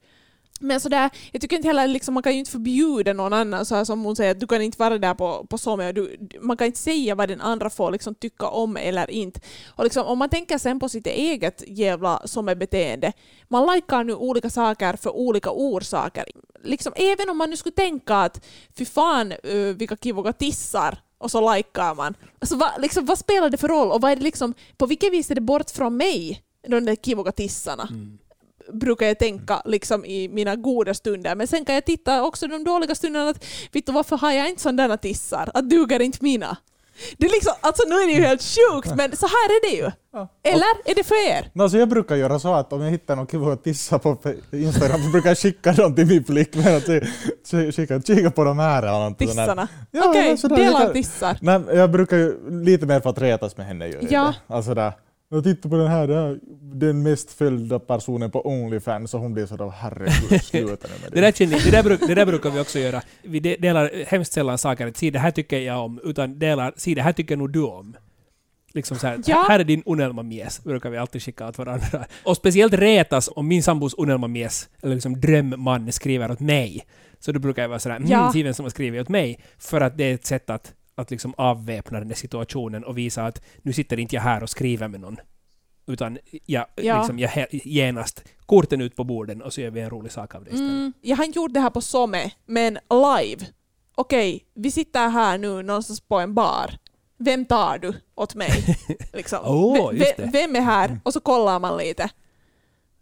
Men 0.61 0.81
sådär, 0.81 1.11
jag 1.33 1.41
tycker 1.41 1.57
inte 1.57 1.69
heller, 1.69 1.89
liksom, 1.89 2.15
man 2.15 2.23
kan 2.23 2.33
ju 2.33 2.39
inte 2.39 2.51
förbjuda 2.51 3.13
någon 3.13 3.33
annan, 3.33 3.67
så 3.67 3.75
här 3.75 3.85
som 3.85 4.05
hon 4.05 4.17
säger, 4.17 4.31
att 4.31 4.41
du 4.41 4.47
kan 4.47 4.63
inte 4.63 4.79
vara 4.79 4.99
där 4.99 5.15
på, 5.15 5.47
på 5.51 5.59
Somia, 5.59 5.93
du, 5.93 6.29
man 6.41 6.57
kan 6.57 6.67
inte 6.67 6.79
säga 6.79 7.15
vad 7.15 7.29
den 7.29 7.41
andra 7.41 7.71
får 7.71 7.91
liksom, 7.91 8.15
tycka 8.15 8.49
om 8.49 8.77
eller 8.77 9.11
inte. 9.11 9.41
Och 9.69 9.85
liksom, 9.85 10.07
om 10.07 10.19
man 10.19 10.29
tänker 10.29 10.59
sen 10.59 10.81
på 10.81 10.89
sitt 10.89 11.07
eget 11.07 11.63
jävla 11.67 12.23
Some-beteende, 12.25 13.13
man 13.49 13.75
likar 13.75 14.05
nu 14.05 14.15
olika 14.15 14.51
saker 14.51 14.97
för 14.97 15.17
olika 15.17 15.51
orsaker. 15.51 16.25
Liksom, 16.65 16.93
även 16.97 17.31
om 17.31 17.39
man 17.39 17.51
nu 17.51 17.57
skulle 17.57 17.75
tänka 17.75 18.17
att 18.17 18.45
fy 18.79 18.85
fan 18.85 19.33
uh, 19.33 19.75
vilka 19.77 19.97
kivoga 19.97 20.33
tissar, 20.33 20.99
och 21.19 21.31
så 21.31 21.55
likar 21.55 21.95
man. 21.95 22.15
Alltså, 22.39 22.57
vad, 22.57 22.71
liksom, 22.79 23.05
vad 23.05 23.19
spelar 23.19 23.51
det 23.51 23.57
för 23.57 23.69
roll? 23.69 23.91
Och 23.91 24.01
vad 24.01 24.13
är 24.13 24.17
det 24.17 24.23
liksom, 24.23 24.55
på 24.77 24.87
vilket 24.87 25.13
vis 25.13 25.31
är 25.31 25.35
det 25.35 25.41
bort 25.41 25.71
från 25.71 25.97
mig, 25.97 26.43
de 26.69 26.85
där 26.85 26.97
kivoga 26.97 27.33
tissarna? 27.33 27.89
Mm 27.91 28.19
brukar 28.73 29.07
jag 29.07 29.19
tänka 29.19 29.63
liksom 29.65 30.05
i 30.05 30.29
mina 30.29 30.57
goda 30.57 30.95
stunder. 30.95 31.35
Men 31.35 31.47
sen 31.47 31.65
kan 31.65 31.75
jag 31.75 31.85
titta 31.85 32.23
också 32.23 32.47
de 32.47 32.65
dåliga 32.65 32.95
stunderna 32.95 33.29
att 33.29 33.45
du, 33.73 33.93
varför 33.93 34.17
har 34.17 34.33
jag 34.33 34.49
inte 34.49 34.63
sådana 34.63 34.97
tissar? 34.97 35.51
Att 35.55 35.71
duger 35.71 36.01
inte 36.03 36.19
mina? 36.21 36.57
Det 37.19 37.27
är 37.27 37.31
liksom, 37.31 37.53
alltså 37.61 37.89
nu 37.89 37.95
är 37.95 38.07
det 38.07 38.13
ju 38.13 38.21
helt 38.21 38.43
sjukt 38.43 38.95
men 38.97 39.17
så 39.17 39.27
här 39.27 39.49
är 39.49 39.71
det 39.71 39.77
ju. 39.77 39.91
Eller 40.43 40.91
är 40.91 40.95
det 40.95 41.05
för 41.05 41.29
er? 41.29 41.51
No, 41.53 41.63
alltså 41.63 41.79
jag 41.79 41.89
brukar 41.89 42.17
göra 42.17 42.39
så 42.39 42.55
att 42.55 42.73
om 42.73 42.81
jag 42.83 42.91
hittar 42.91 43.17
någon 43.17 43.27
kiva 43.27 43.57
tissa 43.57 43.99
på 43.99 44.19
Instagram 44.53 45.03
så 45.03 45.11
brukar 45.11 45.31
jag 45.31 45.39
skicka 45.39 45.73
dem 45.73 45.95
till 45.95 46.07
min 46.07 46.25
flickvän 46.25 46.81
skicka, 47.73 48.01
kika 48.03 48.31
på 48.31 48.45
de 48.45 48.59
här 48.59 48.83
eller 48.83 49.11
där. 49.11 49.15
Tissarna? 49.15 49.69
Ja, 49.91 50.09
Okej, 50.09 50.39
sådär, 50.39 50.57
dela 50.57 50.89
tissar. 50.89 51.39
Nej, 51.41 51.61
jag 51.73 51.91
brukar 51.91 52.17
ju 52.17 52.51
lite 52.65 52.87
mer 52.87 53.01
för 53.01 53.11
att 53.11 53.21
retas 53.21 53.57
med 53.57 53.67
henne. 53.67 53.87
Jag 53.87 54.13
Ja. 54.13 54.35
Alltså 54.47 54.75
där, 54.75 54.93
jag 55.35 55.45
tittar 55.45 55.71
på 55.71 55.77
den 55.77 55.87
här, 55.89 56.07
det 56.07 56.15
här, 56.15 56.39
den 56.61 57.03
mest 57.03 57.31
följda 57.33 57.79
personen 57.79 58.31
på 58.31 58.47
Onlyfans 58.49 59.15
och 59.15 59.21
hon 59.21 59.35
blir 59.35 59.47
sådär 59.47 59.71
herregud 59.77 60.43
sluta 60.45 60.89
nu 60.89 60.95
med 61.03 61.13
Det 61.13 61.21
där, 61.21 61.33
känner, 61.33 61.65
det, 61.65 61.71
där 61.71 61.83
bruk, 61.83 62.01
det 62.07 62.15
där 62.15 62.27
brukar 62.27 62.51
vi 62.51 62.61
också 62.61 62.79
göra. 62.79 63.03
Vi 63.23 63.41
de- 63.41 63.57
delar 63.57 63.91
hemskt 64.07 64.33
sällan 64.33 64.59
saker 64.59 64.87
att 64.87 64.97
si 64.97 65.11
det 65.11 65.19
här 65.19 65.31
tycker 65.31 65.59
jag 65.59 65.85
om, 65.85 66.01
utan 66.05 66.39
delar 66.39 66.75
si 66.77 66.95
det 66.95 67.03
här 67.03 67.13
tycker 67.13 67.37
nog 67.37 67.51
du 67.53 67.63
om. 67.63 67.97
Liksom 68.73 68.97
så 68.99 69.07
här, 69.07 69.21
Ja. 69.27 69.45
här 69.49 69.61
är 69.61 69.65
din 69.65 69.83
unelma-mies, 69.87 70.65
brukar 70.65 70.91
vi 70.91 70.97
alltid 70.99 71.23
skicka 71.23 71.49
åt 71.49 71.59
varandra. 71.59 72.05
Och 72.25 72.37
speciellt 72.37 72.73
retas 72.75 73.31
om 73.37 73.49
min 73.49 73.63
sambos 73.63 73.95
unelma-mies, 73.95 74.69
eller 74.83 74.95
liksom 74.95 75.21
drömman, 75.21 75.93
skriver 75.93 76.31
åt 76.31 76.41
mig. 76.41 76.87
Så 77.21 77.33
då 77.33 77.39
brukar 77.41 77.63
jag 77.63 77.69
vara 77.69 77.79
sådär, 77.79 78.03
Ja. 78.07 78.21
mm, 78.21 78.33
se 78.33 78.43
vem 78.43 78.55
som 78.55 78.65
har 78.65 78.71
skrivit 78.71 79.01
åt 79.01 79.09
mig. 79.09 79.39
För 79.59 79.81
att 79.81 79.99
det 79.99 80.05
är 80.05 80.15
ett 80.15 80.27
sätt 80.27 80.51
att, 80.51 80.73
att 80.95 81.11
liksom 81.11 81.35
avväpna 81.37 81.99
den 81.99 82.09
där 82.09 82.15
situationen 82.15 82.85
och 82.85 82.99
visa 82.99 83.27
att 83.27 83.43
nu 83.63 83.73
sitter 83.73 84.01
inte 84.01 84.15
jag 84.17 84.23
här 84.23 84.43
och 84.43 84.51
skriver 84.51 84.89
med 84.89 85.01
någon. 85.01 85.17
Utan 85.87 86.19
jag, 86.47 86.67
Ja. 86.77 86.99
liksom, 86.99 87.19
jag 87.19 87.47
genast 87.51 88.25
korten 88.47 88.81
ut 88.81 88.97
på 88.97 89.05
borden 89.05 89.43
och 89.43 89.53
så 89.53 89.61
gör 89.61 89.71
vi 89.71 89.81
en 89.81 89.91
rolig 89.91 90.13
sak 90.13 90.35
av 90.35 90.45
det 90.45 90.51
istället. 90.51 90.71
Mm, 90.73 90.93
jag 91.01 91.17
har 91.17 91.25
inte 91.25 91.39
gjort 91.39 91.53
det 91.55 91.61
här 91.61 91.71
på 91.71 91.81
Some, 91.81 92.31
men 92.47 92.79
live. 92.91 93.47
Okej, 93.95 94.45
vi 94.55 94.71
sitter 94.71 95.09
här 95.09 95.39
nu 95.39 95.63
någonstans 95.63 96.01
på 96.01 96.19
en 96.21 96.35
bar. 96.35 96.79
Vem 97.19 97.45
tar 97.45 97.79
du 97.79 97.93
åt 98.15 98.35
mig? 98.35 98.51
Liksom. 99.13 99.39
Åh, 99.45 99.91
Ve- 99.91 99.97
just 99.99 100.19
ve- 100.19 100.25
det. 100.25 100.31
vem 100.33 100.57
är 100.57 100.61
här? 100.61 101.01
Och 101.03 101.13
så 101.13 101.21
kollar 101.21 101.59
man 101.61 101.79
lite. 101.79 102.09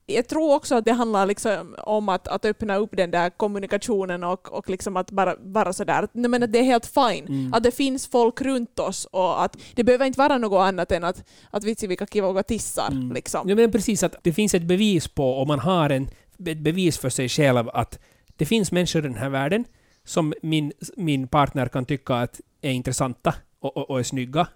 Jag 0.06 0.28
tror 0.28 0.54
också 0.54 0.74
att 0.74 0.84
det 0.84 0.92
handlar 0.92 1.26
liksom 1.26 1.76
om 1.78 2.08
att, 2.08 2.28
att 2.28 2.44
öppna 2.44 2.76
upp 2.76 2.96
den 2.96 3.10
där 3.10 3.30
kommunikationen 3.30 4.24
och, 4.24 4.52
och 4.52 4.70
liksom 4.70 4.96
att 4.96 5.10
bara 5.10 5.36
vara 5.40 5.72
sådär. 5.72 6.08
Nej, 6.12 6.28
men 6.28 6.42
att 6.42 6.52
det 6.52 6.58
är 6.58 6.62
helt 6.62 6.86
fine. 6.86 7.26
Mm. 7.26 7.54
Att 7.54 7.62
det 7.62 7.70
finns 7.70 8.06
folk 8.06 8.40
runt 8.40 8.78
oss 8.78 9.04
och 9.04 9.44
att 9.44 9.56
det 9.74 9.84
behöver 9.84 10.06
inte 10.06 10.18
vara 10.18 10.38
något 10.38 10.60
annat 10.60 10.92
än 10.92 11.04
att, 11.04 11.24
att 11.50 11.64
vitsi 11.64 11.86
vilka 11.86 12.06
kivoga 12.06 12.42
tissar. 12.42 12.90
Mm. 12.90 13.12
Liksom. 13.12 13.48
Ja, 13.48 13.54
men 13.54 13.72
precis 13.72 14.02
att 14.02 14.16
det 14.22 14.32
finns 14.32 14.54
ett 14.54 14.62
bevis 14.62 15.08
på, 15.08 15.36
om 15.36 15.48
man 15.48 15.58
har 15.58 15.90
en, 15.90 16.08
ett 16.46 16.58
bevis 16.58 16.98
för 16.98 17.10
sig 17.10 17.28
själv 17.28 17.68
att 17.68 17.98
det 18.36 18.46
finns 18.46 18.72
människor 18.72 19.04
i 19.04 19.08
den 19.08 19.18
här 19.18 19.28
världen 19.28 19.64
som 20.04 20.34
min, 20.42 20.72
min 20.96 21.28
partner 21.28 21.68
kan 21.68 21.84
tycka 21.84 22.14
att 22.14 22.40
är 22.60 22.70
intressanta 22.70 23.34
och, 23.60 23.76
och, 23.76 23.90
och 23.90 23.98
är 23.98 24.02
snygga, 24.02 24.46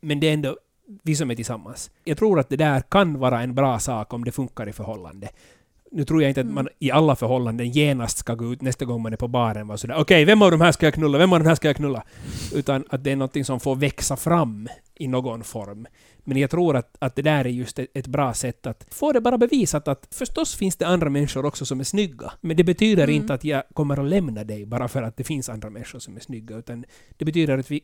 men 0.00 0.20
det 0.20 0.28
är 0.28 0.34
ändå 0.34 0.56
vi 1.02 1.16
som 1.16 1.30
är 1.30 1.34
tillsammans. 1.34 1.90
Jag 2.04 2.18
tror 2.18 2.40
att 2.40 2.48
det 2.48 2.56
där 2.56 2.80
kan 2.80 3.18
vara 3.18 3.42
en 3.42 3.54
bra 3.54 3.78
sak 3.78 4.12
om 4.14 4.24
det 4.24 4.32
funkar 4.32 4.68
i 4.68 4.72
förhållande. 4.72 5.28
Nu 5.92 6.04
tror 6.04 6.22
jag 6.22 6.30
inte 6.30 6.40
att 6.40 6.46
man 6.46 6.68
i 6.78 6.90
alla 6.90 7.16
förhållanden 7.16 7.70
genast 7.70 8.18
ska 8.18 8.34
gå 8.34 8.52
ut 8.52 8.62
nästa 8.62 8.84
gång 8.84 9.02
man 9.02 9.12
är 9.12 9.16
på 9.16 9.28
baren 9.28 9.62
och 9.62 9.68
vara 9.68 9.78
sådär 9.78 9.96
okej, 9.98 10.24
vem 10.24 10.42
av 10.42 10.50
de 10.50 10.60
här 10.60 10.72
ska 10.72 10.86
jag 10.86 10.94
knulla, 10.94 11.18
vem 11.18 11.32
av 11.32 11.38
de 11.40 11.46
här 11.48 11.54
ska 11.54 11.68
jag 11.68 11.76
knulla? 11.76 12.02
Utan 12.54 12.84
att 12.90 13.04
det 13.04 13.12
är 13.12 13.16
någonting 13.16 13.44
som 13.44 13.60
får 13.60 13.76
växa 13.76 14.16
fram 14.16 14.68
i 14.94 15.08
någon 15.08 15.44
form. 15.44 15.86
Men 16.24 16.36
jag 16.36 16.50
tror 16.50 16.76
att, 16.76 16.96
att 16.98 17.16
det 17.16 17.22
där 17.22 17.44
är 17.44 17.48
just 17.48 17.78
ett, 17.78 17.88
ett 17.94 18.06
bra 18.06 18.34
sätt 18.34 18.66
att 18.66 18.86
få 18.90 19.12
det 19.12 19.20
bara 19.20 19.38
bevisat 19.38 19.88
att 19.88 20.08
förstås 20.10 20.54
finns 20.54 20.76
det 20.76 20.86
andra 20.86 21.10
människor 21.10 21.44
också 21.46 21.64
som 21.66 21.80
är 21.80 21.84
snygga. 21.84 22.32
Men 22.40 22.56
det 22.56 22.64
betyder 22.64 23.04
Mm. 23.04 23.16
inte 23.16 23.34
att 23.34 23.44
jag 23.44 23.62
kommer 23.74 24.00
att 24.00 24.08
lämna 24.10 24.44
dig 24.44 24.66
bara 24.66 24.88
för 24.88 25.02
att 25.02 25.16
det 25.16 25.24
finns 25.24 25.48
andra 25.48 25.70
människor 25.70 25.98
som 25.98 26.16
är 26.16 26.20
snygga, 26.20 26.56
utan 26.56 26.84
det 27.18 27.24
betyder 27.24 27.58
att 27.58 27.70
vi, 27.70 27.82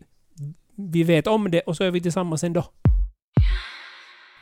vi 0.77 1.03
vet 1.03 1.27
om 1.27 1.51
det 1.51 1.61
och 1.61 1.77
så 1.77 1.85
är 1.85 1.91
vi 1.91 2.01
tillsammans 2.01 2.45
ändå. 2.45 2.65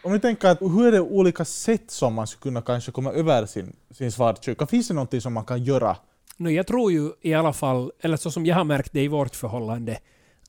Om 0.03 0.13
vi 0.13 0.21
tänker 0.21 0.49
att 0.49 0.61
hur 0.61 0.87
är 0.87 0.93
det 0.93 1.01
olika 1.01 1.45
sätt 1.45 1.91
som 1.91 2.15
man 2.15 2.27
skulle 2.27 2.43
kunna 2.43 2.63
kanske 2.63 2.93
komma 2.93 3.13
över 3.13 3.47
sin, 3.47 3.77
sin 3.91 4.13
svartsjuka? 4.13 4.67
Finns 4.67 4.89
det 4.89 4.95
någonting 4.95 5.21
som 5.21 5.33
man 5.33 5.45
kan 5.45 5.65
göra? 5.65 5.97
No, 6.37 6.51
jag 6.51 6.67
tror 6.67 6.93
ju 6.93 7.11
i 7.21 7.35
alla 7.35 7.53
fall, 7.53 7.93
eller 8.01 8.17
så 8.17 8.31
som 8.31 8.47
jag 8.47 8.57
har 8.57 8.65
märkt 8.65 8.93
det 8.93 9.03
i 9.03 9.09
vårt 9.09 9.37
förhållande, 9.37 9.99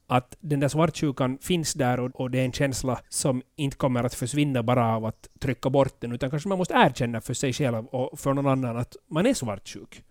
att 0.08 0.38
den 0.40 0.60
där 0.60 0.68
svartsjukan 0.68 1.38
finns 1.42 1.74
där 1.74 2.00
och, 2.00 2.12
och 2.20 2.32
det 2.32 2.40
är 2.40 2.46
en 2.46 2.52
känsla 2.52 3.00
som 3.10 3.42
inte 3.56 3.78
kommer 3.78 4.04
att 4.04 4.14
försvinna 4.14 4.64
bara 4.64 4.96
av 4.96 5.06
att 5.06 5.28
trycka 5.40 5.70
bort 5.70 6.02
den, 6.02 6.12
utan 6.12 6.30
kanske 6.30 6.50
man 6.50 6.58
måste 6.58 6.74
erkänna 6.74 7.22
för 7.22 7.34
sig 7.34 7.54
själv 7.54 7.86
och 7.86 8.20
för 8.20 8.34
någon 8.34 8.48
annan 8.48 8.78
att 8.78 8.96
man 9.10 9.26
är 9.26 9.34
svartsjuk. 9.34 10.04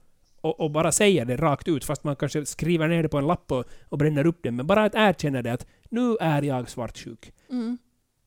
Och, 0.45 0.61
och 0.61 0.71
bara 0.71 0.93
säger 0.93 1.25
det 1.25 1.37
rakt 1.37 1.69
ut, 1.69 1.85
fast 1.85 2.05
man 2.05 2.17
kanske 2.17 2.47
skriver 2.47 2.89
ner 2.89 3.03
det 3.03 3.09
på 3.09 3.19
en 3.19 3.27
lapp 3.27 3.53
och, 3.53 3.65
och 3.89 3.99
bränner 3.99 4.27
upp 4.27 4.39
det, 4.43 4.51
men 4.51 4.67
bara 4.67 4.85
att 4.85 4.95
erkänna 4.95 5.43
det 5.43 5.53
att 5.53 5.67
nu 5.89 6.17
är 6.21 6.43
jag 6.43 6.71
svartsjuk. 6.71 7.33
Mm. 7.51 7.79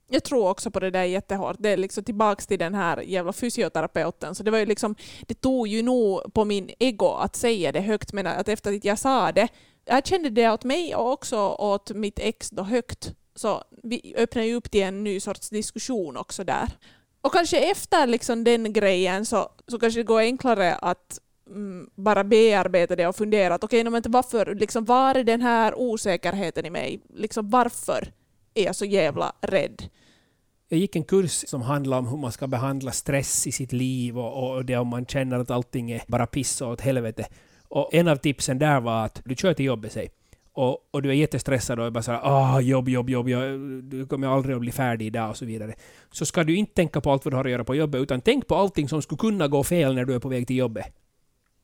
Jag 0.09 0.23
tror 0.23 0.49
också 0.49 0.71
på 0.71 0.79
det 0.79 0.89
där 0.89 1.03
jättehårt. 1.03 1.55
Det 1.59 1.69
är 1.69 1.77
liksom 1.77 2.03
tillbaks 2.03 2.47
till 2.47 2.59
den 2.59 2.75
här 2.75 3.01
jävla 3.01 3.33
fysioterapeuten. 3.33 4.35
Så 4.35 4.43
det 4.43 4.51
var 4.51 4.57
ju 4.57 4.65
liksom, 4.65 4.95
det 5.27 5.41
tog 5.41 5.67
ju 5.67 5.81
nog 5.81 6.33
på 6.33 6.45
min 6.45 6.69
ego 6.79 7.07
att 7.07 7.35
säga 7.35 7.71
det 7.71 7.81
högt, 7.81 8.13
men 8.13 8.27
att 8.27 8.49
efter 8.49 8.75
att 8.75 8.85
jag 8.85 8.99
sa 8.99 9.31
det, 9.31 9.47
jag 9.85 10.05
kände 10.05 10.29
det 10.29 10.49
åt 10.49 10.63
mig 10.63 10.95
och 10.95 11.11
också 11.11 11.37
åt 11.47 11.91
mitt 11.91 12.19
ex 12.19 12.49
då 12.49 12.63
högt. 12.63 13.13
Så 13.35 13.63
vi 13.83 14.15
öppnade 14.17 14.47
ju 14.47 14.55
upp 14.55 14.71
till 14.71 14.83
en 14.83 15.03
ny 15.03 15.19
sorts 15.19 15.49
diskussion 15.49 16.17
också 16.17 16.43
där. 16.43 16.67
Och 17.21 17.33
kanske 17.33 17.71
efter 17.71 18.07
liksom 18.07 18.43
den 18.43 18.73
grejen 18.73 19.25
så, 19.25 19.49
så 19.67 19.79
kanske 19.79 19.99
det 19.99 20.03
går 20.03 20.19
enklare 20.19 20.75
att 20.75 21.19
Mm, 21.49 21.89
bara 21.95 22.23
bearbetat 22.23 22.97
det 22.97 23.07
och 23.07 23.15
funderat. 23.15 23.63
okej, 23.63 23.81
okay, 23.81 23.91
men 23.91 24.01
varför, 24.07 24.55
liksom, 24.55 24.85
var 24.85 25.15
är 25.15 25.23
den 25.23 25.41
här 25.41 25.79
osäkerheten 25.79 26.65
i 26.65 26.69
mig? 26.69 27.01
Liksom, 27.13 27.49
varför 27.49 28.11
är 28.53 28.65
jag 28.65 28.75
så 28.75 28.85
jävla 28.85 29.33
rädd? 29.41 29.83
Jag 30.69 30.79
gick 30.79 30.95
en 30.95 31.03
kurs 31.03 31.43
som 31.47 31.61
handlade 31.61 31.99
om 31.99 32.07
hur 32.07 32.17
man 32.17 32.31
ska 32.31 32.47
behandla 32.47 32.91
stress 32.91 33.47
i 33.47 33.51
sitt 33.51 33.73
liv 33.73 34.19
och, 34.19 34.55
och 34.55 34.65
det 34.65 34.77
om 34.77 34.87
man 34.87 35.05
känner 35.05 35.39
att 35.39 35.51
allting 35.51 35.91
är 35.91 36.01
bara 36.07 36.25
piss 36.25 36.61
och 36.61 36.71
åt 36.71 36.81
helvete. 36.81 37.25
Och 37.67 37.93
en 37.93 38.07
av 38.07 38.15
tipsen 38.15 38.59
där 38.59 38.79
var 38.79 39.05
att 39.05 39.21
du 39.25 39.35
kör 39.35 39.53
till 39.53 39.65
jobbet, 39.65 39.91
säg. 39.91 40.09
Och, 40.53 40.77
och 40.91 41.01
du 41.01 41.09
är 41.09 41.13
jättestressad 41.13 41.79
och 41.79 41.85
är 41.85 41.89
bara 41.89 42.03
såhär 42.03 42.19
ah, 42.23 42.61
jobb, 42.61 42.89
jobb, 42.89 43.09
jobb, 43.09 43.29
jag, 43.29 43.59
du 43.83 44.05
kommer 44.07 44.27
aldrig 44.27 44.55
att 44.55 44.61
bli 44.61 44.71
färdig 44.71 45.05
idag 45.05 45.29
och 45.29 45.37
så 45.37 45.45
vidare. 45.45 45.73
Så 46.11 46.25
ska 46.25 46.43
du 46.43 46.55
inte 46.55 46.73
tänka 46.73 47.01
på 47.01 47.11
allt 47.11 47.25
vad 47.25 47.31
du 47.33 47.35
har 47.37 47.45
att 47.45 47.51
göra 47.51 47.63
på 47.63 47.75
jobbet, 47.75 48.01
utan 48.01 48.21
tänk 48.21 48.47
på 48.47 48.55
allting 48.55 48.89
som 48.89 49.01
skulle 49.01 49.17
kunna 49.17 49.47
gå 49.47 49.63
fel 49.63 49.95
när 49.95 50.05
du 50.05 50.15
är 50.15 50.19
på 50.19 50.29
väg 50.29 50.47
till 50.47 50.55
jobbet. 50.55 50.85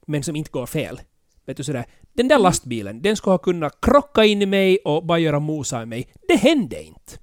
Men 0.07 0.23
som 0.23 0.35
inte 0.35 0.51
går 0.51 0.65
fel. 0.65 1.01
Vet 1.45 1.57
du 1.57 1.63
sådär, 1.63 1.85
den 2.13 2.27
där 2.27 2.39
lastbilen, 2.39 3.01
den 3.01 3.15
skulle 3.15 3.33
ha 3.33 3.37
kunnat 3.37 3.81
krocka 3.81 4.25
in 4.25 4.41
i 4.41 4.45
mig 4.45 4.77
och 4.77 5.05
bara 5.05 5.19
göra 5.19 5.39
mosa 5.39 5.83
i 5.83 5.85
mig. 5.85 6.07
Det 6.27 6.35
hände 6.35 6.83
inte. 6.83 7.13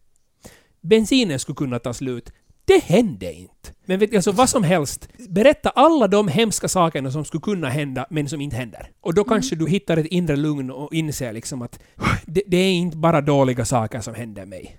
bensinen 0.81 1.39
skulle 1.39 1.57
kunna 1.57 1.79
ta 1.79 1.93
slut. 1.93 2.33
Det 2.65 2.83
hände 2.85 3.33
inte. 3.33 3.71
Men 3.85 3.99
vet 3.99 4.11
du, 4.11 4.17
alltså 4.17 4.33
vad 4.33 4.49
som 4.49 4.65
helst. 4.65 5.09
Berätta 5.29 5.71
alla 5.71 6.09
de 6.09 6.29
hemska 6.29 6.69
sakerna 6.69 7.11
som 7.11 7.25
skulle 7.25 7.41
kunna 7.41 7.69
hända, 7.69 8.07
men 8.11 8.29
som 8.29 8.41
inte 8.41 8.57
händer. 8.57 8.91
Och 9.01 9.15
då 9.15 9.25
kanske 9.25 9.57
du 9.57 9.69
hittar 9.69 9.97
ett 9.97 10.07
inre 10.07 10.37
lugn 10.37 10.71
och 10.71 10.95
inser 10.95 11.33
liksom 11.33 11.63
att 11.63 11.81
det, 12.27 12.43
det 12.47 12.57
är 12.57 12.73
inte 12.73 12.97
bara 12.97 13.21
dåliga 13.21 13.65
saker 13.65 14.01
som 14.01 14.15
händer 14.15 14.47
mig. 14.47 14.77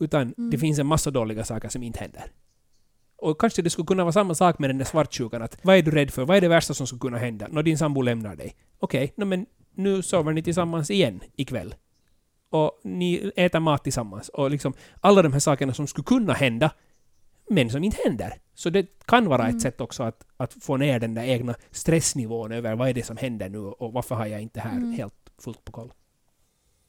Utan 0.00 0.34
det 0.50 0.58
finns 0.58 0.78
en 0.78 0.86
massa 0.86 1.10
dåliga 1.10 1.44
saker 1.44 1.68
som 1.68 1.82
inte 1.82 2.00
händer. 2.00 2.24
Och 3.22 3.40
kanske 3.40 3.62
det 3.62 3.70
skulle 3.70 3.86
kunna 3.86 4.04
vara 4.04 4.12
samma 4.12 4.34
sak 4.34 4.58
med 4.58 4.70
den 4.70 4.78
där 4.78 4.84
svartsjukan. 4.84 5.42
Att 5.42 5.58
vad 5.62 5.76
är 5.76 5.82
du 5.82 5.90
rädd 5.90 6.10
för? 6.10 6.24
Vad 6.24 6.36
är 6.36 6.40
det 6.40 6.48
värsta 6.48 6.74
som 6.74 6.86
skulle 6.86 7.00
kunna 7.00 7.18
hända? 7.18 7.46
När 7.50 7.62
din 7.62 7.78
sambo 7.78 8.02
lämnar 8.02 8.36
dig. 8.36 8.56
Okej, 8.78 9.12
nå 9.16 9.26
men 9.26 9.46
nu 9.74 10.02
sover 10.02 10.32
ni 10.32 10.42
tillsammans 10.42 10.90
igen 10.90 11.20
ikväll. 11.36 11.74
Och 12.50 12.80
ni 12.84 13.32
äter 13.36 13.60
mat 13.60 13.84
tillsammans. 13.84 14.28
Och 14.28 14.50
liksom 14.50 14.74
alla 15.00 15.22
de 15.22 15.32
här 15.32 15.40
sakerna 15.40 15.74
som 15.74 15.86
skulle 15.86 16.04
kunna 16.04 16.32
hända, 16.32 16.70
men 17.50 17.70
som 17.70 17.84
inte 17.84 17.96
händer. 18.04 18.34
Så 18.54 18.70
det 18.70 18.86
kan 19.06 19.28
vara 19.28 19.48
ett 19.48 19.60
sätt 19.60 19.80
också 19.80 20.02
att, 20.02 20.26
att 20.36 20.52
få 20.52 20.76
ner 20.76 21.00
den 21.00 21.14
där 21.14 21.24
egna 21.24 21.54
stressnivån 21.70 22.52
över 22.52 22.74
vad 22.74 22.88
är 22.88 22.94
det 22.94 23.06
som 23.06 23.16
händer 23.16 23.48
nu 23.48 23.58
och 23.58 23.92
varför 23.92 24.14
har 24.14 24.26
jag 24.26 24.40
inte 24.40 24.60
här 24.60 24.96
helt 24.96 25.14
fullt 25.38 25.64
på 25.64 25.72
koll. 25.72 25.92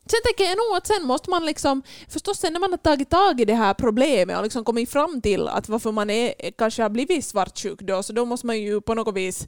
Sen 0.06 0.20
tänker 0.24 0.44
jag 0.44 0.58
nog 0.58 0.78
att 0.78 0.88
sen 0.88 1.06
måste 1.06 1.30
man 1.30 1.46
liksom, 1.46 1.84
förstås 2.10 2.40
sen 2.40 2.54
när 2.54 2.60
man 2.60 2.72
har 2.72 2.78
tagit 2.78 3.10
tag 3.10 3.42
i 3.42 3.46
det 3.46 3.54
här 3.54 3.74
problemet 3.74 4.38
och 4.38 4.44
liksom 4.44 4.64
kommit 4.64 4.90
fram 4.90 5.22
till 5.22 5.48
att 5.48 5.70
varför 5.70 5.92
man 5.92 6.10
är, 6.10 6.34
kanske 6.58 6.82
har 6.82 6.90
blivit 6.90 7.26
svartsjuk 7.26 7.82
då, 7.82 8.04
så 8.04 8.14
då 8.14 8.26
måste 8.26 8.48
man 8.48 8.62
ju 8.62 8.82
på 8.82 8.94
något 8.94 9.16
vis 9.16 9.48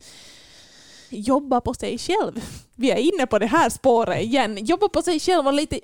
jobba 1.09 1.61
på 1.61 1.73
sig 1.73 1.97
själv. 1.97 2.41
Vi 2.75 2.91
är 2.91 2.97
inne 2.97 3.27
på 3.27 3.39
det 3.39 3.45
här 3.45 3.69
spåret 3.69 4.23
igen. 4.23 4.65
Jobba 4.65 4.89
på 4.89 5.01
sig 5.01 5.19
själv 5.19 5.47
och 5.47 5.53
lite... 5.53 5.75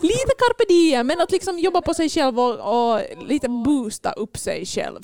lite 0.00 0.32
carpe 0.38 0.64
diem, 0.68 1.06
men 1.06 1.20
att 1.20 1.32
liksom 1.32 1.58
jobba 1.58 1.80
på 1.80 1.94
sig 1.94 2.08
själv 2.08 2.40
och, 2.40 2.94
och 2.94 3.00
lite 3.26 3.48
boosta 3.48 4.12
upp 4.12 4.36
sig 4.38 4.66
själv. 4.66 5.00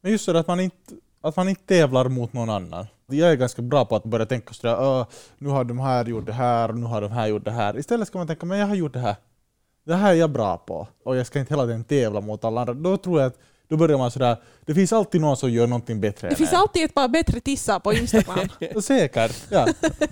Men 0.00 0.12
just 0.12 0.26
det 0.26 0.38
att 0.38 0.46
man 0.46 0.60
inte, 0.60 0.94
att 1.20 1.36
man 1.36 1.48
inte 1.48 1.66
tävlar 1.66 2.08
mot 2.08 2.32
någon 2.32 2.50
annan. 2.50 2.86
Jag 3.06 3.30
är 3.32 3.36
ganska 3.36 3.62
bra 3.62 3.84
på 3.84 3.96
att 3.96 4.04
börja 4.04 4.26
tänka 4.26 4.54
sådär, 4.54 4.76
"Åh, 4.80 5.06
nu 5.38 5.48
har 5.48 5.64
de 5.64 5.78
här 5.78 6.04
gjort 6.04 6.26
det 6.26 6.32
här 6.32 6.68
och 6.68 6.78
nu 6.78 6.86
har 6.86 7.00
de 7.00 7.12
här 7.12 7.26
gjort 7.26 7.44
det 7.44 7.50
här. 7.50 7.78
Istället 7.78 8.08
ska 8.08 8.18
man 8.18 8.26
tänka, 8.26 8.46
men 8.46 8.58
jag 8.58 8.66
har 8.66 8.74
gjort 8.74 8.92
det 8.92 8.98
här. 9.00 9.16
Det 9.86 9.94
här 9.94 10.10
är 10.10 10.14
jag 10.14 10.30
bra 10.30 10.56
på 10.56 10.88
och 11.04 11.16
jag 11.16 11.26
ska 11.26 11.38
inte 11.38 11.52
hela 11.54 11.64
tiden 11.64 11.84
tävla 11.84 12.20
mot 12.20 12.44
alla 12.44 12.60
andra. 12.60 12.74
Då 12.74 12.96
tror 12.96 13.20
jag 13.20 13.26
att 13.26 13.38
då 13.68 13.76
börjar 13.76 13.98
man 13.98 14.10
sådär, 14.10 14.36
det 14.64 14.74
finns 14.74 14.92
alltid 14.92 15.20
någon 15.20 15.36
som 15.36 15.50
gör 15.50 15.66
någonting 15.66 16.00
bättre 16.00 16.28
Det 16.28 16.32
än 16.32 16.36
finns 16.36 16.52
en. 16.52 16.58
alltid 16.58 16.84
ett 16.84 16.94
par 16.94 17.08
bättre 17.08 17.40
tissar 17.40 17.78
på 17.80 17.92
Instagram. 17.92 18.48
Säkert, 18.82 19.42
ja. 19.50 19.66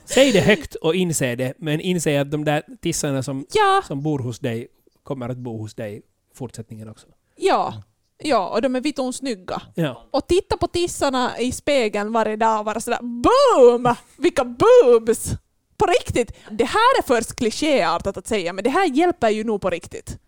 Säg 0.04 0.32
det 0.32 0.40
högt 0.40 0.74
och 0.74 0.94
inse 0.94 1.34
det, 1.36 1.54
men 1.58 1.80
inse 1.80 2.20
att 2.20 2.30
de 2.30 2.44
där 2.44 2.62
tissarna 2.82 3.22
som, 3.22 3.46
Ja, 3.52 3.82
som 3.88 4.02
bor 4.02 4.18
hos 4.18 4.38
dig 4.38 4.68
kommer 5.02 5.28
att 5.28 5.36
bo 5.36 5.58
hos 5.58 5.74
dig 5.74 6.02
fortsättningen 6.34 6.88
också. 6.88 7.06
ja, 7.36 7.82
ja, 8.24 8.48
och 8.48 8.62
de 8.62 8.76
är 8.76 8.80
vitton 8.80 9.12
snygga. 9.12 9.62
Ja. 9.74 10.08
och 10.10 10.26
titta 10.26 10.56
på 10.56 10.66
tissarna 10.66 11.38
i 11.38 11.52
spegeln 11.52 12.12
varje 12.12 12.36
dag 12.36 12.58
och 12.60 12.64
vara 12.64 12.80
sådär 12.80 12.98
BOOM! 13.02 13.94
Vilka 14.16 14.44
boobs! 14.44 15.30
På 15.76 15.86
riktigt! 15.86 16.32
Det 16.50 16.64
här 16.64 16.98
är 16.98 17.02
först 17.02 17.36
klichéartat 17.36 18.16
att 18.16 18.26
säga, 18.26 18.52
men 18.52 18.64
det 18.64 18.70
här 18.70 18.86
hjälper 18.86 19.30
ju 19.30 19.44
nog 19.44 19.60
på 19.60 19.70
riktigt. 19.70 20.18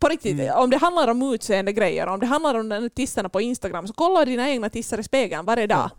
På 0.00 0.08
riktigt, 0.08 0.52
om 0.54 0.70
det 0.70 0.76
handlar 0.76 1.08
om 1.08 1.22
utseende 1.22 1.72
grejer, 1.72 2.06
om 2.06 2.20
det 2.20 2.26
handlar 2.26 2.54
om 2.54 2.90
tissarna 2.94 3.28
på 3.28 3.40
Instagram, 3.40 3.86
så 3.86 3.92
kolla 3.92 4.24
dina 4.24 4.50
egna 4.50 4.68
tissar 4.68 4.98
i 4.98 5.02
spegeln 5.02 5.44
varje 5.46 5.66
dag. 5.66 5.90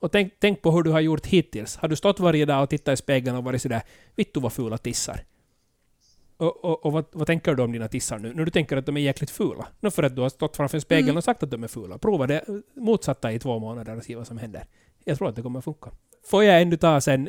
Och 0.00 0.12
tänk, 0.12 0.32
tänk 0.40 0.62
på 0.62 0.70
hur 0.70 0.82
du 0.82 0.90
har 0.90 1.00
gjort 1.00 1.26
hittills. 1.26 1.76
Har 1.76 1.88
du 1.88 1.96
stått 1.96 2.20
varje 2.20 2.44
dag 2.44 2.62
och 2.62 2.70
tittat 2.70 2.92
i 2.92 2.96
spegeln 2.96 3.36
och 3.36 3.44
varit 3.44 3.62
sådär 3.62 3.82
”Vittu 4.16 4.40
vad 4.40 4.52
fula 4.52 4.78
tissar”? 4.78 5.24
Och, 6.38 6.64
och, 6.64 6.86
och 6.86 6.92
vad, 6.92 7.04
vad 7.12 7.26
tänker 7.26 7.54
du 7.54 7.62
om 7.62 7.72
dina 7.72 7.88
tissar 7.88 8.18
nu? 8.18 8.32
När 8.34 8.44
du 8.44 8.50
tänker 8.50 8.76
att 8.76 8.86
de 8.86 8.96
är 8.96 9.00
jäkligt 9.00 9.30
fula? 9.30 9.66
Nå 9.80 9.90
för 9.90 10.02
att 10.02 10.16
du 10.16 10.22
har 10.22 10.28
stått 10.28 10.56
framför 10.56 10.78
spegeln 10.78 11.08
Mm. 11.08 11.16
och 11.16 11.24
sagt 11.24 11.42
att 11.42 11.50
de 11.50 11.64
är 11.64 11.68
fula. 11.68 11.98
Prova 11.98 12.26
det 12.26 12.44
motsatta 12.76 13.32
i 13.32 13.38
två 13.38 13.58
månader 13.58 13.96
och 13.96 14.04
se 14.04 14.16
vad 14.16 14.26
som 14.26 14.38
händer. 14.38 14.64
Jag 15.04 15.18
tror 15.18 15.28
att 15.28 15.36
det 15.36 15.42
kommer 15.42 15.60
funka. 15.60 15.90
Får 16.26 16.44
jag 16.44 16.62
ändå 16.62 16.76
ta 16.76 17.00
sen 17.00 17.28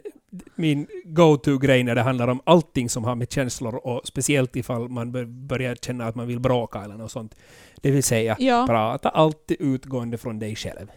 min 0.55 0.87
go-to-grej 1.05 1.83
när 1.83 1.95
det 1.95 2.01
handlar 2.01 2.27
om 2.27 2.41
allting 2.43 2.89
som 2.89 3.03
har 3.03 3.15
med 3.15 3.31
känslor 3.31 3.75
och 3.75 4.01
speciellt 4.07 4.55
ifall 4.55 4.89
man 4.89 5.11
bör- 5.11 5.25
börjar 5.25 5.75
känna 5.75 6.07
att 6.07 6.15
man 6.15 6.27
vill 6.27 6.39
bråka 6.39 6.79
eller 6.83 6.95
något 6.97 7.11
sånt. 7.11 7.35
Det 7.81 7.91
vill 7.91 8.03
säga, 8.03 8.35
Ja. 8.39 8.65
prata 8.67 9.09
alltid 9.09 9.57
utgående 9.59 10.17
från 10.17 10.39
dig 10.39 10.55
själv. 10.55 10.87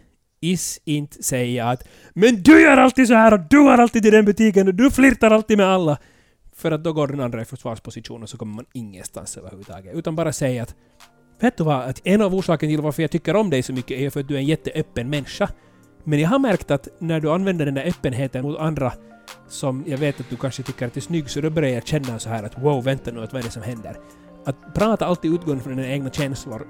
Is 0.40 0.80
inte 0.84 1.22
säga 1.22 1.68
att 1.68 1.88
”Men 2.14 2.42
du 2.42 2.62
gör 2.62 2.76
alltid 2.76 3.08
så 3.08 3.14
här 3.14 3.32
och 3.34 3.40
du 3.50 3.58
har 3.58 3.78
alltid 3.78 4.06
i 4.06 4.10
den 4.10 4.24
butiken 4.24 4.68
och 4.68 4.74
du 4.74 4.90
flirtar 4.90 5.30
alltid 5.30 5.58
med 5.58 5.66
alla”. 5.66 5.98
För 6.56 6.70
att 6.70 6.84
då 6.84 6.92
går 6.92 7.06
den 7.08 7.20
andra 7.20 7.42
i 7.42 7.44
försvarsposition 7.44 8.22
och 8.22 8.28
så 8.28 8.36
kommer 8.38 8.54
man 8.54 8.64
ingenstans 8.72 9.36
överhuvudtaget. 9.36 9.94
Utan 9.94 10.16
bara 10.16 10.32
säga 10.32 10.62
att 10.62 10.74
”Vet 11.40 11.56
du 11.56 11.64
vad? 11.64 11.80
Att 11.80 12.00
en 12.04 12.22
av 12.22 12.34
orsakerna 12.34 12.70
till 12.70 12.80
varför 12.80 13.02
jag 13.02 13.10
tycker 13.10 13.36
om 13.36 13.50
dig 13.50 13.62
så 13.62 13.72
mycket 13.72 13.98
är 13.98 14.10
för 14.10 14.20
att 14.20 14.28
du 14.28 14.34
är 14.34 14.38
en 14.38 14.46
jätteöppen 14.46 15.10
människa. 15.10 15.48
Men 16.04 16.18
jag 16.18 16.28
har 16.28 16.38
märkt 16.38 16.70
att 16.70 16.88
när 16.98 17.20
du 17.20 17.30
använder 17.30 17.64
den 17.64 17.74
där 17.74 17.88
öppenheten 17.88 18.42
mot 18.42 18.58
andra 18.58 18.92
som 19.48 19.84
jag 19.86 19.98
vet 19.98 20.20
att 20.20 20.30
du 20.30 20.36
kanske 20.36 20.62
tycker 20.62 20.86
att 20.86 20.96
är 20.96 21.00
snygg, 21.00 21.30
så 21.30 21.40
då 21.40 21.50
börjar 21.50 21.70
jag 21.70 21.86
känna 21.86 22.18
så 22.18 22.28
här 22.28 22.42
att 22.42 22.58
wow, 22.58 22.84
vänta 22.84 23.10
nu, 23.10 23.22
att 23.22 23.32
vad 23.32 23.40
är 23.40 23.44
det 23.46 23.50
som 23.50 23.62
händer? 23.62 23.96
Att 24.44 24.74
prata 24.74 25.06
alltid 25.06 25.34
utgående 25.34 25.64
från 25.64 25.76
dina 25.76 25.88
egna 25.88 26.10
känslor 26.10 26.66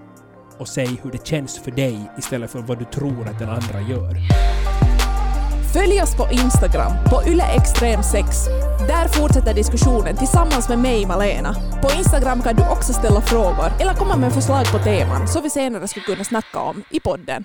och 0.59 0.69
säg 0.69 1.01
hur 1.03 1.11
det 1.11 1.27
känns 1.27 1.59
för 1.59 1.71
dig 1.71 2.11
istället 2.19 2.51
för 2.51 2.59
vad 2.59 2.79
du 2.79 2.85
tror 2.85 3.29
att 3.29 3.39
den 3.39 3.49
andra 3.49 3.81
gör. 3.81 4.17
Följ 5.73 6.03
oss 6.03 6.17
på 6.17 6.29
Instagram, 6.31 6.93
på 7.05 7.23
yleextrem6. 7.23 8.25
Där 8.87 9.09
fortsätter 9.09 9.55
diskussionen 9.55 10.17
tillsammans 10.17 10.69
med 10.69 10.79
mig, 10.79 11.07
Malena. 11.07 11.55
På 11.83 11.89
Instagram 11.99 12.43
kan 12.43 12.57
du 12.57 12.63
också 12.63 12.93
ställa 12.93 13.21
frågor 13.21 13.73
eller 13.81 13.95
komma 13.95 14.17
med 14.17 14.33
förslag 14.33 14.65
på 14.73 14.79
teman 14.79 15.29
som 15.29 15.43
vi 15.43 15.51
senare 15.51 15.89
skulle 15.89 16.05
kunna 16.07 16.25
snacka 16.25 16.59
om 16.61 16.83
i 16.91 17.01
podden. 17.01 17.45